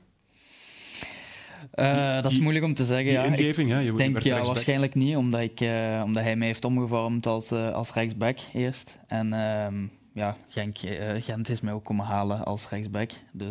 Eh, 1.72 2.22
dat 2.22 2.32
is 2.32 2.40
moeilijk 2.40 2.66
om 2.66 2.74
te 2.74 2.86
zeggen. 2.86 3.06
Die 3.06 3.14
Ja. 3.14 3.24
Ik 3.24 3.38
ingeving, 3.38 3.70
hè? 3.70 3.80
Je 3.80 3.94
denk 3.94 4.22
ja, 4.22 4.44
waarschijnlijk 4.44 4.96
niet, 4.96 5.16
omdat, 5.16 5.42
ik, 5.42 5.62
eh, 5.62 6.02
omdat 6.06 6.24
hij 6.24 6.36
mij 6.36 6.48
heeft 6.48 6.66
omgevormd 6.66 7.26
als, 7.26 7.52
eh, 7.52 7.72
als 7.72 7.94
rechtsback 7.94 8.38
eerst. 8.54 8.98
En 9.08 9.34
ehm, 9.34 9.88
ja, 10.14 10.38
Genk, 10.48 10.78
Gent 11.20 11.50
is 11.50 11.62
mij 11.62 11.74
ook 11.74 11.84
komen 11.84 12.06
halen 12.06 12.46
als 12.46 12.70
rechtsback. 12.70 13.12
Dus 13.32 13.50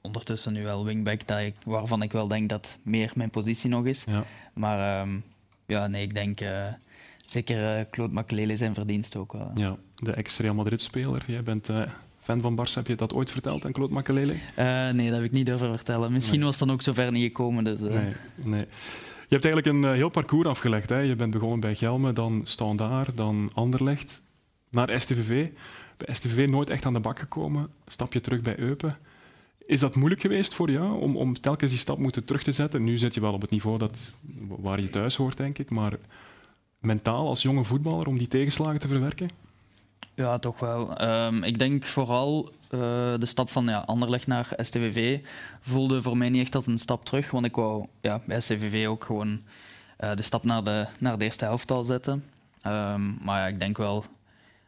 ondertussen 0.00 0.52
nu 0.52 0.64
wel 0.64 0.84
wingback, 0.84 1.26
dat 1.26 1.38
ik, 1.38 1.54
waarvan 1.64 2.02
ik 2.02 2.12
wel 2.12 2.28
denk 2.28 2.48
dat 2.48 2.78
meer 2.82 3.12
mijn 3.14 3.30
positie 3.30 3.70
nog 3.70 3.86
is. 3.86 4.04
Ja. 4.06 4.24
Maar 4.54 5.00
ehm, 5.00 5.18
ja, 5.66 5.86
nee, 5.86 6.02
ik 6.02 6.14
denk 6.14 6.38
zeker 7.26 7.88
Claude 7.90 8.14
Makelele 8.14 8.56
zijn 8.56 8.74
verdienst 8.74 9.16
ook 9.16 9.32
wel. 9.32 9.50
Ja, 9.54 9.76
de 9.94 10.12
ex-Real 10.12 10.54
Madrid-speler. 10.54 11.24
Jij 11.26 11.42
bent 11.42 11.70
fan 12.24 12.40
van 12.40 12.56
Barça. 12.56 12.72
Heb 12.74 12.86
je 12.86 12.94
dat 12.94 13.14
ooit 13.14 13.30
verteld 13.30 13.64
aan 13.64 13.72
Claude 13.72 13.94
Makelele? 13.94 14.34
Eh, 14.54 14.88
nee, 14.90 15.06
dat 15.06 15.16
heb 15.16 15.24
ik 15.24 15.32
niet 15.32 15.46
durven 15.46 15.74
vertellen. 15.74 16.12
Misschien 16.12 16.36
Nee. 16.36 16.44
was 16.44 16.58
het 16.58 16.66
dan 16.66 16.76
ook 16.76 16.82
zover 16.82 17.12
niet 17.12 17.22
gekomen. 17.22 17.64
Dus, 17.64 17.80
eh, 17.80 17.86
Nee, 17.94 18.12
nee. 18.42 18.66
Je 19.28 19.40
hebt 19.40 19.44
eigenlijk 19.44 19.66
een 19.66 19.84
eh, 19.84 19.90
heel 19.96 20.08
parcours 20.08 20.48
afgelegd. 20.48 20.88
Hè? 20.88 20.98
Je 20.98 21.16
bent 21.16 21.30
begonnen 21.30 21.60
bij 21.60 21.74
Gelmen, 21.74 22.14
dan 22.14 22.40
Standaard, 22.44 23.16
dan 23.16 23.50
Anderlecht, 23.54 24.20
naar 24.70 25.00
STVV. 25.00 25.48
Bij 25.96 26.14
STVV 26.14 26.48
nooit 26.48 26.70
echt 26.70 26.86
aan 26.86 26.92
de 26.92 27.00
bak 27.00 27.18
gekomen. 27.18 27.68
Stapje 27.86 28.20
terug 28.20 28.40
bij 28.42 28.58
Eupen. 28.58 28.96
Is 29.66 29.80
dat 29.80 29.94
moeilijk 29.94 30.20
geweest 30.20 30.54
voor 30.54 30.70
jou 30.70 31.00
om, 31.00 31.16
om 31.16 31.40
telkens 31.40 31.70
die 31.70 31.80
stap 31.80 31.98
moeten 31.98 32.24
terug 32.24 32.42
te 32.42 32.52
zetten? 32.52 32.84
Nu 32.84 32.98
zit 32.98 33.14
je 33.14 33.20
wel 33.20 33.32
op 33.32 33.40
het 33.40 33.50
niveau 33.50 33.78
dat, 33.78 34.16
waar 34.48 34.80
je 34.80 34.90
thuis 34.90 35.16
hoort, 35.16 35.36
denk 35.36 35.58
ik. 35.58 35.70
Maar 35.70 35.92
mentaal 36.78 37.28
als 37.28 37.42
jonge 37.42 37.64
voetballer 37.64 38.06
om 38.06 38.18
die 38.18 38.28
tegenslagen 38.28 38.80
te 38.80 38.88
verwerken? 38.88 39.28
Ja, 40.14 40.38
toch 40.38 40.58
wel. 40.58 40.96
Ehm, 40.96 41.42
ik 41.42 41.58
denk 41.58 41.84
vooral 41.84 42.50
eh, 42.70 42.78
de 43.18 43.26
stap 43.26 43.50
van 43.50 43.66
ja, 43.66 43.78
Anderlecht 43.78 44.26
naar 44.26 44.48
STVV 44.56 45.20
voelde 45.60 46.02
voor 46.02 46.16
mij 46.16 46.28
niet 46.28 46.40
echt 46.40 46.54
als 46.54 46.66
een 46.66 46.78
stap 46.78 47.04
terug. 47.04 47.30
Want 47.30 47.46
ik 47.46 47.54
wou 47.54 47.86
ja, 48.00 48.20
bij 48.26 48.40
STVV 48.40 48.86
ook 48.86 49.04
gewoon 49.04 49.42
eh, 49.96 50.16
de 50.16 50.22
stap 50.22 50.44
naar 50.44 50.64
de, 50.64 50.86
naar 50.98 51.18
de 51.18 51.24
eerste 51.24 51.44
helft 51.44 51.70
al 51.70 51.84
zetten. 51.84 52.24
Ehm, 52.60 53.24
maar 53.24 53.40
ja, 53.40 53.46
ik 53.46 53.58
denk 53.58 53.76
wel, 53.76 54.04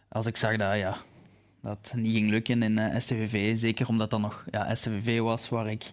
als 0.08 0.26
ik 0.26 0.36
zag 0.36 0.56
dat 0.56 0.76
ja, 0.76 0.96
dat 1.62 1.92
niet 1.96 2.12
ging 2.12 2.30
lukken 2.30 2.62
in 2.62 2.78
eh, 2.78 3.00
STVV, 3.00 3.58
zeker 3.58 3.88
omdat 3.88 4.10
dat 4.10 4.20
nog 4.20 4.44
ja, 4.50 4.74
STVV 4.74 5.20
was 5.20 5.48
waar 5.48 5.70
ik 5.70 5.90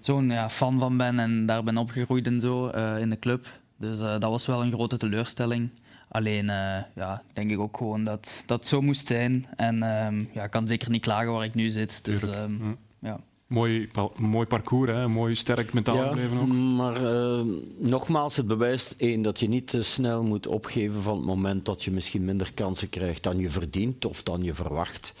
zo'n 0.00 0.30
ja, 0.30 0.50
fan 0.50 0.78
van 0.78 0.96
ben 0.96 1.18
en 1.18 1.46
daar 1.46 1.64
ben 1.64 1.76
opgegroeid 1.76 2.26
en 2.26 2.40
zo 2.40 2.66
in 2.96 3.10
de 3.10 3.18
club. 3.18 3.46
Dus 3.78 3.98
dat 3.98 4.22
was 4.22 4.46
wel 4.46 4.62
een 4.62 4.72
grote 4.72 4.96
teleurstelling. 4.96 5.70
Alleen, 6.16 6.50
eh, 6.50 6.78
ja, 6.94 7.22
denk 7.32 7.50
ik 7.50 7.58
ook 7.58 7.76
gewoon 7.76 8.04
dat 8.04 8.42
dat 8.46 8.66
zo 8.66 8.80
moest 8.80 9.06
zijn. 9.06 9.46
En 9.56 9.82
ehm, 9.82 10.24
ja, 10.32 10.44
ik 10.44 10.50
kan 10.50 10.66
zeker 10.66 10.90
niet 10.90 11.02
klagen 11.02 11.32
waar 11.32 11.44
ik 11.44 11.54
nu 11.54 11.70
zit. 11.70 12.04
Dus, 12.04 12.22
ehm, 12.22 12.56
Hm. 12.56 12.74
ja. 12.98 13.20
Mooi, 13.46 13.90
mooi 14.18 14.46
parcours, 14.46 14.90
hè? 14.90 15.08
mooi 15.08 15.34
sterk 15.34 15.72
mentaal 15.72 16.08
gebleven 16.08 16.38
ook. 16.38 16.46
Maar 16.46 17.04
eh, 17.14 17.40
nogmaals, 17.78 18.36
het 18.36 18.46
bewijst 18.46 18.94
één 18.96 19.22
dat 19.22 19.40
je 19.40 19.48
niet 19.48 19.66
te 19.66 19.82
snel 19.82 20.22
moet 20.22 20.46
opgeven 20.46 21.02
van 21.02 21.16
het 21.16 21.24
moment 21.26 21.64
dat 21.64 21.82
je 21.82 21.90
misschien 21.90 22.24
minder 22.24 22.52
kansen 22.54 22.88
krijgt 22.88 23.22
dan 23.22 23.38
je 23.38 23.50
verdient 23.50 24.04
of 24.04 24.22
dan 24.22 24.42
je 24.42 24.54
verwacht. 24.54 25.12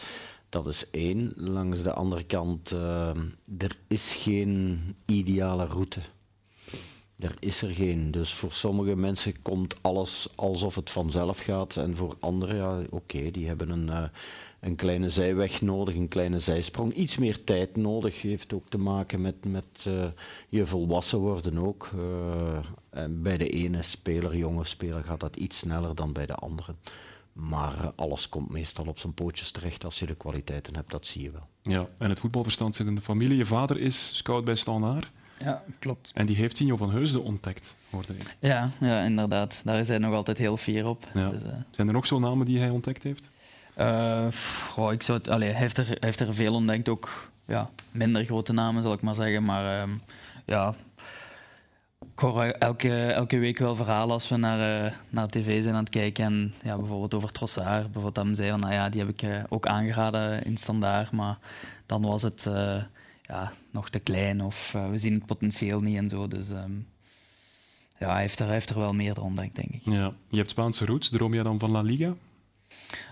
Dat 0.48 0.66
is 0.66 0.90
één. 0.90 1.32
Langs 1.36 1.82
de 1.82 1.92
andere 1.92 2.24
kant, 2.24 2.70
eh, 2.72 3.08
er 3.58 3.76
is 3.88 4.14
geen 4.14 4.80
ideale 5.06 5.66
route. 5.66 6.00
Er 7.18 7.36
is 7.38 7.62
er 7.62 7.70
geen. 7.70 8.10
Dus 8.10 8.34
voor 8.34 8.52
sommige 8.52 8.96
mensen 8.96 9.42
komt 9.42 9.76
alles 9.82 10.28
alsof 10.34 10.74
het 10.74 10.90
vanzelf 10.90 11.38
gaat. 11.38 11.76
En 11.76 11.96
voor 11.96 12.16
anderen, 12.20 12.56
ja, 12.56 12.82
oké, 12.90 13.30
die 13.30 13.46
hebben 13.46 13.70
een, 13.70 13.88
eh, 13.88 14.08
een 14.60 14.76
kleine 14.76 15.10
zijweg 15.10 15.60
nodig, 15.60 15.94
een 15.94 16.08
kleine 16.08 16.38
zijsprong. 16.38 16.92
Iets 16.92 17.16
meer 17.16 17.44
tijd 17.44 17.76
nodig. 17.76 18.22
Heeft 18.22 18.52
ook 18.52 18.68
te 18.68 18.78
maken 18.78 19.20
met, 19.20 19.44
met 19.44 19.64
eh, 19.84 20.06
je 20.48 20.66
volwassen 20.66 21.18
worden 21.18 21.58
ook. 21.58 21.90
Eh, 21.94 23.04
bij 23.10 23.36
de 23.36 23.48
ene 23.48 23.82
speler, 23.82 24.36
jonge 24.36 24.64
speler, 24.64 25.04
gaat 25.04 25.20
dat 25.20 25.36
iets 25.36 25.58
sneller 25.58 25.94
dan 25.94 26.12
bij 26.12 26.26
de 26.26 26.34
andere. 26.34 26.74
Maar 27.32 27.92
alles 27.96 28.28
komt 28.28 28.50
meestal 28.50 28.86
op 28.86 28.98
zijn 28.98 29.14
pootjes 29.14 29.50
terecht 29.50 29.84
als 29.84 29.98
je 29.98 30.06
de 30.06 30.14
kwaliteiten 30.14 30.74
hebt, 30.74 30.90
dat 30.90 31.06
zie 31.06 31.22
je 31.22 31.30
wel. 31.30 31.48
Ja, 31.62 31.88
en 31.98 32.08
het 32.08 32.20
voetbalverstand 32.20 32.74
zit 32.74 32.86
in 32.86 32.94
de 32.94 33.00
familie. 33.00 33.36
Je 33.36 33.46
vader 33.46 33.78
is 33.78 34.16
scout 34.16 34.44
bij 34.44 34.54
Standaard 34.54 35.10
ja, 35.38 35.62
klopt. 35.78 36.10
en 36.14 36.26
die 36.26 36.36
heeft 36.36 36.54
Tino 36.54 36.76
van 36.76 36.90
Heusden 36.90 37.22
ontdekt, 37.22 37.76
hoorde 37.90 38.12
ik. 38.14 38.36
Ja, 38.38 38.68
ja, 38.80 39.00
inderdaad. 39.00 39.60
Daar 39.64 39.78
is 39.78 39.88
hij 39.88 39.98
nog 39.98 40.14
altijd 40.14 40.38
heel 40.38 40.56
fier 40.56 40.86
op. 40.86 41.06
Ja. 41.14 41.28
Dus, 41.28 41.42
eh, 41.42 41.48
Zijn 41.70 41.86
er 41.86 41.92
nog 41.92 42.06
zo 42.06 42.18
namen 42.18 42.46
die 42.46 42.58
hij 42.58 42.68
ontdekt 42.68 43.02
heeft? 43.02 43.30
Eh, 43.74 44.26
goh, 44.68 44.92
ik 44.92 45.02
zou 45.02 45.18
het, 45.18 45.28
allee, 45.28 45.50
hij, 45.50 45.58
heeft 45.58 45.78
er, 45.78 45.86
hij 45.86 45.96
heeft 46.00 46.20
er 46.20 46.34
veel 46.34 46.54
ontdekt, 46.54 46.88
ook 46.88 47.30
ja, 47.46 47.70
minder 47.90 48.24
grote 48.24 48.52
namen 48.52 48.82
zal 48.82 48.92
ik 48.92 49.00
maar 49.00 49.14
zeggen. 49.14 49.44
Maar 49.44 49.80
ehm, 49.80 49.90
ja, 50.44 50.74
ik 52.12 52.18
hoor 52.18 52.42
elke, 52.42 53.06
elke 53.06 53.38
week 53.38 53.58
wel 53.58 53.76
verhalen 53.76 54.12
als 54.14 54.28
we 54.28 54.36
naar, 54.36 54.84
eh, 54.84 54.92
naar 55.08 55.26
tv 55.26 55.62
zijn 55.62 55.74
aan 55.74 55.80
het 55.80 55.90
kijken. 55.90 56.24
En 56.24 56.54
ja, 56.62 56.76
bijvoorbeeld 56.76 57.14
over 57.14 57.32
Trossard, 57.32 57.92
bijvoorbeeld 57.92 58.14
dat 58.14 58.36
zei 58.36 58.50
van, 58.50 58.60
nou 58.60 58.72
ja, 58.72 58.88
die 58.88 59.00
heb 59.00 59.22
ik 59.22 59.44
ook 59.48 59.66
aangeraden 59.66 60.42
in 60.42 60.56
standaard. 60.56 61.10
Maar 61.10 61.38
dan 61.86 62.02
was 62.02 62.22
het 62.22 62.46
ja, 63.28 63.52
nog 63.70 63.90
te 63.90 63.98
klein 63.98 64.40
of 64.40 64.74
eh, 64.74 64.90
we 64.90 64.98
zien 64.98 65.14
het 65.14 65.26
potentieel 65.26 65.80
niet 65.80 65.96
en 65.96 66.08
zo. 66.08 66.28
Dus 66.28 66.50
ehm, 66.50 66.72
ja, 67.98 68.12
hij 68.12 68.20
heeft, 68.20 68.38
er, 68.38 68.44
hij 68.44 68.54
heeft 68.54 68.70
er 68.70 68.78
wel 68.78 68.94
meer 68.94 69.22
ontdekt, 69.22 69.56
denk 69.56 69.68
ik. 69.68 69.80
Ja. 69.84 70.12
Je 70.28 70.36
hebt 70.36 70.50
Spaanse 70.50 70.86
roots, 70.86 71.08
droom 71.08 71.34
je 71.34 71.42
dan 71.42 71.58
van 71.58 71.70
La 71.70 71.80
Liga? 71.80 72.14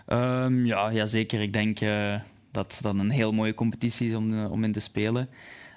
Ehm, 0.07 0.67
ja, 0.67 0.89
ja, 0.89 1.07
zeker. 1.07 1.41
Ik 1.41 1.53
denk 1.53 1.81
eh, 1.81 2.21
dat 2.51 2.79
dat 2.81 2.95
een 2.95 3.11
heel 3.11 3.33
mooie 3.33 3.55
competitie 3.55 4.09
is 4.09 4.15
om, 4.15 4.39
eh, 4.39 4.51
om 4.51 4.65
in 4.65 4.73
te 4.73 4.81
spelen. 4.81 5.29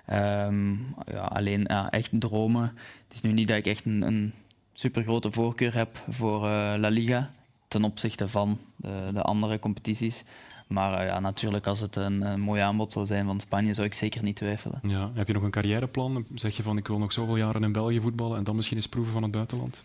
Ehm, 0.06 0.71
ja, 1.12 1.21
alleen 1.21 1.63
ja, 1.67 1.91
echt 1.91 2.12
dromen. 2.13 2.73
Het 3.08 3.13
is 3.13 3.21
nu 3.21 3.32
niet 3.32 3.47
dat 3.47 3.58
ik 3.58 3.65
echt 3.65 3.86
een, 3.86 4.02
een 4.02 4.34
super 4.73 5.04
grote 5.04 5.32
voorkeur 5.32 5.73
heb 5.73 6.04
voor 6.10 6.39
La 6.78 6.88
Liga 6.88 7.32
ten 7.67 7.84
opzichte 7.84 8.30
van 8.30 8.60
de, 8.76 9.10
de 9.13 9.21
andere 9.21 9.60
competities. 9.60 10.23
Maar 10.67 11.06
ja, 11.06 11.19
natuurlijk, 11.19 11.67
als 11.67 11.80
het 11.80 11.95
een, 11.95 12.21
een, 12.21 12.39
mooi 12.39 12.62
aanbod 12.62 12.91
zou 12.91 13.06
zijn 13.06 13.25
van 13.25 13.39
Spanje, 13.39 13.73
zou 13.73 13.88
ik 13.88 13.93
zeker 13.93 14.23
niet 14.23 14.36
twijfelen. 14.36 14.80
Ja. 14.82 15.12
Heb 15.13 15.27
je 15.27 15.34
nog 15.34 15.43
een 15.43 15.51
carrièreplan? 15.51 16.25
Zeg 16.36 16.58
je 16.58 16.63
van 16.63 16.77
ik 16.77 16.88
wil 16.88 16.97
nog 16.97 17.13
zoveel 17.13 17.38
jaren 17.38 17.63
in 17.63 17.71
België 17.71 18.01
voetballen 18.01 18.38
en 18.38 18.43
dan 18.43 18.56
misschien 18.56 18.77
eens 18.77 18.88
proeven 18.88 19.13
van 19.13 19.23
het 19.23 19.32
buitenland? 19.32 19.84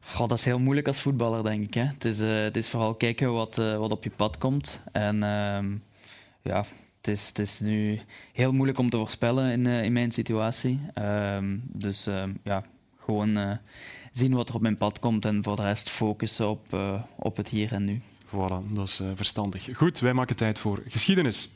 Goh, 0.00 0.28
dat 0.28 0.38
is 0.38 0.44
heel 0.44 0.58
moeilijk 0.58 0.86
als 0.86 1.00
voetballer, 1.00 1.42
denk 1.42 1.66
ik. 1.66 1.74
Hè. 1.74 1.82
Het, 1.82 2.04
is, 2.04 2.20
uh, 2.20 2.40
het 2.42 2.56
is 2.56 2.68
vooral 2.68 2.94
kijken 2.94 3.32
wat, 3.32 3.58
uh, 3.58 3.78
wat 3.78 3.90
op 3.90 4.04
je 4.04 4.10
pad 4.10 4.38
komt. 4.38 4.80
En 4.92 5.14
uh, 5.14 5.58
ja, 6.42 6.64
het 6.96 7.08
is, 7.08 7.28
het 7.28 7.38
is 7.38 7.60
nu 7.60 8.00
heel 8.32 8.52
moeilijk 8.52 8.78
om 8.78 8.90
te 8.90 8.96
voorspellen 8.96 9.50
in, 9.50 9.66
in 9.66 9.92
mijn 9.92 10.12
situatie. 10.12 10.80
Ehm, 10.94 11.56
dus 11.62 12.06
ehm, 12.06 12.32
ja, 12.44 12.64
gewoon 12.98 13.58
zien 14.12 14.34
wat 14.34 14.48
er 14.48 14.54
op 14.54 14.60
mijn 14.60 14.78
pad 14.78 14.98
komt 14.98 15.24
en 15.24 15.42
voor 15.42 15.56
de 15.56 15.62
rest 15.62 15.90
focussen 15.90 16.48
op, 16.48 16.76
op 17.16 17.36
het 17.36 17.48
hier 17.48 17.72
en 17.72 17.84
nu. 17.84 18.00
Voilà, 18.26 18.72
dat 18.72 18.88
is 18.88 19.00
verstandig. 19.14 19.68
Goed, 19.76 19.98
wij 19.98 20.12
maken 20.12 20.36
tijd 20.36 20.58
voor 20.58 20.82
geschiedenis. 20.88 21.48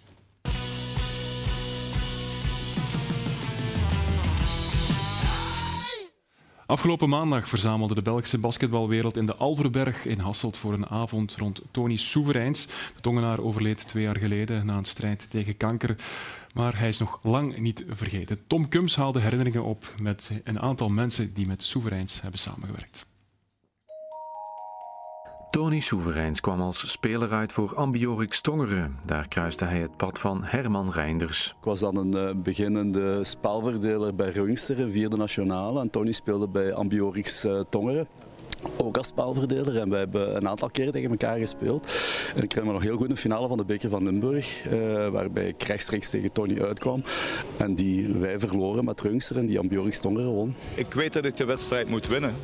Afgelopen 6.70 7.08
maandag 7.08 7.48
verzamelde 7.48 7.94
de 7.94 8.02
Belgische 8.02 8.38
basketbalwereld 8.38 9.16
in 9.16 9.26
de 9.26 9.34
Alverberg 9.34 10.04
in 10.04 10.18
Hasselt 10.18 10.56
voor 10.56 10.72
een 10.72 10.86
avond 10.86 11.36
rond 11.36 11.62
Tony 11.70 11.96
Soevereins. 11.96 12.66
De 12.66 13.00
Tongenaar 13.00 13.40
overleed 13.40 13.88
twee 13.88 14.02
jaar 14.02 14.16
geleden 14.16 14.66
na 14.66 14.76
een 14.76 14.84
strijd 14.84 15.26
tegen 15.30 15.56
kanker. 15.56 15.96
Maar 16.54 16.78
hij 16.78 16.88
is 16.88 16.98
nog 16.98 17.18
lang 17.22 17.58
niet 17.58 17.84
vergeten. 17.88 18.46
Tom 18.46 18.68
Kums 18.68 18.96
haalde 18.96 19.20
herinneringen 19.20 19.64
op 19.64 19.94
met 20.02 20.30
een 20.44 20.60
aantal 20.60 20.88
mensen 20.88 21.34
die 21.34 21.46
met 21.46 21.62
Soevereins 21.62 22.20
hebben 22.20 22.40
samengewerkt. 22.40 23.09
Tony 25.50 25.80
Soevereins 25.80 26.40
kwam 26.40 26.60
als 26.60 26.90
speler 26.90 27.32
uit 27.32 27.52
voor 27.52 27.74
Ambiorix 27.74 28.40
Tongeren. 28.40 28.96
Daar 29.06 29.28
kruiste 29.28 29.64
hij 29.64 29.78
het 29.78 29.96
pad 29.96 30.18
van 30.18 30.44
Herman 30.44 30.90
Reinders. 30.90 31.54
Ik 31.58 31.64
was 31.64 31.80
dan 31.80 31.96
een 31.96 32.16
uh, 32.16 32.42
beginnende 32.42 33.24
spelverdeler 33.24 34.14
bij 34.14 34.30
Rungster, 34.30 34.90
vierde 34.90 35.16
nationale. 35.16 35.80
En 35.80 35.90
Tony 35.90 36.12
speelde 36.12 36.48
bij 36.48 36.72
Ambiorix 36.72 37.44
uh, 37.44 37.60
Tongeren 37.68 38.08
ook 38.76 38.96
als 38.96 39.06
spelverdeler. 39.06 39.78
En 39.78 39.90
wij 39.90 39.98
hebben 39.98 40.36
een 40.36 40.48
aantal 40.48 40.70
keren 40.70 40.92
tegen 40.92 41.10
elkaar 41.10 41.38
gespeeld. 41.38 41.86
En 42.34 42.42
ik 42.42 42.52
herinner 42.52 42.64
me 42.64 42.72
nog 42.72 42.82
heel 42.82 42.96
goed 42.96 43.10
een 43.10 43.16
finale 43.16 43.48
van 43.48 43.56
de 43.56 43.64
Beker 43.64 43.90
van 43.90 44.04
Limburg, 44.04 44.72
uh, 44.72 45.08
waarbij 45.08 45.48
ik 45.48 45.62
rechtstreeks 45.62 46.10
tegen 46.10 46.32
Tony 46.32 46.60
uitkwam. 46.60 47.02
En 47.56 47.74
die 47.74 48.12
wij 48.12 48.38
verloren 48.38 48.84
met 48.84 49.00
Rungster 49.00 49.36
en 49.36 49.46
die 49.46 49.58
Ambiorix 49.58 50.00
Tongeren 50.00 50.30
won. 50.30 50.54
Ik 50.74 50.94
weet 50.94 51.12
dat 51.12 51.24
ik 51.24 51.36
de 51.36 51.44
wedstrijd 51.44 51.88
moet 51.88 52.06
winnen. 52.06 52.34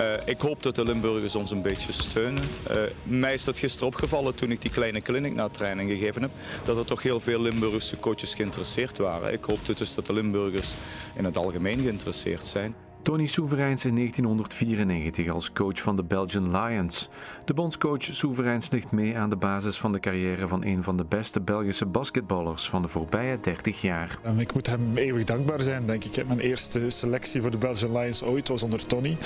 Uh, 0.00 0.12
ik 0.24 0.40
hoop 0.40 0.62
dat 0.62 0.74
de 0.74 0.84
Limburgers 0.84 1.34
ons 1.34 1.50
een 1.50 1.62
beetje 1.62 1.92
steunen. 1.92 2.44
Uh, 2.70 2.76
mij 3.02 3.32
is 3.32 3.44
dat 3.44 3.58
gisteren 3.58 3.86
opgevallen 3.86 4.34
toen 4.34 4.50
ik 4.50 4.62
die 4.62 4.70
kleine 4.70 5.00
clinic 5.00 5.34
na 5.34 5.48
training 5.48 5.90
gegeven 5.90 6.22
heb, 6.22 6.30
dat 6.64 6.76
er 6.76 6.84
toch 6.84 7.02
heel 7.02 7.20
veel 7.20 7.40
Limburgse 7.40 7.98
coaches 7.98 8.34
geïnteresseerd 8.34 8.98
waren. 8.98 9.32
Ik 9.32 9.44
hoop 9.44 9.76
dus 9.76 9.94
dat 9.94 10.06
de 10.06 10.12
Limburgers 10.12 10.74
in 11.16 11.24
het 11.24 11.36
algemeen 11.36 11.80
geïnteresseerd 11.80 12.46
zijn. 12.46 12.74
Tony 13.02 13.26
Soevereins 13.26 13.84
in 13.84 13.94
1994 13.94 15.28
als 15.28 15.52
coach 15.52 15.82
van 15.82 15.96
de 15.96 16.02
Belgian 16.02 16.56
Lions. 16.56 17.08
De 17.44 17.54
bondscoach 17.54 18.02
Soevereins 18.02 18.70
ligt 18.70 18.90
mee 18.90 19.18
aan 19.18 19.30
de 19.30 19.36
basis 19.36 19.78
van 19.78 19.92
de 19.92 20.00
carrière 20.00 20.48
van 20.48 20.64
een 20.64 20.82
van 20.82 20.96
de 20.96 21.04
beste 21.04 21.40
Belgische 21.40 21.86
basketballers 21.86 22.68
van 22.68 22.82
de 22.82 22.88
voorbije 22.88 23.40
30 23.40 23.80
jaar. 23.80 24.18
Ik 24.36 24.54
moet 24.54 24.66
hem 24.66 24.96
eeuwig 24.96 25.24
dankbaar 25.24 25.62
zijn, 25.62 25.86
denk 25.86 26.04
ik. 26.04 26.26
Mijn 26.26 26.40
eerste 26.40 26.90
selectie 26.90 27.40
voor 27.40 27.50
de 27.50 27.58
Belgian 27.58 27.92
Lions 27.92 28.22
ooit 28.22 28.48
was 28.48 28.62
onder 28.62 28.86
Tony. 28.86 29.16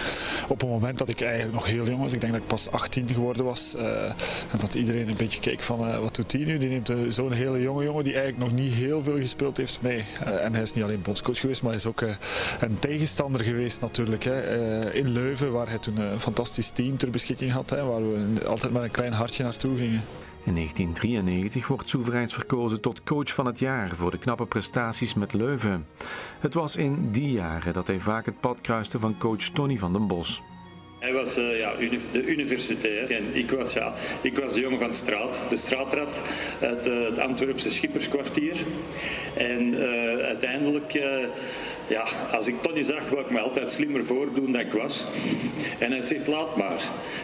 Op 0.48 0.62
een 0.62 0.68
moment 0.68 0.98
dat 0.98 1.08
ik 1.08 1.20
eigenlijk 1.20 1.54
nog 1.54 1.66
heel 1.66 1.86
jong 1.86 1.98
was. 1.98 2.12
Ik 2.12 2.20
denk 2.20 2.32
dat 2.32 2.42
ik 2.42 2.48
pas 2.48 2.70
18 2.70 3.08
geworden 3.08 3.44
was. 3.44 3.74
Uh, 3.76 4.04
en 4.04 4.58
dat 4.60 4.74
iedereen 4.74 5.08
een 5.08 5.16
beetje 5.16 5.40
keek 5.40 5.60
van 5.60 5.88
uh, 5.88 5.98
wat 5.98 6.14
doet 6.14 6.32
hij 6.32 6.44
nu? 6.44 6.58
Die 6.58 6.68
neemt 6.68 6.90
uh, 6.90 6.96
zo'n 7.08 7.32
hele 7.32 7.60
jonge 7.60 7.84
jongen 7.84 8.04
die 8.04 8.14
eigenlijk 8.14 8.50
nog 8.50 8.60
niet 8.60 8.72
heel 8.72 9.02
veel 9.02 9.16
gespeeld 9.16 9.56
heeft 9.56 9.82
mee. 9.82 10.04
en 10.24 10.52
hij 10.52 10.62
is 10.62 10.72
niet 10.72 10.84
alleen 10.84 11.02
bondscoach 11.02 11.38
geweest, 11.38 11.62
maar 11.62 11.70
hij 11.70 11.80
is 11.80 11.86
ook 11.86 12.00
een 12.60 12.78
tegenstander 12.78 13.44
geweest 13.44 13.61
natuurlijk. 13.80 14.24
Hè. 14.24 14.58
Uh, 14.58 14.94
in 14.94 15.10
Leuven, 15.10 15.52
waar 15.52 15.68
hij 15.68 15.78
toen 15.78 15.96
een 15.96 16.20
fantastisch 16.20 16.70
team 16.70 16.96
ter 16.96 17.10
beschikking 17.10 17.52
had, 17.52 17.70
hè, 17.70 17.84
waar 17.84 18.12
we 18.12 18.46
altijd 18.46 18.72
met 18.72 18.82
een 18.82 18.90
klein 18.90 19.12
hartje 19.12 19.42
naartoe 19.42 19.76
gingen. 19.76 20.00
In 20.44 20.54
1993 20.54 21.66
wordt 21.66 21.88
Soevereins 21.88 22.34
verkozen 22.34 22.80
tot 22.80 23.02
coach 23.02 23.34
van 23.34 23.46
het 23.46 23.58
jaar 23.58 23.96
voor 23.96 24.10
de 24.10 24.18
knappe 24.18 24.46
prestaties 24.46 25.14
met 25.14 25.32
Leuven. 25.32 25.86
Het 26.38 26.54
was 26.54 26.76
in 26.76 27.10
die 27.10 27.32
jaren 27.32 27.72
dat 27.72 27.86
hij 27.86 28.00
vaak 28.00 28.26
het 28.26 28.40
pad 28.40 28.60
kruiste 28.60 28.98
van 28.98 29.18
coach 29.18 29.42
Tony 29.42 29.78
van 29.78 29.92
den 29.92 30.06
Bos. 30.06 30.42
Hij 31.02 31.12
was 31.12 31.38
uh, 31.38 31.58
ja, 31.58 31.74
de 32.12 32.24
universitair 32.24 33.10
en 33.10 33.24
ik 33.32 33.50
was, 33.50 33.72
ja, 33.72 33.94
ik 34.20 34.38
was 34.38 34.54
de 34.54 34.60
jongen 34.60 34.78
van 34.78 34.90
de 34.90 34.96
straat, 34.96 35.40
de 35.48 35.56
straatrat 35.56 36.22
uit 36.60 36.86
uh, 36.86 37.04
het 37.04 37.18
Antwerpse 37.18 37.70
Schipperskwartier. 37.70 38.56
En 39.36 39.74
uh, 39.74 40.16
uiteindelijk, 40.16 40.92
ja, 41.88 42.06
als 42.30 42.46
ik 42.46 42.62
Tony 42.62 42.82
zag, 42.82 43.08
wou 43.08 43.24
ik 43.24 43.30
me 43.30 43.40
altijd 43.40 43.70
slimmer 43.70 44.04
voordoen 44.04 44.52
dan 44.52 44.60
ik 44.60 44.72
was. 44.72 45.04
En 45.78 45.90
hij 45.92 46.02
zegt, 46.02 46.26
laat 46.26 46.56
maar, 46.56 46.80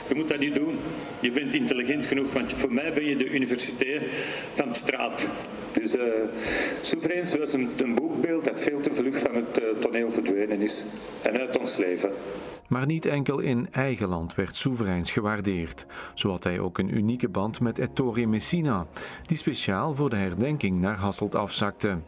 je 0.08 0.14
moet 0.14 0.28
dat 0.28 0.38
niet 0.38 0.54
doen. 0.54 0.78
Je 1.20 1.30
bent 1.30 1.54
intelligent 1.54 2.06
genoeg, 2.06 2.32
want 2.32 2.52
voor 2.52 2.72
mij 2.72 2.92
ben 2.92 3.04
je 3.04 3.16
de 3.16 3.28
universitair 3.28 4.02
van 4.52 4.68
de 4.68 4.74
straat. 4.74 5.28
Dus 5.72 5.94
uh, 5.94 6.02
Soevereins 6.80 7.36
was 7.36 7.52
een, 7.52 7.70
een 7.82 7.94
boekbeeld 7.94 8.44
dat 8.44 8.60
veel 8.60 8.80
te 8.80 8.94
vlug 8.94 9.18
van 9.18 9.34
het 9.34 9.80
toneel 9.80 10.10
verdwenen 10.10 10.60
is 10.60 10.84
en 11.22 11.38
uit 11.38 11.58
ons 11.58 11.76
leven. 11.76 12.10
Maar 12.68 12.87
niet 12.87 13.07
enkel 13.07 13.38
in 13.38 13.72
eigen 13.72 14.09
land 14.09 14.35
werd 14.35 14.57
Soevereins 14.57 15.11
gewaardeerd. 15.11 15.87
Zo 16.14 16.31
had 16.31 16.44
hij 16.44 16.61
ook 16.61 16.78
een 16.78 16.96
unieke 16.96 17.28
band 17.28 17.61
met 17.61 17.78
Ettore 17.78 18.26
Messina, 18.26 18.87
die 19.26 19.37
speciaal 19.37 19.94
voor 19.94 20.11
de 20.11 20.16
herdenking 20.16 20.81
naar 20.81 20.96
Hasselt 20.96 21.35
afzakte. 21.35 21.98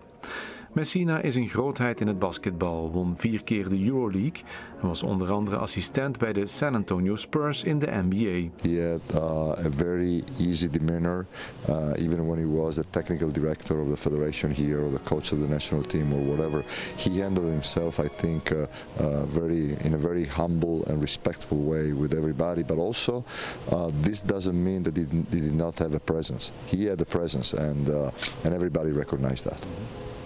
Messina 0.72 1.20
is 1.20 1.36
een 1.36 1.48
grootheid 1.48 2.00
in 2.00 2.06
het 2.06 2.18
basketbal, 2.18 2.90
won 2.90 3.14
vier 3.16 3.42
keer 3.42 3.68
de 3.68 3.84
Euroleague 3.84 4.42
en 4.80 4.88
was 4.88 5.02
onder 5.02 5.30
andere 5.30 5.56
assistent 5.56 6.18
bij 6.18 6.32
de 6.32 6.46
San 6.46 6.74
Antonio 6.74 7.16
Spurs 7.16 7.64
in 7.64 7.78
de 7.78 7.86
NBA. 7.86 8.48
He 8.62 8.90
had 8.90 9.22
uh, 9.22 9.66
a 9.66 9.70
very 9.70 10.24
easy 10.38 10.70
demeanor, 10.70 11.26
uh, 11.68 11.76
even 11.96 12.26
when 12.26 12.38
he 12.38 12.46
was 12.46 12.74
the 12.74 12.84
technical 12.90 13.32
director 13.32 13.80
of 13.80 13.88
the 13.88 13.96
federation 13.96 14.50
here 14.50 14.84
or 14.84 14.90
the 14.90 15.02
coach 15.02 15.32
of 15.32 15.40
the 15.40 15.48
national 15.48 15.82
team 15.82 16.12
or 16.12 16.36
whatever. 16.36 16.64
He 16.96 17.20
handled 17.20 17.50
himself, 17.50 17.98
I 17.98 18.08
think, 18.08 18.52
uh, 18.52 18.66
uh 18.98 19.24
very 19.26 19.76
in 19.84 19.94
a 19.94 19.98
very 19.98 20.26
humble 20.26 20.84
and 20.86 21.02
respectful 21.02 21.58
way 21.58 21.92
with 21.92 22.14
everybody. 22.14 22.62
But 22.62 22.78
also, 22.78 23.24
uh, 23.70 23.90
this 24.02 24.22
doesn't 24.22 24.64
mean 24.64 24.82
that 24.82 24.96
he, 24.96 25.06
he, 25.30 25.40
did 25.40 25.54
not 25.54 25.78
have 25.78 25.94
a 25.94 26.00
presence. 26.00 26.52
He 26.66 26.88
had 26.88 27.00
a 27.00 27.06
presence, 27.06 27.56
and 27.58 27.88
uh, 27.88 28.44
and 28.44 28.54
everybody 28.54 28.92
recognized 28.92 29.44
that. 29.44 29.66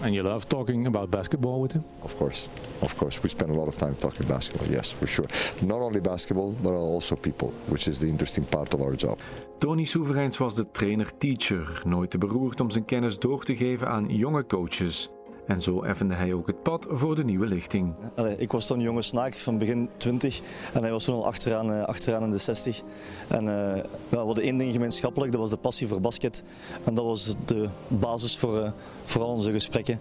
And 0.05 0.13
you 0.13 0.21
love 0.21 0.47
talking 0.47 0.85
about 0.85 1.09
basketball 1.09 1.59
with 1.59 1.71
him? 1.71 1.83
Of 2.03 2.15
course, 2.15 2.47
of 2.81 2.95
course. 2.95 3.23
We 3.23 3.29
spend 3.29 3.49
a 3.49 3.55
lot 3.55 3.67
of 3.67 3.75
time 3.75 3.95
talking 3.95 4.27
basketball, 4.27 4.67
yes, 4.67 4.91
for 4.91 5.07
sure. 5.07 5.25
Not 5.61 5.81
only 5.81 5.99
basketball, 5.99 6.51
but 6.61 6.73
also 6.73 7.15
people, 7.15 7.51
which 7.69 7.87
is 7.87 7.99
the 7.99 8.07
interesting 8.07 8.45
part 8.45 8.73
of 8.75 8.81
our 8.81 8.95
job. 8.95 9.19
Tony 9.59 9.85
Soevereins 9.85 10.37
was 10.37 10.55
de 10.55 10.71
trainer-teacher, 10.71 11.81
nooit 11.85 12.09
te 12.09 12.17
beroerd 12.17 12.61
om 12.61 12.71
zijn 12.71 12.85
kennis 12.85 13.19
door 13.19 13.43
te 13.43 13.55
geven 13.55 13.87
aan 13.87 14.05
jonge 14.09 14.45
coaches. 14.45 15.09
En 15.45 15.61
zo 15.61 15.81
effende 15.81 16.13
hij 16.13 16.33
ook 16.33 16.47
het 16.47 16.63
pad 16.63 16.85
voor 16.89 17.15
de 17.15 17.23
nieuwe 17.23 17.45
lichting. 17.45 17.93
Allee, 18.15 18.37
ik 18.37 18.51
was 18.51 18.67
toen 18.67 18.77
een 18.77 18.83
jonge 18.83 19.01
snaak 19.01 19.33
van 19.33 19.57
begin 19.57 19.89
20 19.97 20.41
en 20.73 20.81
hij 20.81 20.91
was 20.91 21.03
toen 21.03 21.15
al 21.15 21.25
achteraan, 21.25 21.71
uh, 21.71 21.83
achteraan 21.83 22.23
in 22.23 22.31
de 22.31 22.37
60. 22.37 22.81
En 23.27 23.43
uh, 23.43 23.73
we 24.09 24.17
hadden 24.17 24.43
één 24.43 24.57
ding 24.57 24.71
gemeenschappelijk, 24.71 25.31
dat 25.31 25.41
was 25.41 25.49
de 25.49 25.57
passie 25.57 25.87
voor 25.87 26.01
basket. 26.01 26.43
En 26.83 26.93
dat 26.93 27.05
was 27.05 27.35
de 27.45 27.69
basis 27.87 28.37
voor, 28.37 28.57
uh, 28.57 28.69
voor 29.05 29.21
al 29.21 29.27
onze 29.27 29.51
gesprekken. 29.51 29.99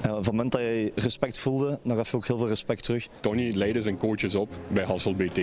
van 0.00 0.16
het 0.16 0.26
moment 0.26 0.52
dat 0.52 0.60
je 0.60 0.92
respect 0.94 1.38
voelde, 1.38 1.78
dan 1.82 1.96
gaf 1.96 2.10
je 2.10 2.16
ook 2.16 2.26
heel 2.26 2.38
veel 2.38 2.48
respect 2.48 2.84
terug. 2.84 3.08
Tony 3.20 3.52
leidde 3.54 3.82
zijn 3.82 3.96
coaches 3.96 4.34
op 4.34 4.48
bij 4.68 4.84
Hassel 4.84 5.14
BT. 5.14 5.40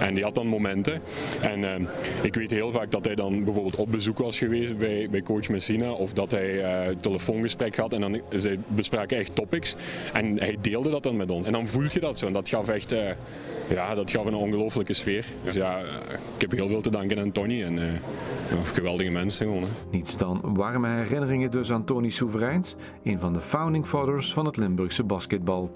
En 0.00 0.14
die 0.14 0.24
had 0.24 0.34
dan 0.34 0.46
momenten. 0.46 1.00
En 1.40 1.88
ik 2.22 2.34
weet 2.34 2.50
heel 2.50 2.70
vaak 2.70 2.90
dat 2.90 3.04
hij 3.04 3.14
dan 3.14 3.44
bijvoorbeeld 3.44 3.76
op 3.76 3.90
bezoek 3.90 4.18
was 4.18 4.38
geweest 4.38 4.78
bij, 4.78 5.08
bij 5.10 5.22
coach 5.22 5.48
Messina. 5.48 5.90
Of 5.90 6.12
dat 6.12 6.30
hij 6.30 6.64
een 6.88 6.96
telefoongesprek 6.96 7.76
had 7.76 7.92
en 7.92 8.00
dan 8.00 8.20
zij 8.28 8.58
bespraken 8.68 9.18
echt 9.18 9.34
topics 9.34 9.74
en 10.12 10.38
hij 10.38 10.56
deelde 10.60 10.90
dat 10.90 11.02
dan 11.02 11.16
met 11.16 11.30
ons. 11.30 11.46
En 11.46 11.52
dan 11.52 11.68
voel 11.68 11.86
je 11.92 12.00
dat 12.00 12.18
zo 12.18 12.26
en 12.26 12.32
dat 12.32 12.48
gaf 12.48 12.68
echt 12.68 12.92
uh, 12.92 13.10
ja, 13.68 13.94
dat 13.94 14.10
gaf 14.10 14.24
een 14.24 14.34
ongelofelijke 14.34 14.92
sfeer. 14.92 15.24
Dus 15.44 15.54
ja, 15.54 15.78
ik 16.34 16.40
heb 16.40 16.50
heel 16.50 16.68
veel 16.68 16.80
te 16.80 16.90
danken 16.90 17.18
aan 17.18 17.30
Tony 17.30 17.62
en 17.62 17.78
uh, 17.78 17.84
geweldige 18.62 19.10
mensen 19.10 19.46
gewoon. 19.46 19.62
Hè. 19.62 19.68
Niets 19.90 20.16
dan 20.16 20.40
warme 20.42 20.88
herinneringen 20.88 21.50
dus 21.50 21.72
aan 21.72 21.75
Tony 21.84 22.10
Soevereins, 22.10 22.74
een 23.02 23.18
van 23.18 23.32
de 23.32 23.40
founding 23.40 23.86
fathers 23.86 24.32
van 24.32 24.46
het 24.46 24.56
Limburgse 24.56 25.04
basketbal. 25.04 25.70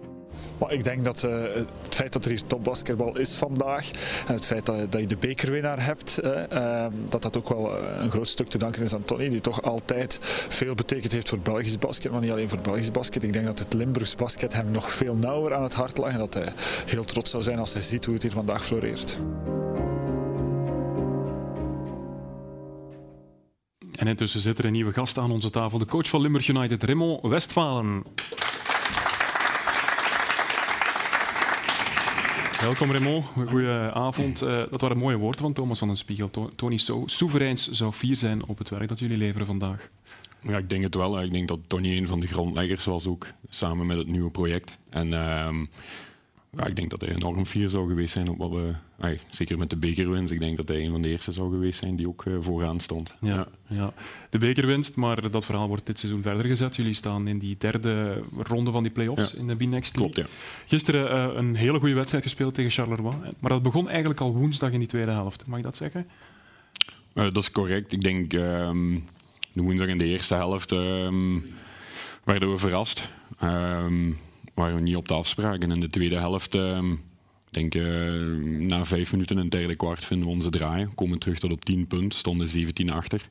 Maar 0.58 0.72
ik 0.72 0.84
denk 0.84 1.04
dat 1.04 1.22
uh, 1.22 1.42
het 1.52 1.94
feit 1.94 2.12
dat 2.12 2.24
er 2.24 2.30
hier 2.30 2.46
topbasketbal 2.46 3.18
is 3.18 3.34
vandaag 3.34 3.90
en 4.26 4.34
het 4.34 4.46
feit 4.46 4.66
dat, 4.66 4.92
dat 4.92 5.00
je 5.00 5.06
de 5.06 5.16
bekerwinnaar 5.16 5.84
hebt, 5.84 6.20
uh, 6.24 6.86
dat 7.08 7.22
dat 7.22 7.36
ook 7.36 7.48
wel 7.48 7.76
een 8.00 8.10
groot 8.10 8.28
stuk 8.28 8.48
te 8.48 8.58
danken 8.58 8.82
is 8.82 8.94
aan 8.94 9.04
Tony, 9.04 9.28
die 9.28 9.40
toch 9.40 9.62
altijd 9.62 10.18
veel 10.48 10.74
betekend 10.74 11.12
heeft 11.12 11.28
voor 11.28 11.38
Belgisch 11.38 11.78
basket, 11.78 12.12
maar 12.12 12.20
niet 12.20 12.30
alleen 12.30 12.48
voor 12.48 12.60
Belgisch 12.60 12.90
basket. 12.90 13.22
Ik 13.22 13.32
denk 13.32 13.46
dat 13.46 13.58
het 13.58 13.72
Limburgs 13.72 14.14
basket 14.14 14.52
hem 14.52 14.70
nog 14.70 14.90
veel 14.90 15.14
nauwer 15.14 15.54
aan 15.54 15.62
het 15.62 15.74
hart 15.74 15.98
lag 15.98 16.12
en 16.12 16.18
dat 16.18 16.34
hij 16.34 16.52
heel 16.86 17.04
trots 17.04 17.30
zou 17.30 17.42
zijn 17.42 17.58
als 17.58 17.72
hij 17.72 17.82
ziet 17.82 18.04
hoe 18.04 18.14
het 18.14 18.22
hier 18.22 18.32
vandaag 18.32 18.64
floreert. 18.64 19.20
En 24.00 24.06
intussen 24.06 24.40
zit 24.40 24.58
er 24.58 24.64
een 24.64 24.72
nieuwe 24.72 24.92
gast 24.92 25.18
aan 25.18 25.30
onze 25.30 25.50
tafel, 25.50 25.78
de 25.78 25.86
coach 25.86 26.08
van 26.08 26.20
Limburg 26.20 26.48
United, 26.48 26.82
Raymond 26.82 27.22
Westfalen. 27.22 28.04
Welkom 32.60 32.90
Raymond, 32.90 33.24
goedenavond. 33.24 34.42
Uh, 34.42 34.62
dat 34.70 34.80
waren 34.80 34.98
mooie 34.98 35.16
woorden 35.16 35.40
van 35.40 35.52
Thomas 35.52 35.78
van 35.78 35.88
den 35.88 35.96
Spiegel. 35.96 36.30
Tony 36.56 36.76
So, 36.76 37.02
soevereins 37.06 37.70
zou 37.70 37.92
fier 37.92 38.16
zijn 38.16 38.46
op 38.46 38.58
het 38.58 38.68
werk 38.68 38.88
dat 38.88 38.98
jullie 38.98 39.16
leveren 39.16 39.46
vandaag. 39.46 39.88
Ja, 40.42 40.56
ik 40.56 40.68
denk 40.70 40.82
het 40.82 40.94
wel. 40.94 41.22
Ik 41.22 41.32
denk 41.32 41.48
dat 41.48 41.58
Tony 41.66 41.96
een 41.96 42.06
van 42.06 42.20
de 42.20 42.26
grondleggers 42.26 42.84
was 42.84 43.06
ook, 43.06 43.26
samen 43.48 43.86
met 43.86 43.98
het 43.98 44.08
nieuwe 44.08 44.30
project. 44.30 44.78
En 44.90 45.06
uh, 45.06 45.48
ja, 46.56 46.66
ik 46.66 46.76
denk 46.76 46.90
dat 46.90 47.00
hij 47.00 47.14
enorm 47.14 47.46
fier 47.46 47.68
zou 47.68 47.88
geweest 47.88 48.12
zijn 48.12 48.28
op 48.28 48.38
wat 48.38 48.50
we... 48.50 48.72
Ay, 49.00 49.20
zeker 49.30 49.58
met 49.58 49.70
de 49.70 49.76
bekerwinst. 49.76 50.32
Ik 50.32 50.40
denk 50.40 50.56
dat 50.56 50.68
hij 50.68 50.84
een 50.84 50.90
van 50.90 51.02
de 51.02 51.08
eerste 51.08 51.32
zou 51.32 51.50
geweest 51.50 51.82
zijn 51.82 51.96
die 51.96 52.08
ook 52.08 52.24
uh, 52.24 52.36
vooraan 52.40 52.80
stond. 52.80 53.14
Ja, 53.20 53.34
ja. 53.34 53.46
ja, 53.66 53.92
de 54.30 54.38
bekerwinst, 54.38 54.96
maar 54.96 55.30
dat 55.30 55.44
verhaal 55.44 55.68
wordt 55.68 55.86
dit 55.86 55.98
seizoen 55.98 56.22
verder 56.22 56.44
gezet. 56.44 56.76
Jullie 56.76 56.92
staan 56.92 57.28
in 57.28 57.38
die 57.38 57.56
derde 57.58 58.22
ronde 58.36 58.70
van 58.70 58.82
die 58.82 58.92
play-offs 58.92 59.34
in 59.34 59.46
de 59.46 59.56
B-Next 59.56 59.92
Klopt, 59.92 60.16
ja. 60.16 60.26
Gisteren 60.66 61.30
uh, 61.30 61.36
een 61.36 61.54
hele 61.54 61.78
goede 61.78 61.94
wedstrijd 61.94 62.24
gespeeld 62.24 62.54
tegen 62.54 62.70
Charleroi. 62.70 63.16
Maar 63.38 63.50
dat 63.50 63.62
begon 63.62 63.88
eigenlijk 63.88 64.20
al 64.20 64.34
woensdag 64.34 64.70
in 64.70 64.78
die 64.78 64.88
tweede 64.88 65.10
helft. 65.10 65.46
Mag 65.46 65.58
ik 65.58 65.64
dat 65.64 65.76
zeggen? 65.76 66.06
Uh, 67.14 67.24
dat 67.24 67.36
is 67.36 67.50
correct. 67.50 67.92
Ik 67.92 68.02
denk 68.02 68.32
um, 68.32 69.04
de 69.52 69.62
woensdag 69.62 69.88
in 69.88 69.98
de 69.98 70.04
eerste 70.04 70.34
helft 70.34 70.70
um, 70.70 71.46
werden 72.24 72.50
we 72.50 72.58
verrast. 72.58 73.10
Um, 73.42 74.18
waren 74.60 74.76
we 74.76 74.82
niet 74.82 74.96
op 74.96 75.08
de 75.08 75.14
afspraak. 75.14 75.62
En 75.62 75.70
in 75.70 75.80
de 75.80 75.88
tweede 75.88 76.18
helft, 76.18 76.54
uh, 76.54 76.82
denk 77.50 77.74
uh, 77.74 78.36
na 78.58 78.84
vijf 78.84 79.12
minuten 79.12 79.36
en 79.36 79.42
een 79.42 79.48
derde 79.48 79.76
kwart 79.76 80.04
vinden 80.04 80.28
we 80.28 80.34
onze 80.34 80.50
draaien. 80.50 80.94
Komen 80.94 81.18
terug 81.18 81.38
tot 81.38 81.52
op 81.52 81.64
10 81.64 81.86
punten, 81.86 82.18
stonden 82.18 82.48
17 82.48 82.90
achter. 82.90 83.28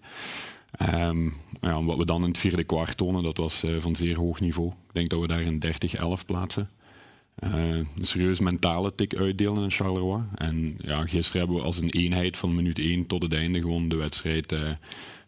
Um, 0.94 1.34
ja, 1.62 1.84
wat 1.84 1.98
we 1.98 2.06
dan 2.06 2.22
in 2.22 2.28
het 2.28 2.38
vierde 2.38 2.64
kwart 2.64 2.98
tonen, 2.98 3.24
dat 3.24 3.38
was 3.38 3.64
uh, 3.64 3.80
van 3.80 3.96
zeer 3.96 4.18
hoog 4.18 4.40
niveau. 4.40 4.70
Ik 4.70 4.94
denk 4.94 5.10
dat 5.10 5.20
we 5.20 5.28
daar 5.28 5.42
een 5.42 5.64
30-11 6.22 6.26
plaatsen. 6.26 6.70
Uh, 7.44 7.76
een 7.76 7.88
serieus 8.02 8.40
mentale 8.40 8.96
tik 8.96 9.16
uitdelen 9.16 9.64
in 9.64 9.72
Charleroi. 9.72 10.24
En 10.36 10.78
ja, 10.82 11.06
gisteren 11.06 11.42
hebben 11.42 11.58
we 11.58 11.64
als 11.64 11.78
een 11.78 11.90
eenheid 11.90 12.38
van 12.38 12.56
minuut 12.56 12.80
1 12.80 13.08
tot 13.08 13.22
het 13.22 13.34
einde 13.34 13.62
gewoon 13.62 13.90
de 13.90 13.96
wedstrijd 13.96 14.56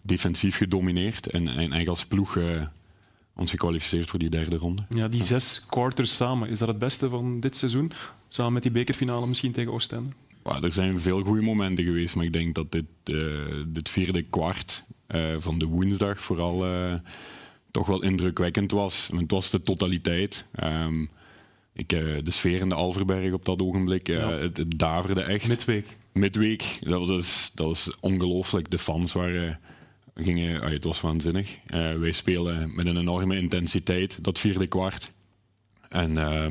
defensief 0.01 0.57
gedomineerd. 0.57 1.27
En, 1.27 1.47
en 1.47 1.87
als 1.87 2.05
ploeg 2.05 2.37
ons 3.35 3.51
gekwalificeerd 3.51 4.09
voor 4.09 4.19
die 4.19 4.29
derde 4.29 4.57
ronde. 4.57 4.83
Ja, 4.89 5.07
die 5.07 5.23
zes 5.23 5.65
quarters 5.65 6.15
samen, 6.15 6.49
is 6.49 6.59
dat 6.59 6.67
het 6.67 6.77
beste 6.77 7.09
van 7.09 7.39
dit 7.39 7.57
seizoen? 7.57 7.91
Samen 8.27 8.53
met 8.53 8.63
die 8.63 8.71
bekerfinale 8.71 9.27
misschien 9.27 9.51
tegen 9.51 9.71
Oostende? 9.71 10.09
Ja, 10.43 10.61
er 10.61 10.71
zijn 10.71 10.99
veel 10.99 11.23
goede 11.23 11.41
momenten 11.41 11.83
geweest, 11.83 12.15
maar 12.15 12.25
ik 12.25 12.33
denk 12.33 12.55
dat 12.55 12.71
dit, 12.71 12.85
uh, 13.05 13.63
dit 13.67 13.89
vierde 13.89 14.21
kwart 14.21 14.83
uh, 15.07 15.35
van 15.37 15.57
de 15.57 15.65
woensdag 15.65 16.21
vooral 16.21 16.67
uh, 16.67 16.93
toch 17.71 17.87
wel 17.87 18.03
indrukwekkend 18.03 18.71
was. 18.71 19.09
Het 19.15 19.31
was 19.31 19.49
de 19.49 19.61
totaliteit. 19.61 20.45
Um, 20.63 21.09
ik, 21.73 21.89
de 21.89 22.31
sfeer 22.31 22.59
in 22.59 22.69
de 22.69 22.75
Alverberg 22.75 23.33
op 23.33 23.45
dat 23.45 23.61
ogenblik, 23.61 24.07
ja. 24.07 24.31
het, 24.31 24.57
het 24.57 24.79
daverde 24.79 25.21
echt. 25.21 25.47
Midweek. 25.47 25.97
Midweek, 26.13 26.79
dat 26.81 27.07
was, 27.07 27.51
dat 27.55 27.67
was 27.67 27.97
ongelooflijk. 27.99 28.69
De 28.69 28.79
fans 28.79 29.13
waren 29.13 29.59
gingen, 30.15 30.71
het 30.71 30.83
was 30.83 31.01
waanzinnig. 31.01 31.57
Uh, 31.73 31.93
wij 31.93 32.11
spelen 32.11 32.75
met 32.75 32.85
een 32.85 32.97
enorme 32.97 33.37
intensiteit 33.37 34.23
dat 34.23 34.39
vierde 34.39 34.67
kwart. 34.67 35.11
En 35.89 36.11
uh, 36.11 36.45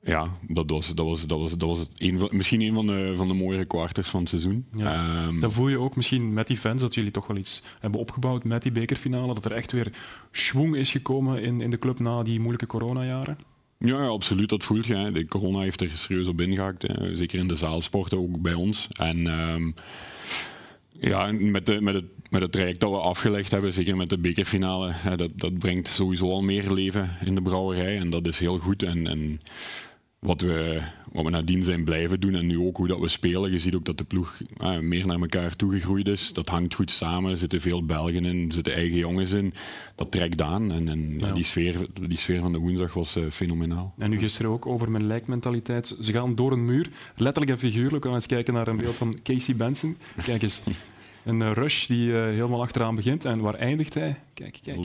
ja, 0.00 0.28
dat 0.48 0.70
was, 0.70 0.94
dat 0.94 1.06
was, 1.06 1.26
dat 1.26 1.38
was, 1.38 1.50
dat 1.50 1.68
was 1.68 1.88
een 1.96 2.18
van, 2.18 2.28
misschien 2.32 2.60
een 2.60 2.74
van 2.74 2.86
de, 2.86 3.12
van 3.16 3.28
de 3.28 3.34
mooiere 3.34 3.64
kwarters 3.64 4.08
van 4.08 4.20
het 4.20 4.28
seizoen. 4.28 4.66
Ja. 4.76 5.24
Um, 5.26 5.40
dan 5.40 5.52
voel 5.52 5.68
je 5.68 5.78
ook 5.78 5.96
misschien 5.96 6.32
met 6.32 6.46
die 6.46 6.56
fans 6.56 6.80
dat 6.80 6.94
jullie 6.94 7.10
toch 7.10 7.26
wel 7.26 7.36
iets 7.36 7.62
hebben 7.80 8.00
opgebouwd 8.00 8.44
met 8.44 8.62
die 8.62 8.72
bekerfinale. 8.72 9.34
Dat 9.34 9.44
er 9.44 9.52
echt 9.52 9.72
weer 9.72 9.92
schwung 10.30 10.76
is 10.76 10.90
gekomen 10.90 11.42
in, 11.42 11.60
in 11.60 11.70
de 11.70 11.78
club 11.78 11.98
na 11.98 12.22
die 12.22 12.38
moeilijke 12.38 12.66
coronajaren. 12.66 13.38
Ja, 13.78 14.02
ja, 14.02 14.08
absoluut. 14.08 14.48
Dat 14.48 14.64
voelt 14.64 14.86
je. 14.86 14.94
Hè. 14.94 15.12
De 15.12 15.26
corona 15.26 15.60
heeft 15.60 15.80
er 15.80 15.90
serieus 15.90 16.28
op 16.28 16.40
ingehakt. 16.40 16.82
Hè. 16.82 17.16
Zeker 17.16 17.38
in 17.38 17.48
de 17.48 17.54
zaalsporten, 17.54 18.18
ook 18.18 18.40
bij 18.40 18.54
ons. 18.54 18.88
En 18.92 19.26
um, 19.26 19.74
ja, 21.02 21.32
met, 21.32 21.66
de, 21.66 21.80
met, 21.80 21.94
het, 21.94 22.04
met 22.30 22.42
het 22.42 22.52
traject 22.52 22.80
dat 22.80 22.90
we 22.90 22.96
afgelegd 22.96 23.50
hebben, 23.50 23.72
zeker 23.72 23.96
met 23.96 24.08
de 24.08 24.18
bekerfinale, 24.18 24.92
dat, 25.16 25.30
dat 25.34 25.58
brengt 25.58 25.88
sowieso 25.88 26.30
al 26.30 26.42
meer 26.42 26.70
leven 26.70 27.16
in 27.24 27.34
de 27.34 27.42
brouwerij. 27.42 27.98
En 27.98 28.10
dat 28.10 28.26
is 28.26 28.38
heel 28.38 28.58
goed. 28.58 28.82
En, 28.82 29.06
en 29.06 29.40
wat, 30.26 30.40
we, 30.40 30.80
wat 31.12 31.24
we 31.24 31.30
nadien 31.30 31.62
zijn 31.62 31.84
blijven 31.84 32.20
doen 32.20 32.34
en 32.34 32.46
nu 32.46 32.58
ook 32.58 32.76
hoe 32.76 32.88
dat 32.88 32.98
we 32.98 33.08
spelen. 33.08 33.50
Je 33.50 33.58
ziet 33.58 33.74
ook 33.74 33.84
dat 33.84 33.98
de 33.98 34.04
ploeg 34.04 34.40
eh, 34.56 34.78
meer 34.78 35.06
naar 35.06 35.20
elkaar 35.20 35.56
toegegroeid 35.56 36.08
is. 36.08 36.32
Dat 36.32 36.48
hangt 36.48 36.74
goed 36.74 36.90
samen. 36.90 37.30
Er 37.30 37.36
zitten 37.36 37.60
veel 37.60 37.84
Belgen 37.84 38.24
in, 38.24 38.46
er 38.46 38.54
zitten 38.54 38.74
eigen 38.74 38.98
jongens 38.98 39.32
in. 39.32 39.54
Dat 39.94 40.10
trekt 40.10 40.42
aan. 40.42 40.72
En, 40.72 40.88
en 40.88 41.18
ja. 41.18 41.32
die, 41.32 41.44
sfeer, 41.44 41.86
die 42.08 42.18
sfeer 42.18 42.40
van 42.40 42.52
de 42.52 42.58
woensdag 42.58 42.94
was 42.94 43.16
uh, 43.16 43.30
fenomenaal. 43.30 43.94
En 43.98 44.10
nu 44.10 44.18
gisteren 44.18 44.50
ook 44.50 44.66
over 44.66 44.90
mijn 44.90 45.06
lijkmentaliteit. 45.06 45.96
Ze 46.00 46.12
gaan 46.12 46.34
door 46.34 46.52
een 46.52 46.64
muur, 46.64 46.88
letterlijk 47.16 47.52
en 47.52 47.58
figuurlijk. 47.58 48.02
We 48.02 48.08
gaan 48.08 48.14
eens 48.18 48.26
kijken 48.26 48.54
naar 48.54 48.68
een 48.68 48.76
beeld 48.76 48.96
van 48.96 49.18
Casey 49.22 49.56
Benson. 49.56 49.96
Kijk 50.24 50.42
eens. 50.42 50.62
Een 51.24 51.54
rush 51.54 51.86
die 51.86 52.08
uh, 52.08 52.22
helemaal 52.22 52.62
achteraan 52.62 52.94
begint. 52.94 53.24
En 53.24 53.40
waar 53.40 53.54
eindigt 53.54 53.94
hij? 53.94 54.20
Kijk, 54.34 54.58
kijk. 54.62 54.78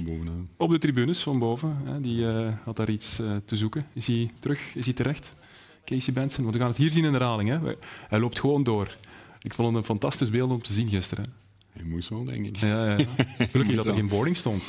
Op 0.57 0.69
de 0.69 0.77
tribunes 0.77 1.21
van 1.21 1.39
boven. 1.39 1.77
Hè. 1.85 2.01
Die 2.01 2.17
uh, 2.17 2.53
had 2.63 2.75
daar 2.75 2.89
iets 2.89 3.19
uh, 3.19 3.35
te 3.45 3.55
zoeken. 3.55 3.85
Is 3.93 4.07
hij 4.07 4.31
terug? 4.39 4.75
Is 4.75 4.85
hij 4.85 4.93
terecht? 4.93 5.33
Casey 5.85 6.13
Benson. 6.13 6.43
Want 6.43 6.55
we 6.55 6.61
gaan 6.61 6.69
het 6.69 6.77
hier 6.77 6.91
zien 6.91 7.05
in 7.05 7.11
de 7.11 7.17
herhaling. 7.17 7.49
Hè. 7.49 7.75
Hij 8.07 8.19
loopt 8.19 8.39
gewoon 8.39 8.63
door. 8.63 8.97
Ik 9.41 9.53
vond 9.53 9.67
het 9.67 9.77
een 9.77 9.83
fantastisch 9.83 10.29
beeld 10.29 10.51
om 10.51 10.61
te 10.61 10.73
zien 10.73 10.87
gisteren. 10.87 11.25
Hij 11.71 11.83
moest 11.83 12.09
wel, 12.09 12.23
denk 12.23 12.45
ik. 12.45 12.57
Ja, 12.57 12.97
ja. 12.97 13.05
Gelukkig 13.51 13.75
dat 13.75 13.85
er 13.85 13.93
geen 13.93 14.07
boarding 14.07 14.37
stond. 14.37 14.63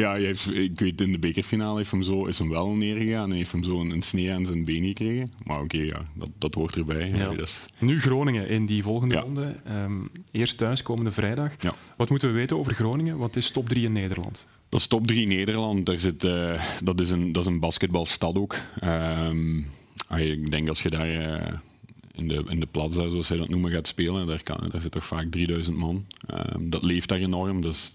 Ja, 0.00 0.14
heeft, 0.14 0.54
ik 0.54 0.80
weet 0.80 1.00
in 1.00 1.12
de 1.12 1.18
bekerfinale 1.18 1.76
heeft 1.76 1.90
hem 1.90 2.02
zo, 2.02 2.26
is 2.26 2.38
hem 2.38 2.48
wel 2.48 2.68
neergegaan 2.68 3.30
en 3.30 3.36
heeft 3.36 3.52
hem 3.52 3.62
zo 3.62 3.80
een, 3.80 3.90
een 3.90 4.02
snee 4.02 4.32
aan 4.32 4.44
zijn 4.44 4.64
been 4.64 4.84
gekregen. 4.84 5.32
Maar 5.44 5.60
oké, 5.60 5.76
okay, 5.76 5.86
ja, 5.86 6.02
dat, 6.14 6.28
dat 6.38 6.54
hoort 6.54 6.76
erbij. 6.76 7.08
Ja. 7.08 7.28
Dus. 7.28 7.60
Nu 7.78 8.00
Groningen 8.00 8.48
in 8.48 8.66
die 8.66 8.82
volgende 8.82 9.14
ja. 9.14 9.20
ronde. 9.20 9.56
Um, 9.70 10.10
eerst 10.30 10.58
thuis 10.58 10.82
komende 10.82 11.10
vrijdag. 11.10 11.52
Wat 11.96 12.10
moeten 12.10 12.28
we 12.28 12.34
weten 12.34 12.58
over 12.58 12.74
Groningen? 12.74 13.16
Wat 13.16 13.36
is 13.36 13.50
top 13.50 13.68
3 13.68 13.84
in 13.84 13.92
Nederland? 13.92 14.46
Dat 14.68 14.80
is 14.80 14.86
top 14.86 15.06
3 15.06 15.22
in 15.22 15.28
Nederland. 15.28 15.86
Daar 15.86 15.98
zit, 15.98 16.24
uh, 16.24 16.62
dat, 16.84 17.00
is 17.00 17.10
een, 17.10 17.32
dat 17.32 17.42
is 17.42 17.52
een 17.52 17.60
basketbalstad 17.60 18.36
ook. 18.36 18.56
Um, 18.84 19.66
ik 20.16 20.50
denk 20.50 20.68
als 20.68 20.82
je 20.82 20.90
daar 20.90 21.10
uh, 21.10 21.58
in 22.12 22.28
de, 22.28 22.44
in 22.48 22.60
de 22.60 22.66
plaza, 22.66 23.08
zoals 23.08 23.26
zij 23.26 23.36
dat 23.36 23.48
noemen, 23.48 23.70
gaat 23.70 23.86
spelen, 23.86 24.26
daar, 24.26 24.42
kan, 24.42 24.68
daar 24.70 24.80
zit 24.80 24.92
toch 24.92 25.06
vaak 25.06 25.30
3000 25.30 25.76
man. 25.76 26.06
Um, 26.54 26.70
dat 26.70 26.82
leeft 26.82 27.08
daar 27.08 27.18
enorm. 27.18 27.60
Dus 27.60 27.94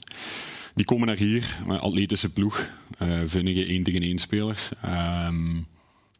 die 0.76 0.86
komen 0.86 1.08
naar 1.08 1.18
hier, 1.18 1.60
een 1.68 1.80
atletische 1.80 2.30
ploeg, 2.30 2.70
uh, 3.02 3.22
vinnige 3.26 3.66
1 3.66 3.84
tegen 3.84 4.02
1 4.02 4.18
spelers. 4.18 4.70
Um, 4.86 5.68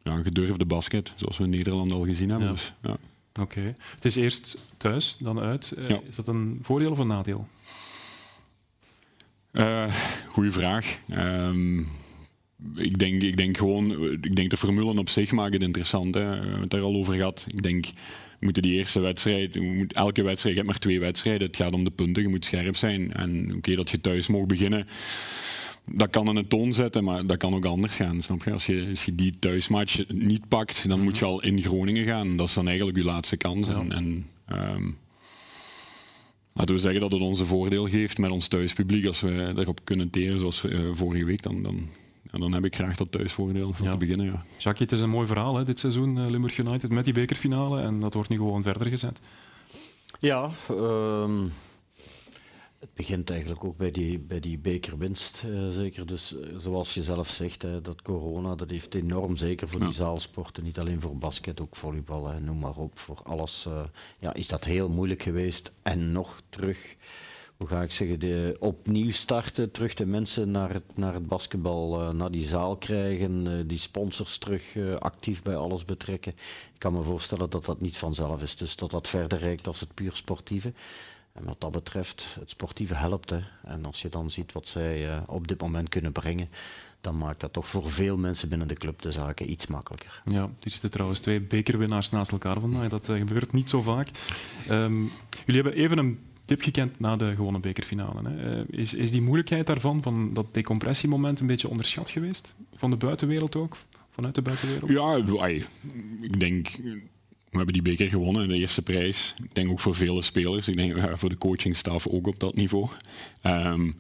ja, 0.04 0.22
gedurfde 0.22 0.66
basket, 0.66 1.12
zoals 1.16 1.38
we 1.38 1.44
in 1.44 1.50
Nederland 1.50 1.92
al 1.92 2.06
gezien 2.06 2.30
hebben. 2.30 2.48
Ja. 2.48 2.54
Dus, 2.54 2.74
ja. 2.82 2.98
Oké. 3.42 3.42
Okay. 3.42 3.76
Het 3.96 4.06
is 4.06 4.16
eerst 4.16 4.58
thuis, 4.78 5.18
dan 5.20 5.40
uit. 5.40 5.74
Uh, 5.78 5.88
ja. 5.88 6.00
Is 6.10 6.16
dat 6.16 6.28
een 6.28 6.60
voordeel 6.62 6.92
of 6.92 6.98
een 6.98 7.08
nadeel? 7.08 7.48
Uh, 9.52 9.94
goeie 10.28 10.52
vraag. 10.52 10.98
Um, 11.10 11.88
ik 12.76 13.00
denk, 13.00 13.22
ik 13.22 13.38
denk 13.38 13.58
gewoon, 13.58 14.12
ik 14.12 14.36
denk 14.36 14.50
de 14.50 14.58
formule 14.58 15.00
op 15.00 15.10
zich 15.10 15.32
maakt 15.32 15.54
het 15.54 15.64
interessant. 15.64 16.16
Hè. 16.16 16.22
We 16.22 16.36
hebben 16.36 16.62
het 16.62 16.70
daar 16.70 16.82
al 16.82 16.96
over 16.96 17.14
gehad. 17.14 17.46
Ik 17.48 17.64
denk, 17.64 17.86
we 18.40 18.46
moeten 18.46 18.62
die 18.62 18.74
eerste 18.74 19.00
wedstrijd, 19.00 19.54
we 19.54 19.86
elke 19.88 20.24
wedstrijd, 20.24 20.56
je 20.56 20.62
hebt 20.62 20.72
maar 20.72 20.80
twee 20.80 21.00
wedstrijden. 21.00 21.48
Het 21.48 21.56
gaat 21.56 21.74
om 21.74 21.84
de 21.84 21.92
punten, 21.92 22.24
je 22.24 22.30
moet 22.30 22.46
scherp 22.46 22.76
zijn. 22.76 23.14
En 23.14 23.46
oké, 23.46 23.56
okay, 23.56 23.76
dat 23.76 23.90
je 23.90 24.02
thuis 24.02 24.28
mag 24.28 24.46
beginnen, 24.46 24.88
dat 25.92 26.10
kan 26.10 26.28
aan 26.28 26.36
een 26.36 26.48
toon 26.48 26.74
zetten, 26.74 27.04
maar 27.04 27.26
dat 27.26 27.38
kan 27.38 27.54
ook 27.54 27.66
anders 27.66 27.96
gaan. 27.96 28.22
Snap 28.22 28.44
je? 28.44 28.52
Als 28.52 28.66
je, 28.66 28.88
als 28.90 29.06
je 29.06 29.16
die 29.16 29.36
thuismatch 29.40 30.08
niet 30.08 30.48
pakt, 30.48 30.88
dan 30.88 31.04
moet 31.04 31.18
je 31.18 31.26
al 31.26 31.44
in 31.44 31.62
Groningen 31.62 32.06
gaan. 32.06 32.38
Dat 32.38 32.48
is 32.48 32.54
dan 32.54 32.68
eigenlijk 32.68 32.98
je 32.98 33.04
laatste 33.04 33.38
kans. 33.38 33.68
Ja. 33.68 33.76
En, 33.76 33.92
en 33.92 34.26
um, 34.76 34.98
laten 36.54 36.76
we 36.76 36.82
zeggen 36.82 37.02
dat 37.02 37.12
het 37.12 37.22
ons 37.22 37.40
een 37.40 37.46
voordeel 37.46 37.88
geeft 37.88 38.18
met 38.18 38.32
ons 38.32 38.48
thuispubliek. 38.48 39.06
Als 39.06 39.22
we 39.22 39.52
daarop 39.56 39.80
kunnen 39.84 40.10
teren, 40.10 40.40
zoals 40.40 40.64
uh, 40.64 40.90
vorige 40.94 41.26
week, 41.26 41.42
dan, 41.42 41.64
dan 41.64 41.90
en 42.36 42.42
dan 42.42 42.54
heb 42.54 42.66
ik 42.66 42.76
graag 42.76 42.98
dat 42.98 43.12
thuisvoordeel 43.12 43.74
voor 43.74 43.86
ja. 43.86 43.92
te 43.92 43.98
beginnen. 43.98 44.26
Ja. 44.26 44.46
Jackie, 44.58 44.86
het 44.86 44.96
is 44.96 45.02
een 45.02 45.10
mooi 45.10 45.28
verhaal 45.28 45.56
hè, 45.56 45.64
dit 45.64 45.80
seizoen, 45.80 46.18
uh, 46.18 46.30
Limburg 46.30 46.58
United 46.58 46.90
met 46.90 47.04
die 47.04 47.14
bekerfinale. 47.14 47.82
En 47.82 48.00
dat 48.00 48.14
wordt 48.14 48.30
nu 48.30 48.38
gewoon 48.38 48.64
verder 48.64 48.88
gezet. 48.88 49.20
Ja, 50.20 50.52
um, 50.72 51.52
Het 52.86 52.94
begint 52.94 53.30
eigenlijk 53.30 53.64
ook 53.64 53.78
bij 53.78 53.92
die, 53.92 54.20
bij 54.20 54.40
die 54.40 54.58
bekerwinst, 54.58 55.44
uh, 55.46 55.70
zeker. 55.70 56.06
Dus 56.06 56.34
uh, 56.34 56.58
zoals 56.58 56.94
je 56.94 57.04
zelf 57.04 57.30
zegt, 57.30 57.62
hè, 57.62 57.82
dat 57.82 58.02
corona 58.02 58.56
dat 58.56 58.70
heeft 58.70 58.94
enorm, 58.96 59.36
zeker 59.38 59.70
voor 59.70 59.80
die 59.80 59.92
zaalsporten, 59.92 60.64
niet 60.64 60.80
alleen 60.80 61.02
voor 61.02 61.18
basket, 61.18 61.62
ook 61.62 61.76
volleybal, 61.76 62.28
hè, 62.28 62.40
noem 62.40 62.60
maar 62.60 62.76
op. 62.76 63.00
Voor 63.00 63.20
alles 63.24 63.66
uh, 63.68 63.84
ja, 64.20 64.34
is 64.34 64.48
dat 64.48 64.64
heel 64.64 64.90
moeilijk 64.90 65.22
geweest. 65.22 65.72
En 65.82 66.12
nog 66.12 66.42
terug, 66.50 66.96
hoe 67.58 67.68
ga 67.68 67.82
ik 67.82 67.92
zeggen, 67.92 68.20
de, 68.20 68.58
opnieuw 68.60 69.12
starten, 69.12 69.72
terug 69.72 69.94
de 69.94 70.06
mensen 70.06 70.52
naar 70.52 70.74
het, 70.74 70.84
naar 70.98 71.14
het 71.14 71.28
basketbal, 71.28 72.14
naar 72.14 72.32
die 72.32 72.46
zaal 72.46 72.78
krijgen, 72.78 73.68
die 73.68 73.80
sponsors 73.80 74.38
terug 74.38 74.78
actief 75.00 75.42
bij 75.42 75.56
alles 75.56 75.86
betrekken. 75.86 76.32
Ik 76.74 76.80
kan 76.80 76.94
me 76.94 77.04
voorstellen 77.04 77.50
dat 77.50 77.66
dat 77.66 77.82
niet 77.82 77.98
vanzelf 77.98 78.42
is, 78.42 78.56
dus 78.56 78.76
dat 78.76 78.92
dat 78.92 79.08
verder 79.08 79.40
reikt 79.40 79.68
als 79.68 79.80
het 79.80 79.94
puur 79.94 80.16
sportieve. 80.16 80.74
En 81.34 81.46
wat 81.46 81.62
dat 81.62 81.72
betreft, 81.72 82.26
het 82.40 82.50
sportieve 82.50 82.96
helpt. 82.96 83.30
Hè. 83.30 83.40
En 83.64 83.86
als 83.86 84.02
je 84.02 84.10
dan 84.10 84.32
ziet 84.32 84.52
wat 84.52 84.68
zij 84.68 85.28
op 85.28 85.48
dit 85.48 85.62
moment 85.62 85.90
kunnen 85.90 86.12
brengen, 86.12 86.50
dan 87.02 87.18
maakt 87.18 87.40
dat 87.40 87.54
toch 87.54 87.68
voor 87.68 87.90
veel 87.90 88.18
mensen 88.18 88.50
binnen 88.50 88.68
de 88.68 88.74
club 88.74 89.02
de 89.02 89.12
zaken 89.12 89.52
iets 89.52 89.68
makkelijker. 89.68 90.22
Ja, 90.26 90.42
er 90.42 90.72
zitten 90.72 90.92
trouwens 90.92 91.20
twee 91.20 91.42
bekerwinnaars 91.42 92.10
naast 92.10 92.32
elkaar 92.32 92.60
vandaag. 92.60 92.90
Dat 92.90 93.06
gebeurt 93.06 93.52
niet 93.52 93.70
zo 93.70 93.82
vaak. 93.82 94.10
Um, 94.70 95.12
jullie 95.46 95.62
hebben 95.62 95.74
even 95.74 95.98
een 95.98 96.20
tip 96.46 96.62
gekend 96.62 97.00
na 97.00 97.16
de 97.16 97.36
gewonnen 97.36 97.62
bekerfinale. 97.62 98.30
Hè. 98.30 98.58
Uh, 98.58 98.64
is, 98.70 98.94
is 98.94 99.12
die 99.12 99.22
moeilijkheid 99.22 99.68
daarvan, 99.68 100.04
van 100.04 100.34
dat 100.34 100.46
decompressiemoment, 100.52 101.40
een 101.40 101.48
beetje 101.48 101.70
onderschat 101.70 102.10
geweest? 102.10 102.56
Van 102.76 102.90
de 102.90 102.98
buitenwereld 102.98 103.56
ook? 103.56 103.78
Vanuit 104.10 104.36
de 104.36 104.42
buitenwereld? 104.42 104.92
Ja, 104.92 105.16
ik 106.22 106.40
denk 106.40 106.70
we 107.56 107.62
hebben 107.62 107.84
die 107.84 107.96
beker 107.96 108.10
gewonnen, 108.10 108.48
de 108.48 108.56
eerste 108.56 108.82
prijs. 108.82 109.36
Ik 109.44 109.56
denk 109.56 109.70
ook 109.70 109.80
voor 109.80 109.96
vele 109.96 110.22
spelers. 110.22 110.68
Ik 110.68 110.76
denk 110.76 111.18
voor 111.18 111.30
de 111.30 111.38
coachingstaf 111.38 112.08
ook 112.08 112.28
op 112.28 112.40
dat 112.40 112.56
niveau. 112.56 112.90
Um, 113.44 113.96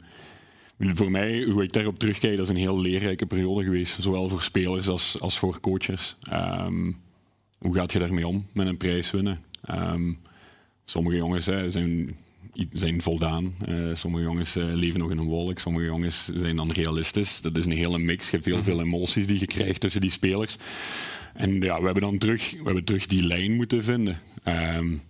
voor 0.79 1.11
mij, 1.11 1.43
hoe 1.43 1.63
ik 1.63 1.73
daarop 1.73 1.99
terugkijk, 1.99 2.37
dat 2.37 2.45
is 2.45 2.49
een 2.49 2.61
heel 2.61 2.79
leerrijke 2.79 3.25
periode 3.25 3.63
geweest. 3.63 4.01
Zowel 4.01 4.29
voor 4.29 4.41
spelers 4.41 4.87
als, 4.87 5.19
als 5.19 5.39
voor 5.39 5.59
coaches. 5.59 6.17
Um, 6.33 6.99
hoe 7.57 7.73
gaat 7.73 7.91
je 7.91 7.99
daarmee 7.99 8.27
om 8.27 8.45
met 8.51 8.67
een 8.67 8.77
prijs 8.77 9.11
winnen? 9.11 9.41
Um, 9.71 10.19
sommige 10.85 11.15
jongens 11.15 11.43
zijn, 11.67 12.17
zijn 12.71 13.01
voldaan. 13.01 13.55
Uh, 13.69 13.95
sommige 13.95 14.23
jongens 14.23 14.57
uh, 14.57 14.63
leven 14.63 14.99
nog 14.99 15.11
in 15.11 15.17
een 15.17 15.25
wolk. 15.25 15.59
Sommige 15.59 15.85
jongens 15.85 16.29
zijn 16.35 16.55
dan 16.55 16.71
realistisch. 16.71 17.41
Dat 17.41 17.57
is 17.57 17.65
een 17.65 17.71
hele 17.71 17.97
mix. 17.97 18.25
Je 18.25 18.31
hebt 18.31 18.45
heel 18.45 18.63
veel 18.63 18.81
emoties 18.81 19.27
die 19.27 19.39
je 19.39 19.45
krijgt 19.45 19.79
tussen 19.79 20.01
die 20.01 20.11
spelers. 20.11 20.57
En 21.33 21.61
ja, 21.61 21.79
we 21.79 21.85
hebben 21.85 22.03
dan 22.03 22.17
terug, 22.17 22.51
we 22.51 22.63
hebben 22.63 22.83
terug 22.83 23.05
die 23.05 23.27
lijn 23.27 23.55
moeten 23.55 23.83
vinden. 23.83 24.19
Um, 24.45 25.01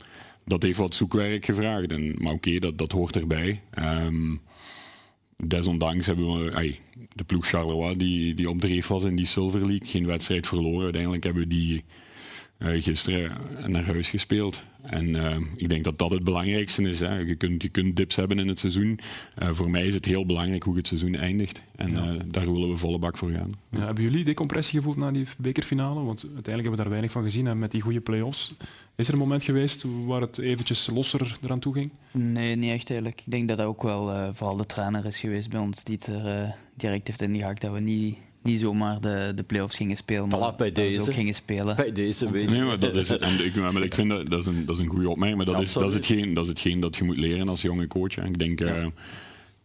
dat 0.46 0.64
heeft 0.64 0.78
wat 0.78 0.96
zoekwerk 0.96 1.46
gevraagd. 1.46 1.92
En, 1.92 2.14
maar 2.18 2.34
oké, 2.34 2.48
okay, 2.48 2.60
dat, 2.60 2.78
dat 2.78 2.92
hoort 2.92 3.16
erbij. 3.16 3.62
Um, 3.80 4.42
desondanks 5.38 6.06
hebben 6.06 6.44
we 6.44 6.54
ay, 6.54 6.80
de 7.14 7.24
ploeg 7.24 7.48
Charleroi 7.48 7.98
die, 7.98 8.34
die 8.34 8.50
op 8.50 8.62
dreef 8.62 8.88
was 8.88 9.04
in 9.04 9.16
die 9.16 9.26
Silver 9.26 9.60
League. 9.60 9.88
Geen 9.88 10.06
wedstrijd 10.06 10.48
verloren. 10.48 10.84
Uiteindelijk 10.84 11.24
hebben 11.24 11.44
we 11.44 11.50
die 11.50 11.84
uh, 12.58 12.84
gisteren 12.84 13.32
naar 13.66 13.86
huis 13.86 14.10
gespeeld. 14.10 14.64
En 14.82 15.08
uh, 15.08 15.36
ik 15.56 15.70
denk 15.70 15.84
dat 15.84 16.00
dat 16.00 16.12
het 16.12 16.24
belangrijkste 16.24 16.90
is. 16.90 17.00
Hè. 17.00 17.18
Je, 17.18 17.36
kunt, 17.36 17.62
je 17.62 17.70
kunt 17.70 17.96
dips 17.96 18.16
hebben 18.16 18.40
in 18.40 18.48
het 18.48 18.60
seizoen. 18.60 19.00
Uh, 19.44 19.50
voor 19.52 19.70
mij 19.70 19.86
is 19.86 19.94
het 19.94 20.06
heel 20.06 20.26
belangrijk 20.26 20.64
hoe 20.64 20.76
het 20.76 20.88
seizoen 20.88 21.16
eindigt. 21.16 21.62
En 21.76 21.92
ja. 21.92 22.18
daar 22.26 22.52
willen 22.52 22.70
we 22.70 22.78
volle 22.78 23.00
bak 23.00 23.18
voor 23.18 23.32
gaan. 23.32 23.52
Ja, 23.70 23.86
hebben 23.86 24.04
jullie 24.04 24.24
decompressie 24.24 24.78
gevoeld 24.78 24.98
na 24.98 25.12
die 25.12 25.26
bekerfinale? 25.38 26.04
Want 26.04 26.22
uiteindelijk 26.22 26.46
hebben 26.46 26.72
we 26.72 26.78
daar 26.78 26.90
weinig 26.90 27.12
van 27.12 27.24
gezien. 27.24 27.48
En 27.48 27.60
met 27.60 27.72
die 27.72 27.82
goede 27.82 28.02
play-offs. 28.02 28.56
Is 28.96 29.08
er 29.08 29.14
een 29.14 29.20
moment 29.20 29.44
geweest 29.44 29.86
waar 30.06 30.22
het 30.22 30.38
eventjes 30.38 30.88
losser 30.88 31.38
eraan 31.44 31.60
toe 31.60 31.74
ging? 31.74 31.90
Nee, 32.12 32.56
niet 32.56 32.72
echt 32.72 32.90
eigenlijk. 32.90 33.22
Ik 33.26 33.32
denk 33.32 33.48
dat 33.48 33.58
dat 33.58 33.66
ook 33.66 33.84
wel 33.84 34.34
vooral 34.34 34.58
de 34.58 34.66
trainer 34.66 35.06
is 35.06 35.18
geweest 35.18 35.50
bij 35.50 35.60
ons 35.60 35.84
die 35.84 35.96
het 35.96 36.08
er 36.08 36.56
direct 36.76 37.08
heeft 37.08 37.22
ingehakt. 37.22 37.62
Dat 37.62 37.74
we 37.74 37.80
niet 37.80 38.18
niet 38.46 38.60
zomaar 38.60 39.02
de, 39.02 39.32
de 39.36 39.44
play-offs 39.44 39.76
gingen 39.76 39.98
spelen, 39.98 40.30
maar 40.30 40.54
voilà, 40.54 40.56
bij 40.58 40.72
deze. 40.72 41.02
ook 41.02 41.14
gingen 41.14 41.34
spelen. 41.34 41.76
Bij 41.76 41.92
deze 41.92 42.32
weet 42.32 42.50
Nee, 42.50 42.62
maar 42.62 42.80
dat 42.80 42.96
is, 42.96 43.18
en 43.18 43.46
ik, 43.46 43.56
maar 43.56 43.84
ik 43.84 43.94
vind 43.96 44.10
dat, 44.10 44.30
dat, 44.30 44.40
is 44.40 44.46
een, 44.46 44.66
dat 44.66 44.78
is 44.78 44.84
een 44.84 44.90
goede 44.90 45.10
opmerking, 45.10 45.46
maar 45.46 45.54
dat, 45.54 45.62
is, 45.62 45.74
dat, 45.74 45.90
is 45.90 45.96
hetgeen, 45.96 46.34
dat 46.34 46.44
is 46.44 46.50
hetgeen 46.50 46.80
dat 46.80 46.96
je 46.96 47.04
moet 47.04 47.18
leren 47.18 47.50
als 47.50 47.62
jonge 47.62 47.88
coach. 47.88 48.18
En 48.18 48.26
ik 48.26 48.40
denk, 48.40 48.60
ja. 48.60 48.78
uh, 48.78 48.88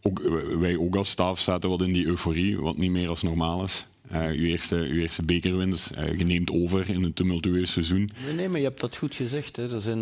ook, 0.01 0.21
wij 0.59 0.77
ook 0.77 0.95
als 0.95 1.09
staf 1.09 1.39
zaten 1.39 1.69
wat 1.69 1.81
in 1.81 1.93
die 1.93 2.05
euforie, 2.05 2.59
wat 2.59 2.77
niet 2.77 2.91
meer 2.91 3.09
als 3.09 3.21
normaal 3.21 3.63
is. 3.63 3.87
Uh, 4.11 4.27
uw, 4.27 4.45
eerste, 4.45 4.75
uw 4.75 5.01
eerste 5.01 5.23
bekerwinst, 5.23 5.91
uh, 5.97 6.17
je 6.17 6.23
neemt 6.23 6.51
over 6.51 6.89
in 6.89 7.03
een 7.03 7.13
tumultueus 7.13 7.71
seizoen. 7.71 8.09
Nee, 8.25 8.33
nee, 8.33 8.49
maar 8.49 8.59
je 8.59 8.65
hebt 8.65 8.79
dat 8.79 8.97
goed 8.97 9.15
gezegd. 9.15 9.55
Hè. 9.55 9.73
Er 9.73 9.81
zijn, 9.81 9.99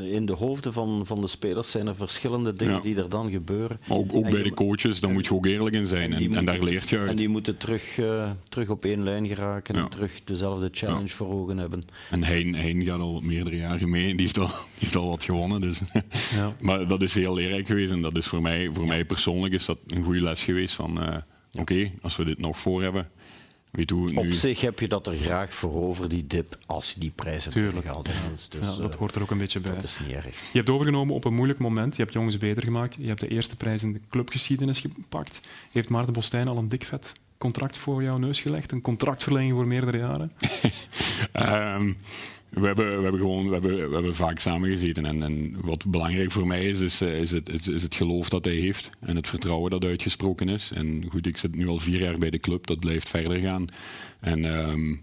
in 0.00 0.26
de 0.26 0.32
hoofden 0.32 0.72
van, 0.72 1.06
van 1.06 1.20
de 1.20 1.26
spelers 1.26 1.70
zijn 1.70 1.86
er 1.86 1.96
verschillende 1.96 2.54
dingen 2.54 2.74
ja. 2.74 2.80
die 2.80 2.96
er 2.96 3.08
dan 3.08 3.30
gebeuren. 3.30 3.80
Maar 3.88 3.96
ook, 3.96 4.14
ook 4.14 4.30
bij 4.30 4.38
je, 4.38 4.48
de 4.48 4.54
coaches, 4.54 5.00
daar 5.00 5.10
moet 5.10 5.26
je 5.26 5.34
ook 5.34 5.46
eerlijk 5.46 5.76
in 5.76 5.86
zijn. 5.86 6.12
En, 6.12 6.22
en, 6.22 6.34
en 6.34 6.44
daar 6.44 6.62
leert 6.62 6.88
je 6.88 6.98
uit. 6.98 7.10
En 7.10 7.16
die 7.16 7.28
moeten 7.28 7.56
terug, 7.56 7.96
uh, 7.96 8.30
terug 8.48 8.68
op 8.68 8.84
één 8.84 9.02
lijn 9.02 9.26
geraken 9.26 9.74
ja. 9.74 9.82
en 9.82 9.88
terug 9.88 10.24
dezelfde 10.24 10.68
challenge 10.72 11.02
ja. 11.02 11.08
voor 11.08 11.28
ogen 11.28 11.58
hebben. 11.58 11.82
En 12.10 12.24
Hein, 12.24 12.54
hein 12.54 12.84
gaat 12.84 13.00
al 13.00 13.20
meerdere 13.20 13.56
jaren 13.56 13.90
mee, 13.90 14.14
die 14.14 14.20
heeft 14.20 14.38
al, 14.38 14.46
die 14.46 14.54
heeft 14.78 14.96
al 14.96 15.08
wat 15.08 15.24
gewonnen. 15.24 15.60
Dus. 15.60 15.80
maar 16.60 16.86
dat 16.86 17.02
is 17.02 17.14
heel 17.14 17.34
leerrijk 17.34 17.66
geweest 17.66 17.92
en 17.92 18.02
dat 18.02 18.16
is 18.16 18.26
voor 18.26 18.42
mij, 18.42 18.70
voor 18.72 18.86
mij 18.86 19.04
persoonlijk 19.04 19.54
is 19.54 19.64
dat 19.64 19.78
een 19.86 20.02
goede 20.02 20.22
les 20.22 20.42
geweest 20.42 20.74
van 20.74 20.98
oké, 20.98 21.22
okay, 21.58 21.92
als 22.02 22.16
we 22.16 22.24
dit 22.24 22.38
nog 22.38 22.58
voor 22.58 22.82
hebben, 22.82 23.10
Nu... 23.72 23.84
Op 24.14 24.30
zich 24.30 24.60
heb 24.60 24.80
je 24.80 24.88
dat 24.88 25.06
er 25.06 25.16
graag 25.16 25.54
voor 25.54 25.72
over, 25.72 26.08
die 26.08 26.26
dip, 26.26 26.58
als 26.66 26.92
je 26.92 27.00
die 27.00 27.12
prijzen 27.14 27.84
haalt. 27.86 28.08
Dus, 28.30 28.48
ja, 28.60 28.76
dat 28.76 28.94
hoort 28.94 29.14
er 29.14 29.22
ook 29.22 29.30
een 29.30 29.38
beetje 29.38 29.60
bij. 29.60 29.74
Dat 29.74 29.82
is 29.82 29.98
niet 30.06 30.16
erg. 30.16 30.24
Je 30.52 30.58
hebt 30.58 30.70
overgenomen 30.70 31.14
op 31.14 31.24
een 31.24 31.34
moeilijk 31.34 31.58
moment. 31.58 31.96
Je 31.96 32.02
hebt 32.02 32.14
jongens 32.14 32.38
beter 32.38 32.62
gemaakt. 32.62 32.96
Je 32.98 33.06
hebt 33.06 33.20
de 33.20 33.28
eerste 33.28 33.56
prijs 33.56 33.82
in 33.82 33.92
de 33.92 34.00
clubgeschiedenis 34.10 34.80
gepakt. 34.80 35.40
Heeft 35.72 35.88
Maarten 35.88 36.12
Bostijn 36.12 36.48
al 36.48 36.56
een 36.56 36.68
dik 36.68 36.84
vet 36.84 37.12
contract 37.38 37.76
voor 37.76 38.02
jouw 38.02 38.16
neus 38.16 38.40
gelegd? 38.40 38.72
Een 38.72 38.80
contractverlenging 38.80 39.52
voor 39.52 39.66
meerdere 39.66 39.98
jaren? 39.98 40.32
um, 41.76 41.96
we 42.50 42.66
hebben, 42.66 42.96
we 42.96 43.02
hebben 43.02 43.20
gewoon 43.20 43.46
we 43.46 43.52
hebben, 43.52 43.88
we 43.88 43.94
hebben 43.94 44.14
vaak 44.14 44.38
samengezeten. 44.38 45.06
En, 45.06 45.22
en 45.22 45.56
wat 45.60 45.86
belangrijk 45.86 46.30
voor 46.30 46.46
mij 46.46 46.64
is, 46.64 46.80
is, 46.80 47.00
is, 47.00 47.30
het, 47.30 47.68
is, 47.68 47.82
het 47.82 47.94
geloof 47.94 48.28
dat 48.28 48.44
hij 48.44 48.54
heeft. 48.54 48.90
En 49.00 49.16
het 49.16 49.26
vertrouwen 49.28 49.70
dat 49.70 49.84
uitgesproken 49.84 50.48
is. 50.48 50.70
En 50.74 51.04
goed, 51.10 51.26
ik 51.26 51.36
zit 51.36 51.54
nu 51.54 51.68
al 51.68 51.78
vier 51.78 52.00
jaar 52.00 52.18
bij 52.18 52.30
de 52.30 52.38
club. 52.38 52.66
Dat 52.66 52.80
blijft 52.80 53.08
verder 53.08 53.40
gaan. 53.40 53.64
En 54.20 54.44
um, 54.44 55.02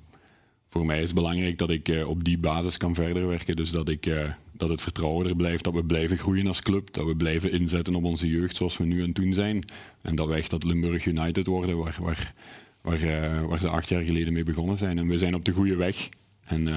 voor 0.69 0.85
mij 0.85 0.97
is 0.97 1.03
het 1.03 1.15
belangrijk 1.15 1.57
dat 1.57 1.69
ik 1.69 1.89
uh, 1.89 2.07
op 2.07 2.23
die 2.23 2.37
basis 2.37 2.77
kan 2.77 2.95
verder 2.95 3.27
werken. 3.27 3.55
Dus 3.55 3.71
dat, 3.71 3.89
ik, 3.89 4.05
uh, 4.05 4.31
dat 4.51 4.69
het 4.69 4.81
vertrouwen 4.81 5.27
er 5.27 5.35
blijft. 5.35 5.63
Dat 5.63 5.73
we 5.73 5.85
blijven 5.85 6.17
groeien 6.17 6.47
als 6.47 6.61
club. 6.61 6.93
Dat 6.93 7.05
we 7.05 7.15
blijven 7.15 7.51
inzetten 7.51 7.95
op 7.95 8.03
onze 8.03 8.27
jeugd 8.27 8.55
zoals 8.55 8.77
we 8.77 8.85
nu 8.85 9.03
en 9.03 9.13
toen 9.13 9.33
zijn. 9.33 9.65
En 10.01 10.15
dat 10.15 10.27
we 10.27 10.33
echt 10.33 10.49
dat 10.49 10.63
Limburg 10.63 11.05
United 11.05 11.47
worden 11.47 11.77
waar, 11.77 11.97
waar, 11.99 12.33
waar, 12.81 13.47
waar 13.47 13.59
ze 13.59 13.69
acht 13.69 13.89
jaar 13.89 14.03
geleden 14.03 14.33
mee 14.33 14.43
begonnen 14.43 14.77
zijn. 14.77 14.97
En 14.97 15.07
we 15.07 15.17
zijn 15.17 15.35
op 15.35 15.45
de 15.45 15.51
goede 15.51 15.75
weg. 15.75 16.09
En 16.45 16.67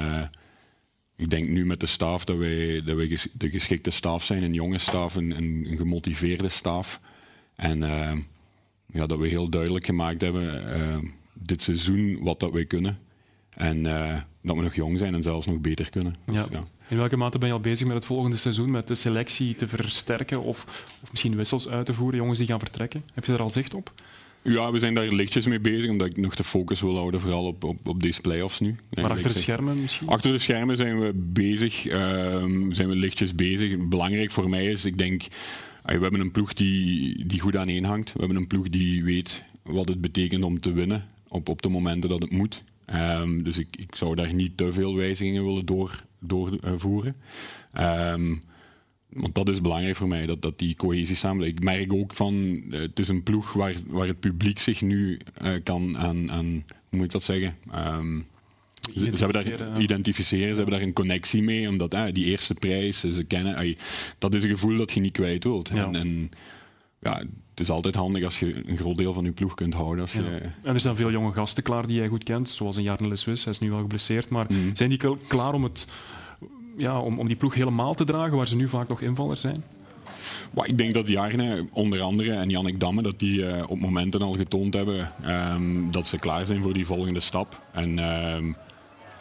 ik 1.18 1.30
denk 1.30 1.48
nu 1.48 1.66
met 1.66 1.80
de 1.80 1.86
staf 1.86 2.24
dat 2.24 2.36
wij, 2.36 2.82
dat 2.82 2.96
wij 2.96 3.18
de 3.32 3.50
geschikte 3.50 3.90
staf 3.90 4.24
zijn, 4.24 4.42
een 4.42 4.54
jonge 4.54 4.78
staf, 4.78 5.14
een, 5.14 5.30
een 5.30 5.76
gemotiveerde 5.76 6.48
staf. 6.48 7.00
En 7.54 7.82
uh, 7.82 8.12
ja, 8.86 9.06
dat 9.06 9.18
we 9.18 9.28
heel 9.28 9.48
duidelijk 9.48 9.84
gemaakt 9.86 10.20
hebben 10.20 10.78
uh, 10.78 11.10
dit 11.32 11.62
seizoen 11.62 12.18
wat 12.20 12.40
dat 12.40 12.52
wij 12.52 12.64
kunnen. 12.64 12.98
En 13.50 13.84
uh, 13.84 14.16
dat 14.42 14.56
we 14.56 14.62
nog 14.62 14.74
jong 14.74 14.98
zijn 14.98 15.14
en 15.14 15.22
zelfs 15.22 15.46
nog 15.46 15.58
beter 15.58 15.90
kunnen. 15.90 16.14
Ja. 16.26 16.42
Dus, 16.42 16.52
ja. 16.52 16.66
In 16.88 16.96
welke 16.96 17.16
mate 17.16 17.38
ben 17.38 17.48
je 17.48 17.54
al 17.54 17.60
bezig 17.60 17.86
met 17.86 17.96
het 17.96 18.06
volgende 18.06 18.36
seizoen, 18.36 18.70
met 18.70 18.88
de 18.88 18.94
selectie 18.94 19.54
te 19.54 19.68
versterken 19.68 20.42
of, 20.42 20.64
of 21.02 21.10
misschien 21.10 21.36
wissels 21.36 21.68
uit 21.68 21.86
te 21.86 21.94
voeren, 21.94 22.18
jongens 22.18 22.38
die 22.38 22.46
gaan 22.46 22.58
vertrekken? 22.58 23.04
Heb 23.14 23.24
je 23.24 23.32
daar 23.32 23.40
al 23.40 23.50
zicht 23.50 23.74
op? 23.74 23.92
Ja, 24.48 24.72
we 24.72 24.78
zijn 24.78 24.94
daar 24.94 25.08
lichtjes 25.08 25.46
mee 25.46 25.60
bezig, 25.60 25.90
omdat 25.90 26.06
ik 26.06 26.16
nog 26.16 26.34
de 26.34 26.44
focus 26.44 26.80
wil 26.80 26.96
houden, 26.96 27.20
vooral 27.20 27.46
op, 27.46 27.64
op, 27.64 27.88
op 27.88 28.02
deze 28.02 28.20
play-offs 28.20 28.60
nu. 28.60 28.76
Maar 28.90 29.10
achter 29.10 29.32
de 29.32 29.38
schermen 29.38 29.80
misschien? 29.80 30.08
Achter 30.08 30.32
de 30.32 30.38
schermen 30.38 30.76
zijn 30.76 31.00
we 31.00 31.12
bezig, 31.14 31.86
uh, 31.86 31.94
zijn 32.68 32.88
we 32.88 32.94
lichtjes 32.94 33.34
bezig. 33.34 33.88
Belangrijk 33.88 34.30
voor 34.30 34.48
mij 34.48 34.66
is, 34.66 34.84
ik 34.84 34.98
denk, 34.98 35.22
we 35.82 35.92
hebben 35.92 36.20
een 36.20 36.30
ploeg 36.30 36.52
die, 36.52 37.26
die 37.26 37.40
goed 37.40 37.56
aan 37.56 37.84
hangt. 37.84 38.12
We 38.12 38.18
hebben 38.18 38.36
een 38.36 38.46
ploeg 38.46 38.68
die 38.68 39.04
weet 39.04 39.42
wat 39.62 39.88
het 39.88 40.00
betekent 40.00 40.44
om 40.44 40.60
te 40.60 40.72
winnen 40.72 41.08
op, 41.28 41.48
op 41.48 41.62
de 41.62 41.68
momenten 41.68 42.10
dat 42.10 42.22
het 42.22 42.30
moet. 42.30 42.62
Um, 42.94 43.42
dus 43.42 43.58
ik, 43.58 43.68
ik 43.78 43.94
zou 43.94 44.14
daar 44.14 44.34
niet 44.34 44.56
te 44.56 44.72
veel 44.72 44.96
wijzigingen 44.96 45.44
willen 45.44 45.66
door, 45.66 46.04
doorvoeren. 46.18 47.16
Um, 47.80 48.42
want 49.08 49.34
dat 49.34 49.48
is 49.48 49.60
belangrijk 49.60 49.96
voor 49.96 50.08
mij, 50.08 50.26
dat, 50.26 50.42
dat 50.42 50.58
die 50.58 50.76
cohesie 50.76 51.16
samenleving. 51.16 51.58
Ik 51.58 51.64
merk 51.64 51.92
ook 51.92 52.14
van, 52.14 52.34
uh, 52.34 52.80
het 52.80 52.98
is 52.98 53.08
een 53.08 53.22
ploeg 53.22 53.52
waar, 53.52 53.74
waar 53.86 54.06
het 54.06 54.20
publiek 54.20 54.58
zich 54.58 54.80
nu 54.80 55.20
uh, 55.42 55.52
kan 55.62 55.98
aan, 55.98 56.30
aan, 56.30 56.46
hoe 56.88 56.98
moet 56.98 57.04
ik 57.04 57.10
dat 57.10 57.22
zeggen? 57.22 57.56
Um, 57.74 58.26
ze, 58.94 59.10
ze, 59.16 59.24
hebben 59.24 59.44
daar 59.44 59.80
identificeren, 59.80 60.48
ze 60.48 60.54
hebben 60.54 60.74
daar 60.78 60.86
een 60.86 60.92
connectie 60.92 61.42
mee, 61.42 61.68
omdat 61.68 61.94
uh, 61.94 62.04
die 62.12 62.24
eerste 62.24 62.54
prijs, 62.54 63.00
ze 63.00 63.24
kennen, 63.24 63.76
dat 64.18 64.34
is 64.34 64.42
een 64.42 64.48
gevoel 64.48 64.76
dat 64.76 64.92
je 64.92 65.00
niet 65.00 65.12
kwijt 65.12 65.44
wilt. 65.44 65.68
Ja. 65.68 65.86
En, 65.86 65.94
en, 65.94 66.30
ja, 67.00 67.18
het 67.50 67.60
is 67.60 67.70
altijd 67.70 67.94
handig 67.94 68.24
als 68.24 68.38
je 68.38 68.68
een 68.68 68.76
groot 68.76 68.96
deel 68.96 69.12
van 69.12 69.24
je 69.24 69.32
ploeg 69.32 69.54
kunt 69.54 69.74
houden. 69.74 70.00
Als 70.00 70.12
ja. 70.12 70.20
je, 70.20 70.40
en 70.62 70.74
er 70.74 70.80
zijn 70.80 70.96
veel 70.96 71.10
jonge 71.10 71.32
gasten 71.32 71.62
klaar 71.62 71.86
die 71.86 71.96
jij 71.96 72.08
goed 72.08 72.24
kent, 72.24 72.48
zoals 72.48 72.76
een 72.76 72.82
Jarne 72.82 73.08
Leswis, 73.08 73.44
hij 73.44 73.52
is 73.52 73.58
nu 73.58 73.70
wel 73.70 73.80
geblesseerd, 73.80 74.28
maar 74.28 74.46
mm. 74.48 74.76
zijn 74.76 74.90
die 74.90 75.16
klaar 75.26 75.52
om 75.52 75.62
het 75.62 75.86
ja, 76.78 77.00
om, 77.00 77.18
om 77.18 77.26
die 77.26 77.36
ploeg 77.36 77.54
helemaal 77.54 77.94
te 77.94 78.04
dragen, 78.04 78.36
waar 78.36 78.48
ze 78.48 78.56
nu 78.56 78.68
vaak 78.68 78.88
nog 78.88 79.00
invallers 79.00 79.40
zijn? 79.40 79.64
Maar 80.50 80.68
ik 80.68 80.78
denk 80.78 80.94
dat 80.94 81.08
Jarne, 81.08 81.66
onder 81.72 82.00
andere, 82.00 82.32
en 82.32 82.50
Jannik 82.50 82.80
Damme, 82.80 83.02
dat 83.02 83.18
die 83.18 83.46
eh, 83.46 83.70
op 83.70 83.80
momenten 83.80 84.22
al 84.22 84.32
getoond 84.32 84.74
hebben 84.74 85.12
ehm, 85.22 85.90
dat 85.90 86.06
ze 86.06 86.18
klaar 86.18 86.46
zijn 86.46 86.62
voor 86.62 86.72
die 86.72 86.86
volgende 86.86 87.20
stap. 87.20 87.62
En 87.72 87.98
ehm, 87.98 88.52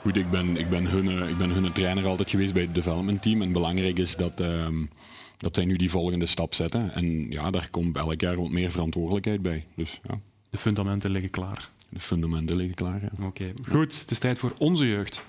goed, 0.02 0.18
ik 0.18 0.30
ben, 0.30 0.58
ik, 0.58 0.70
ben 0.70 0.86
hun, 0.86 1.10
eh, 1.10 1.30
ik 1.30 1.38
ben 1.38 1.50
hun 1.50 1.72
trainer 1.72 2.06
altijd 2.06 2.30
geweest 2.30 2.54
bij 2.54 2.62
het 2.62 2.76
development 2.76 3.22
team. 3.22 3.42
En 3.42 3.52
belangrijk 3.52 4.00
is 4.00 4.16
dat, 4.16 4.40
ehm, 4.40 4.86
dat 5.38 5.56
zij 5.56 5.66
nu 5.66 5.76
die 5.76 5.90
volgende 5.90 6.26
stap 6.26 6.54
zetten. 6.54 6.94
En 6.94 7.30
ja, 7.30 7.52
daar 7.52 7.68
komt 7.72 7.98
elk 7.98 8.22
jaar 8.22 8.36
wat 8.36 8.50
meer 8.50 8.72
verantwoordelijkheid 8.72 9.42
bij. 9.42 9.66
Dus, 9.76 10.00
ja. 10.08 10.20
De 10.50 10.58
fundamenten 10.58 11.12
liggen 11.12 11.32
klaar. 11.32 11.70
De 11.90 12.00
fundamenten 12.00 12.56
liggen 12.56 12.76
klaar, 12.76 13.02
ja. 13.02 13.26
Oké, 13.26 13.54
goed. 13.70 14.00
Het 14.00 14.12
is 14.12 14.20
tijd 14.20 14.40
voor 14.40 14.54
onze 14.58 14.88
jeugd. 14.88 15.24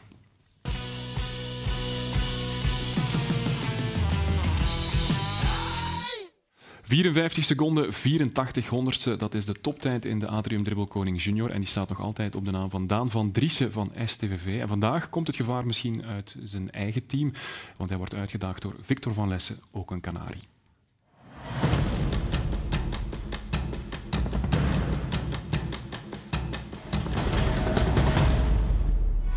...54 6.88 7.44
seconden, 7.44 7.92
84 7.92 8.68
honderdste. 8.68 9.16
Dat 9.16 9.34
is 9.34 9.46
de 9.46 9.52
toptijd 9.52 10.04
in 10.04 10.18
de 10.18 10.26
Atrium 10.26 10.64
Dribbel 10.64 10.86
Koning 10.86 11.22
Junior. 11.22 11.50
En 11.50 11.60
die 11.60 11.68
staat 11.68 11.88
nog 11.88 12.00
altijd 12.00 12.34
op 12.34 12.44
de 12.44 12.50
naam 12.50 12.70
van 12.70 12.86
Daan 12.86 13.10
van 13.10 13.32
Driessen 13.32 13.72
van 13.72 13.92
STVV. 14.04 14.60
En 14.60 14.68
vandaag 14.68 15.08
komt 15.08 15.26
het 15.26 15.36
gevaar 15.36 15.66
misschien 15.66 16.04
uit 16.04 16.36
zijn 16.44 16.70
eigen 16.70 17.06
team. 17.06 17.32
Want 17.76 17.88
hij 17.88 17.98
wordt 17.98 18.14
uitgedaagd 18.14 18.62
door 18.62 18.74
Victor 18.82 19.14
van 19.14 19.28
Lessen, 19.28 19.60
ook 19.70 19.90
een 19.90 20.00
Canari. 20.00 20.40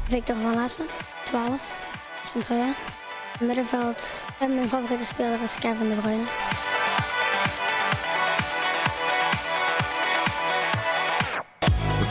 Victor 0.07 0.35
van 0.35 0.55
Lassen, 0.55 0.85
12, 1.23 1.73
Centraal. 2.23 2.73
Middenveld. 3.39 4.17
En 4.39 4.55
mijn 4.55 4.67
favoriete 4.67 5.05
speler 5.05 5.43
is 5.43 5.55
Kevin 5.55 5.89
De 5.89 5.95
Bruyne. 5.95 6.70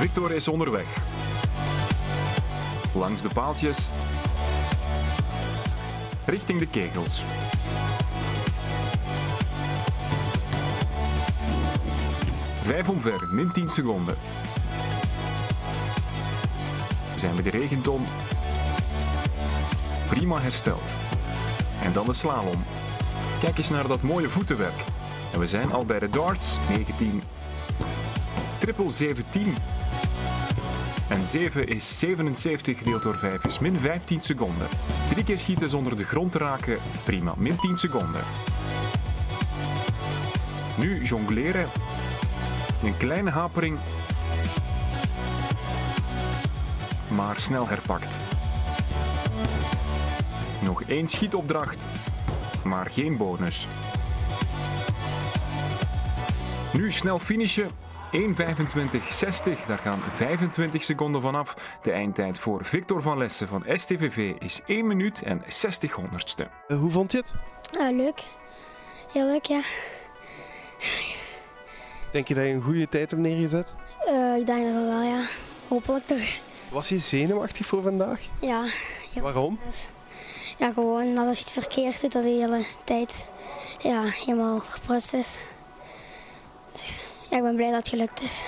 Victor 0.00 0.32
is 0.32 0.48
onderweg. 0.48 0.86
Langs 2.94 3.22
de 3.22 3.28
paaltjes. 3.28 3.90
Richting 6.24 6.58
de 6.58 6.66
kegels. 6.66 7.22
Vijf 12.62 12.88
omver, 12.88 13.28
min 13.34 13.52
10 13.52 13.68
seconden. 13.70 14.14
We 17.14 17.20
zijn 17.20 17.34
bij 17.34 17.44
de 17.44 17.50
regenton. 17.50 18.04
Prima 20.08 20.40
hersteld. 20.40 20.94
En 21.82 21.92
dan 21.92 22.06
de 22.06 22.12
slalom. 22.12 22.64
Kijk 23.40 23.58
eens 23.58 23.70
naar 23.70 23.88
dat 23.88 24.02
mooie 24.02 24.28
voetenwerk. 24.28 24.84
En 25.32 25.38
we 25.38 25.46
zijn 25.46 25.72
al 25.72 25.84
bij 25.84 25.98
de 25.98 26.10
darts, 26.10 26.58
19. 26.68 27.22
Triple 28.60 28.90
17. 28.90 29.54
En 31.08 31.26
7 31.26 31.66
is 31.68 31.98
77 31.98 32.78
gedeeld 32.78 33.02
door 33.02 33.16
5 33.16 33.44
is 33.44 33.58
min 33.58 33.80
15 33.80 34.22
seconden. 34.22 34.66
Drie 35.10 35.24
keer 35.24 35.38
schieten 35.38 35.70
zonder 35.70 35.96
de 35.96 36.04
grond 36.04 36.32
te 36.32 36.38
raken, 36.38 36.78
prima, 37.04 37.34
min 37.36 37.56
10 37.56 37.78
seconden. 37.78 38.20
Nu 40.76 41.04
jongleren. 41.04 41.66
Een 42.82 42.96
kleine 42.96 43.30
hapering. 43.30 43.78
Maar 47.08 47.38
snel 47.38 47.68
herpakt. 47.68 48.20
Nog 50.62 50.82
één 50.82 51.08
schietopdracht, 51.08 51.84
maar 52.64 52.90
geen 52.90 53.16
bonus. 53.16 53.66
Nu 56.72 56.92
snel 56.92 57.18
finishen 57.18 57.70
1.25.60, 58.16 59.66
daar 59.66 59.78
gaan 59.78 60.00
25 60.14 60.84
seconden 60.84 61.20
vanaf. 61.20 61.54
De 61.82 61.92
eindtijd 61.92 62.38
voor 62.38 62.64
Victor 62.64 63.02
van 63.02 63.18
Lessen 63.18 63.48
van 63.48 63.64
STVV 63.66 64.34
is 64.38 64.60
1 64.66 64.86
minuut 64.86 65.22
en 65.22 65.42
60 65.46 65.92
honderdste. 65.92 66.48
hoe 66.68 66.90
vond 66.90 67.12
je 67.12 67.18
het? 67.18 67.32
Ah, 67.78 67.96
leuk. 67.96 68.22
Heel 69.12 69.26
leuk, 69.26 69.44
ja. 69.44 69.60
Denk 72.12 72.28
je 72.28 72.34
dat 72.34 72.44
je 72.44 72.50
een 72.50 72.62
goede 72.62 72.88
tijd 72.88 73.10
hebt 73.10 73.22
neergezet? 73.22 73.74
Eh, 74.06 74.36
ik 74.36 74.46
denk 74.46 74.74
dat 74.74 74.84
wel, 74.84 75.02
ja. 75.02 75.22
Hopelijk 75.68 76.06
toch. 76.06 76.38
Was 76.70 76.88
je 76.88 76.98
zenuwachtig 76.98 77.66
voor 77.66 77.82
vandaag? 77.82 78.20
Ja. 78.40 78.64
ja. 79.12 79.20
Waarom? 79.22 79.58
Ja, 80.58 80.72
gewoon 80.72 81.14
dat 81.14 81.26
als 81.26 81.36
je 81.36 81.42
iets 81.42 81.52
verkeerd 81.52 82.00
doet, 82.00 82.12
dat 82.12 82.22
de 82.22 82.28
hele 82.28 82.64
tijd 82.84 83.24
ja, 83.78 84.02
helemaal 84.02 84.60
verprutst 84.60 85.12
is. 85.12 85.38
Dus 86.72 87.00
ja, 87.30 87.36
ik 87.36 87.42
ben 87.42 87.56
blij 87.56 87.70
dat 87.70 87.78
het 87.78 87.88
gelukt 87.88 88.22
is. 88.22 88.44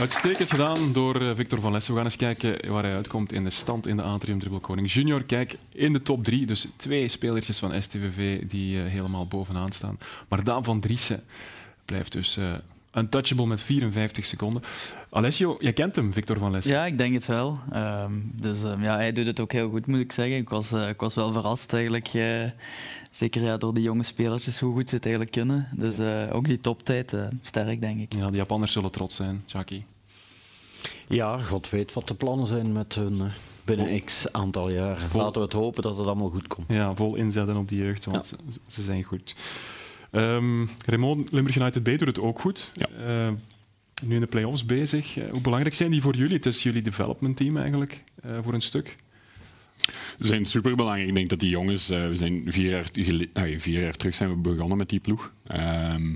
Uitstekend 0.00 0.50
gedaan 0.50 0.92
door 0.92 1.20
eh, 1.20 1.30
Victor 1.34 1.60
van 1.60 1.72
Lessen. 1.72 1.92
We 1.92 1.98
gaan 1.98 2.08
eens 2.08 2.16
kijken 2.16 2.72
waar 2.72 2.82
hij 2.82 2.94
uitkomt 2.94 3.32
in 3.32 3.44
de 3.44 3.50
stand 3.50 3.86
in 3.86 3.96
de 3.96 4.02
Atrium 4.02 4.38
Dribbel 4.38 4.60
Koning 4.60 4.92
Junior. 4.92 5.24
Kijk, 5.24 5.56
in 5.72 5.92
de 5.92 6.02
top 6.02 6.24
drie, 6.24 6.46
dus 6.46 6.68
twee 6.76 7.08
spelertjes 7.08 7.58
van 7.58 7.82
STVV 7.82 8.46
die 8.46 8.76
uh, 8.76 8.86
helemaal 8.88 9.26
bovenaan 9.26 9.72
staan. 9.72 9.98
Maar 10.28 10.44
Daan 10.44 10.64
van 10.64 10.80
Driessen 10.80 11.24
blijft 11.84 12.12
dus 12.12 12.36
uh, 12.36 12.54
untouchable 12.96 13.46
met 13.46 13.60
54 13.60 14.26
seconden. 14.26 14.62
Alessio, 15.10 15.56
jij 15.60 15.72
kent 15.72 15.96
hem, 15.96 16.12
Victor 16.12 16.38
van 16.38 16.50
Lessen. 16.50 16.72
Ja, 16.72 16.86
ik 16.86 16.98
denk 16.98 17.14
het 17.14 17.26
wel. 17.26 17.58
Um, 17.74 18.30
dus 18.34 18.62
um, 18.62 18.82
ja, 18.82 18.96
hij 18.96 19.12
doet 19.12 19.26
het 19.26 19.40
ook 19.40 19.52
heel 19.52 19.70
goed, 19.70 19.86
moet 19.86 20.00
ik 20.00 20.12
zeggen. 20.12 20.36
Ik 20.36 20.48
was, 20.48 20.72
uh, 20.72 20.88
ik 20.88 21.00
was 21.00 21.14
wel 21.14 21.32
verrast 21.32 21.72
eigenlijk. 21.72 22.14
Uh, 22.14 22.44
zeker 23.10 23.42
ja, 23.42 23.56
door 23.56 23.74
die 23.74 23.82
jonge 23.82 24.02
spelertjes, 24.02 24.60
hoe 24.60 24.74
goed 24.74 24.88
ze 24.88 24.94
het 24.94 25.04
eigenlijk 25.04 25.34
kunnen. 25.34 25.68
Dus 25.72 25.98
uh, 25.98 26.34
ook 26.34 26.44
die 26.44 26.60
toptijd, 26.60 27.16
sterk 27.42 27.80
denk 27.80 28.00
ik. 28.00 28.14
Ja, 28.14 28.30
de 28.30 28.36
Japanners 28.36 28.72
zullen 28.72 28.90
trots 28.90 29.16
zijn, 29.16 29.42
Jackie. 29.46 29.84
Ja, 31.08 31.38
God 31.38 31.70
weet 31.70 31.92
wat 31.92 32.08
de 32.08 32.14
plannen 32.14 32.46
zijn 32.46 32.72
met 32.72 32.94
hun 32.94 33.30
binnen 33.64 34.04
x 34.04 34.32
aantal 34.32 34.70
jaar. 34.70 34.96
Vol... 34.98 35.20
Laten 35.20 35.40
we 35.40 35.46
het 35.46 35.52
hopen 35.52 35.82
dat 35.82 35.96
het 35.96 36.06
allemaal 36.06 36.28
goed 36.28 36.46
komt. 36.46 36.66
Ja, 36.68 36.94
vol 36.94 37.14
inzetten 37.14 37.56
op 37.56 37.68
die 37.68 37.78
jeugd, 37.78 38.04
want 38.04 38.16
ja. 38.30 38.50
ze, 38.52 38.60
ze 38.66 38.82
zijn 38.82 39.02
goed. 39.02 39.34
Um, 40.16 40.68
Raymond, 40.86 41.32
Limburg 41.32 41.56
United 41.56 41.82
B 41.82 41.84
doet 41.84 42.00
het 42.00 42.20
ook 42.20 42.40
goed. 42.40 42.72
Ja. 42.74 42.88
Uh, 42.98 43.32
nu 44.04 44.14
in 44.14 44.20
de 44.20 44.26
play-offs 44.26 44.66
bezig. 44.66 45.16
Uh, 45.16 45.30
hoe 45.30 45.40
belangrijk 45.40 45.74
zijn 45.74 45.90
die 45.90 46.02
voor 46.02 46.16
jullie? 46.16 46.36
Het 46.36 46.46
is 46.46 46.62
jullie 46.62 46.82
development 46.82 47.36
team 47.36 47.56
eigenlijk, 47.56 48.04
uh, 48.26 48.38
voor 48.42 48.54
een 48.54 48.62
stuk. 48.62 48.96
Ze 50.20 50.26
zijn 50.26 50.44
superbelangrijk. 50.44 51.08
Ik 51.08 51.14
denk 51.14 51.28
dat 51.28 51.40
die 51.40 51.50
jongens, 51.50 51.88
we 51.88 52.16
zijn 52.16 52.42
vier 52.46 52.70
jaar, 52.70 52.90
uh, 53.48 53.58
vier 53.58 53.82
jaar 53.82 53.96
terug 53.96 54.14
zijn 54.14 54.30
we 54.30 54.36
begonnen 54.36 54.78
met 54.78 54.88
die 54.88 55.00
ploeg. 55.00 55.34
Um, 55.54 56.12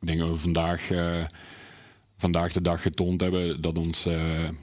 ik 0.00 0.06
denk 0.06 0.18
dat 0.18 0.28
we 0.28 0.36
vandaag, 0.36 0.90
vandaag 2.16 2.52
de 2.52 2.60
dag 2.60 2.82
getoond 2.82 3.20
hebben 3.20 3.60
dat 3.60 3.78
ons, 3.78 4.08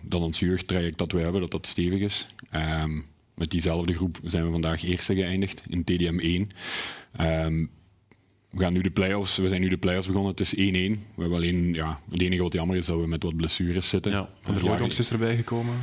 dat 0.02 0.22
ons 0.22 0.39
jeugdtraject 0.39 0.98
dat 0.98 1.12
we 1.12 1.20
hebben, 1.20 1.42
dat 1.42 1.52
dat 1.52 1.68
stevig 1.68 2.00
is. 2.00 2.28
Um, 2.56 3.06
met 3.36 3.52
diezelfde 3.52 3.94
groep 3.94 4.20
zijn 4.24 4.46
we 4.46 4.52
vandaag 4.52 4.84
eerste 4.84 5.16
geëindigd 5.16 5.62
in 5.70 5.84
TDM 5.84 6.20
1. 6.20 6.50
Um, 7.20 7.70
we, 8.52 8.62
gaan 8.62 8.74
nu 8.74 8.82
de 8.82 8.91
play-offs, 8.91 9.38
we 9.38 9.47
zijn 9.47 9.62
nu 9.62 9.70
de 9.70 9.78
play-offs 9.78 10.08
begonnen. 10.08 10.32
Het 10.32 10.39
is 10.39 10.56
1-1. 10.56 10.60
We 10.60 10.97
hebben 11.16 11.38
alleen, 11.38 11.74
ja, 11.74 11.99
het 12.12 12.22
enige 12.22 12.41
wat 12.41 12.54
jammer 12.54 12.78
is 12.78 12.86
dat 12.86 12.99
we 12.99 13.08
met 13.08 13.24
wat 13.24 13.36
blessures 13.36 13.89
zitten. 13.89 14.12
Ja, 14.12 14.30
van 14.41 14.54
der 14.54 14.64
Looijans 14.64 14.99
is 14.99 15.12
erbij 15.12 15.36
gekomen. 15.36 15.76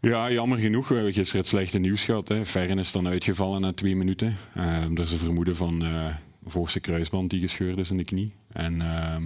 Ja, 0.00 0.30
jammer 0.30 0.58
genoeg. 0.58 0.88
We 0.88 0.94
hebben 0.94 1.12
gisteren 1.12 1.40
het 1.40 1.50
slechte 1.50 1.78
nieuws 1.78 2.04
gehad. 2.04 2.28
Hè. 2.28 2.46
Ferren 2.46 2.78
is 2.78 2.92
dan 2.92 3.08
uitgevallen 3.08 3.60
na 3.60 3.72
twee 3.72 3.96
minuten. 3.96 4.36
Uh, 4.56 4.82
er 4.82 5.00
is 5.00 5.12
een 5.12 5.18
vermoeden 5.18 5.56
van 5.56 5.84
uh, 5.84 6.06
voorste 6.46 6.80
kruisband 6.80 7.30
die 7.30 7.40
gescheurd 7.40 7.78
is 7.78 7.90
in 7.90 7.96
de 7.96 8.04
knie. 8.04 8.32
En 8.52 8.74
uh, 8.74 9.16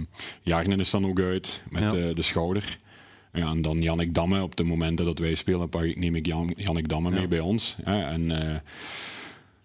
Jarnen 0.41 0.79
is 0.79 0.89
dan 0.89 1.05
ook 1.05 1.19
uit 1.19 1.61
met 1.69 1.81
ja. 1.81 1.89
de, 1.89 2.11
de 2.15 2.21
schouder. 2.21 2.79
Ja, 3.33 3.49
en 3.49 3.61
dan 3.61 3.81
Jannik 3.81 4.13
Damme. 4.13 4.41
Op 4.41 4.55
de 4.55 4.63
momenten 4.63 5.05
dat 5.05 5.19
wij 5.19 5.35
spelen, 5.35 5.69
neem 5.95 6.15
ik 6.15 6.25
Jan, 6.25 6.53
Jannik 6.55 6.87
Damme 6.87 7.09
ja. 7.09 7.15
mee 7.15 7.27
bij 7.27 7.39
ons. 7.39 7.75
En 7.83 8.31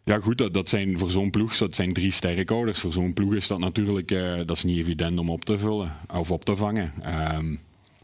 ja, 0.05 0.19
goed, 0.19 0.39
dat, 0.39 0.55
dat 0.55 0.69
zijn 0.69 0.99
voor 0.99 1.11
zo'n 1.11 1.31
ploeg 1.31 1.57
dat 1.57 1.75
zijn 1.75 1.93
drie 1.93 2.13
sterrenkouders. 2.13 2.79
Voor 2.79 2.93
zo'n 2.93 3.13
ploeg 3.13 3.35
is 3.35 3.47
dat 3.47 3.59
natuurlijk 3.59 4.11
uh, 4.11 4.37
dat 4.37 4.51
is 4.51 4.65
niet 4.65 4.79
evident 4.79 5.19
om 5.19 5.31
op 5.31 5.45
te 5.45 5.59
vullen 5.59 5.93
of 6.15 6.31
op 6.31 6.45
te 6.45 6.57
vangen. 6.57 6.93
Um, 7.35 7.61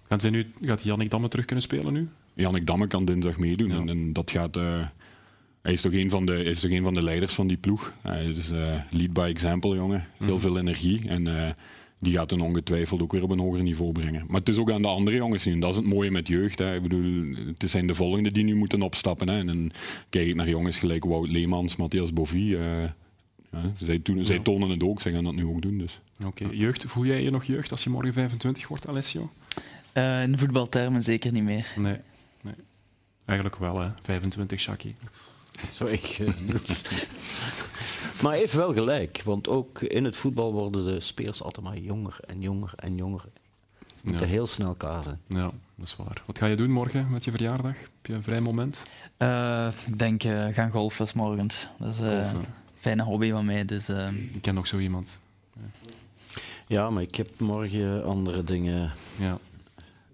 Gaan 0.09 0.21
zij 0.21 0.31
nu, 0.31 0.53
gaat 0.63 0.83
Jannik 0.83 1.11
Damme 1.11 1.29
terug 1.29 1.45
kunnen 1.45 1.65
spelen 1.65 1.93
nu? 1.93 2.09
Jannik 2.35 2.67
Damme 2.67 2.87
kan 2.87 3.05
dinsdag 3.05 3.39
meedoen. 3.39 3.69
Ja. 3.69 3.77
En, 3.77 3.89
en, 3.89 4.13
dat 4.13 4.31
gaat. 4.31 4.57
Uh, 4.57 4.87
hij 5.63 5.73
is 5.73 5.81
toch 5.81 5.93
een 5.93 6.11
van 6.11 6.27
de, 6.27 6.45
is 6.45 6.61
toch 6.61 6.71
een 6.71 6.83
van 6.83 6.95
de 6.95 7.03
leiders 7.03 7.35
van 7.35 7.47
die 7.47 7.57
ploeg. 7.57 7.93
Hij 8.01 8.25
is 8.25 8.53
uh, 8.53 8.75
lead 8.91 9.13
by 9.13 9.27
example, 9.35 9.75
jongen. 9.75 9.99
Heel 9.99 10.07
mm 10.19 10.29
-hmm. 10.29 10.41
veel 10.41 10.59
energie. 10.59 11.09
En 11.09 11.57
die 12.01 12.15
gaat 12.15 12.31
hem 12.31 12.41
ongetwijfeld 12.41 13.03
ook 13.03 13.13
weer 13.13 13.23
op 13.23 13.31
een 13.31 13.39
hoger 13.39 13.63
niveau 13.63 13.93
brengen. 13.93 14.25
Maar 14.29 14.41
het 14.41 14.49
is 14.49 14.57
ook 14.57 14.71
aan 14.71 14.83
de 14.83 14.89
andere 14.89 15.17
jongens 15.17 15.45
nu. 15.45 15.59
Dat 15.59 15.71
is 15.71 15.77
het 15.77 15.87
mooie 15.87 16.11
met 16.11 16.29
jeugd. 16.29 16.59
Hè. 16.59 16.75
Ik 16.75 16.83
bedoel, 16.83 17.35
het 17.59 17.71
zijn 17.71 17.87
de 17.87 17.95
volgende 17.95 18.31
die 18.31 18.45
nu 18.45 18.55
moeten 18.55 18.83
opstappen. 18.83 19.29
Hè. 19.29 19.39
En 19.39 19.47
dan 19.47 19.73
kijk 20.11 20.29
ik 20.29 20.35
naar 20.35 20.49
jongens 20.49 20.79
gelijk 20.79 21.05
Wout 21.05 21.29
Leemans, 21.29 21.77
Matthias 21.77 22.13
Bovie. 22.13 22.57
Uh, 22.57 22.85
ja, 23.53 23.73
zij, 23.79 23.99
toen, 23.99 24.17
ja. 24.17 24.25
zij 24.25 24.39
tonen 24.39 24.69
het 24.69 24.83
ook, 24.83 25.01
zij 25.01 25.13
gaan 25.13 25.25
dat 25.25 25.35
nu 25.35 25.45
ook 25.45 25.63
doen. 25.63 25.79
Dus. 25.79 26.01
Oké, 26.25 26.45
okay. 26.45 26.57
jeugd. 26.57 26.85
Voel 26.87 27.05
jij 27.05 27.21
je 27.21 27.31
nog 27.31 27.45
jeugd 27.45 27.71
als 27.71 27.85
je 27.85 27.91
morgen 27.91 28.13
25 28.13 28.69
wordt, 28.69 28.89
Alessio? 28.89 29.31
Uh, 29.95 30.23
in 30.23 30.39
voetbaltermen 30.39 31.03
zeker 31.03 31.33
niet 31.33 31.45
meer. 31.45 31.73
Nee, 31.77 31.97
nee. 32.43 32.55
eigenlijk 33.25 33.59
wel, 33.59 33.81
hè. 33.81 33.89
25, 34.03 34.61
Shaki. 34.61 34.95
Zo 35.73 35.85
ik. 35.87 36.03
eh, 36.21 36.27
maar 38.23 38.31
hij 38.31 38.39
heeft 38.41 38.53
wel 38.53 38.75
gelijk, 38.75 39.23
want 39.25 39.49
ook 39.49 39.81
in 39.83 40.05
het 40.05 40.17
voetbal 40.17 40.53
worden 40.53 40.85
de 40.85 41.01
spelers 41.01 41.43
altijd 41.43 41.65
maar 41.65 41.79
jonger 41.79 42.17
en 42.27 42.41
jonger 42.41 42.73
en 42.77 42.97
jonger. 42.97 43.23
Ze 43.79 44.07
moeten 44.07 44.27
Ja. 44.27 44.33
heel 44.33 44.47
snel 44.47 44.75
klaar 44.75 45.03
zijn. 45.03 45.21
Ja, 45.27 45.51
dat 45.75 45.87
is 45.87 45.97
waar. 45.97 46.23
Wat 46.27 46.39
ga 46.39 46.47
je 46.47 46.57
doen 46.57 46.71
morgen 46.71 47.11
met 47.11 47.25
je 47.25 47.31
verjaardag? 47.31 47.77
Heb 47.79 48.07
je 48.07 48.13
een 48.13 48.23
vrij 48.23 48.41
moment? 48.41 48.83
Eh, 49.17 49.69
ik 49.87 49.99
denk 49.99 50.25
eh, 50.25 50.47
gaan 50.53 50.71
golfen 50.71 51.09
's 51.09 51.13
morgens. 51.13 51.67
Dat 51.79 51.89
is 51.95 52.01
eh, 52.01 52.07
een 52.33 52.45
fijne 52.81 53.03
hobby 53.03 53.31
van 53.31 53.45
mij. 53.45 53.65
Dus, 53.65 53.89
Ik 54.33 54.43
ken 54.43 54.55
nog 54.55 54.67
zo 54.67 54.79
iemand. 54.79 55.09
Ja, 56.67 56.91
maar 56.91 57.03
ik 57.03 57.15
heb 57.15 57.29
morgen 57.39 58.05
andere 58.05 58.45
dingen 58.45 58.91
Ja. 59.19 59.39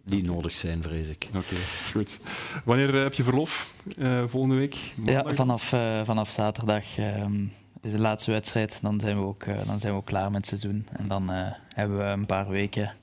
Die 0.07 0.25
nodig 0.25 0.57
zijn, 0.57 0.83
vrees 0.83 1.09
ik. 1.09 1.29
Oké, 1.35 1.57
goed. 1.93 2.21
Wanneer 2.65 2.95
eh, 2.97 3.03
heb 3.03 3.15
je 3.15 3.25
verlof? 3.25 3.73
Eh, 3.99 4.25
volgende 4.27 4.57
week? 4.57 4.77
ja, 5.05 5.35
vanaf, 5.35 5.73
eh, 5.73 6.01
vanaf 6.05 6.31
zaterdag 6.31 6.99
ehm, 6.99 7.43
is 7.83 7.91
de 7.91 7.99
laatste 7.99 8.31
wedstrijd. 8.31 8.79
Dan 8.83 9.01
zijn, 9.01 9.19
we 9.19 9.27
ook, 9.27 9.45
dan 9.67 9.81
zijn 9.81 9.93
we 9.93 9.99
ook 9.99 10.07
klaar 10.07 10.31
met 10.31 10.51
het 10.51 10.61
seizoen. 10.61 10.87
En 10.93 11.09
dan 11.09 11.33
eh, 11.33 11.47
hebben 11.75 11.99
we 11.99 12.05
een 12.05 12.27
paar 12.27 12.49
weken 12.49 12.95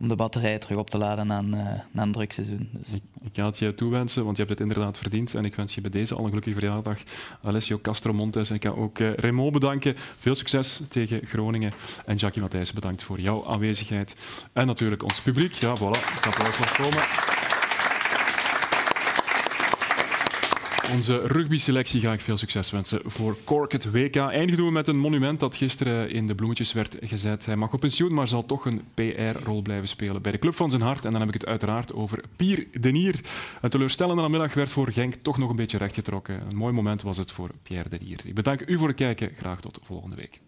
om 0.00 0.08
de 0.08 0.16
batterij 0.16 0.58
terug 0.58 0.78
op 0.78 0.90
te 0.90 0.98
laden 0.98 1.26
na 1.26 1.38
een, 1.38 1.54
eh, 1.54 1.80
na 1.90 2.02
een 2.02 2.12
druk 2.12 2.32
seizoen. 2.32 2.68
Dus. 2.72 2.92
Ik 3.22 3.30
ga 3.32 3.46
het 3.46 3.58
je 3.58 3.74
toewensen, 3.74 4.24
want 4.24 4.36
je 4.36 4.42
hebt 4.44 4.58
het 4.58 4.68
inderdaad 4.68 4.98
verdiend. 4.98 5.34
En 5.34 5.44
ik 5.44 5.54
wens 5.54 5.74
je 5.74 5.80
bij 5.80 5.90
deze 5.90 6.14
al 6.14 6.22
een 6.22 6.28
gelukkige 6.28 6.58
verjaardag. 6.58 6.98
Alessio 7.42 7.78
Castro 7.82 8.12
Montes. 8.12 8.50
En 8.50 8.56
ik 8.56 8.64
ga 8.64 8.70
ook 8.70 8.98
eh, 8.98 9.14
Raymond 9.14 9.52
bedanken. 9.52 9.94
Veel 10.18 10.34
succes 10.34 10.80
tegen 10.88 11.26
Groningen. 11.26 11.72
En 12.04 12.16
Jackie 12.16 12.42
Matthijs, 12.42 12.72
bedankt 12.72 13.02
voor 13.02 13.20
jouw 13.20 13.46
aanwezigheid. 13.46 14.16
En 14.52 14.66
natuurlijk 14.66 15.02
ons 15.02 15.20
publiek. 15.20 15.52
Ja, 15.52 15.76
voilà. 15.76 16.00
Het 16.14 16.26
applaus 16.26 16.58
mag 16.58 16.76
komen. 16.76 17.35
Onze 20.92 21.26
rugby-selectie 21.26 22.00
ga 22.00 22.12
ik 22.12 22.20
veel 22.20 22.36
succes 22.36 22.70
wensen 22.70 23.00
voor 23.04 23.36
Cork 23.44 23.72
het 23.72 23.90
WK. 23.90 24.16
Eindigen 24.16 24.64
we 24.64 24.70
met 24.70 24.88
een 24.88 24.98
monument 24.98 25.40
dat 25.40 25.56
gisteren 25.56 26.10
in 26.10 26.26
de 26.26 26.34
bloemetjes 26.34 26.72
werd 26.72 26.96
gezet. 27.00 27.46
Hij 27.46 27.56
mag 27.56 27.72
op 27.72 27.80
pensioen, 27.80 28.14
maar 28.14 28.28
zal 28.28 28.46
toch 28.46 28.64
een 28.64 28.82
PR-rol 28.94 29.62
blijven 29.62 29.88
spelen 29.88 30.22
bij 30.22 30.32
de 30.32 30.38
club 30.38 30.54
van 30.54 30.70
zijn 30.70 30.82
hart. 30.82 31.04
En 31.04 31.10
dan 31.10 31.20
heb 31.20 31.28
ik 31.28 31.34
het 31.34 31.46
uiteraard 31.46 31.94
over 31.94 32.20
Pier 32.36 32.66
Denier. 32.80 33.20
Een 33.60 33.70
teleurstellende 33.70 34.22
namiddag 34.22 34.54
werd 34.54 34.72
voor 34.72 34.92
Genk 34.92 35.14
toch 35.22 35.38
nog 35.38 35.50
een 35.50 35.56
beetje 35.56 35.78
rechtgetrokken. 35.78 36.40
Een 36.50 36.56
mooi 36.56 36.72
moment 36.72 37.02
was 37.02 37.16
het 37.16 37.32
voor 37.32 37.50
Pierre 37.62 37.88
Denier. 37.88 38.20
Ik 38.24 38.34
bedank 38.34 38.60
u 38.66 38.78
voor 38.78 38.88
het 38.88 38.96
kijken. 38.96 39.30
Graag 39.36 39.60
tot 39.60 39.80
volgende 39.84 40.16
week. 40.16 40.40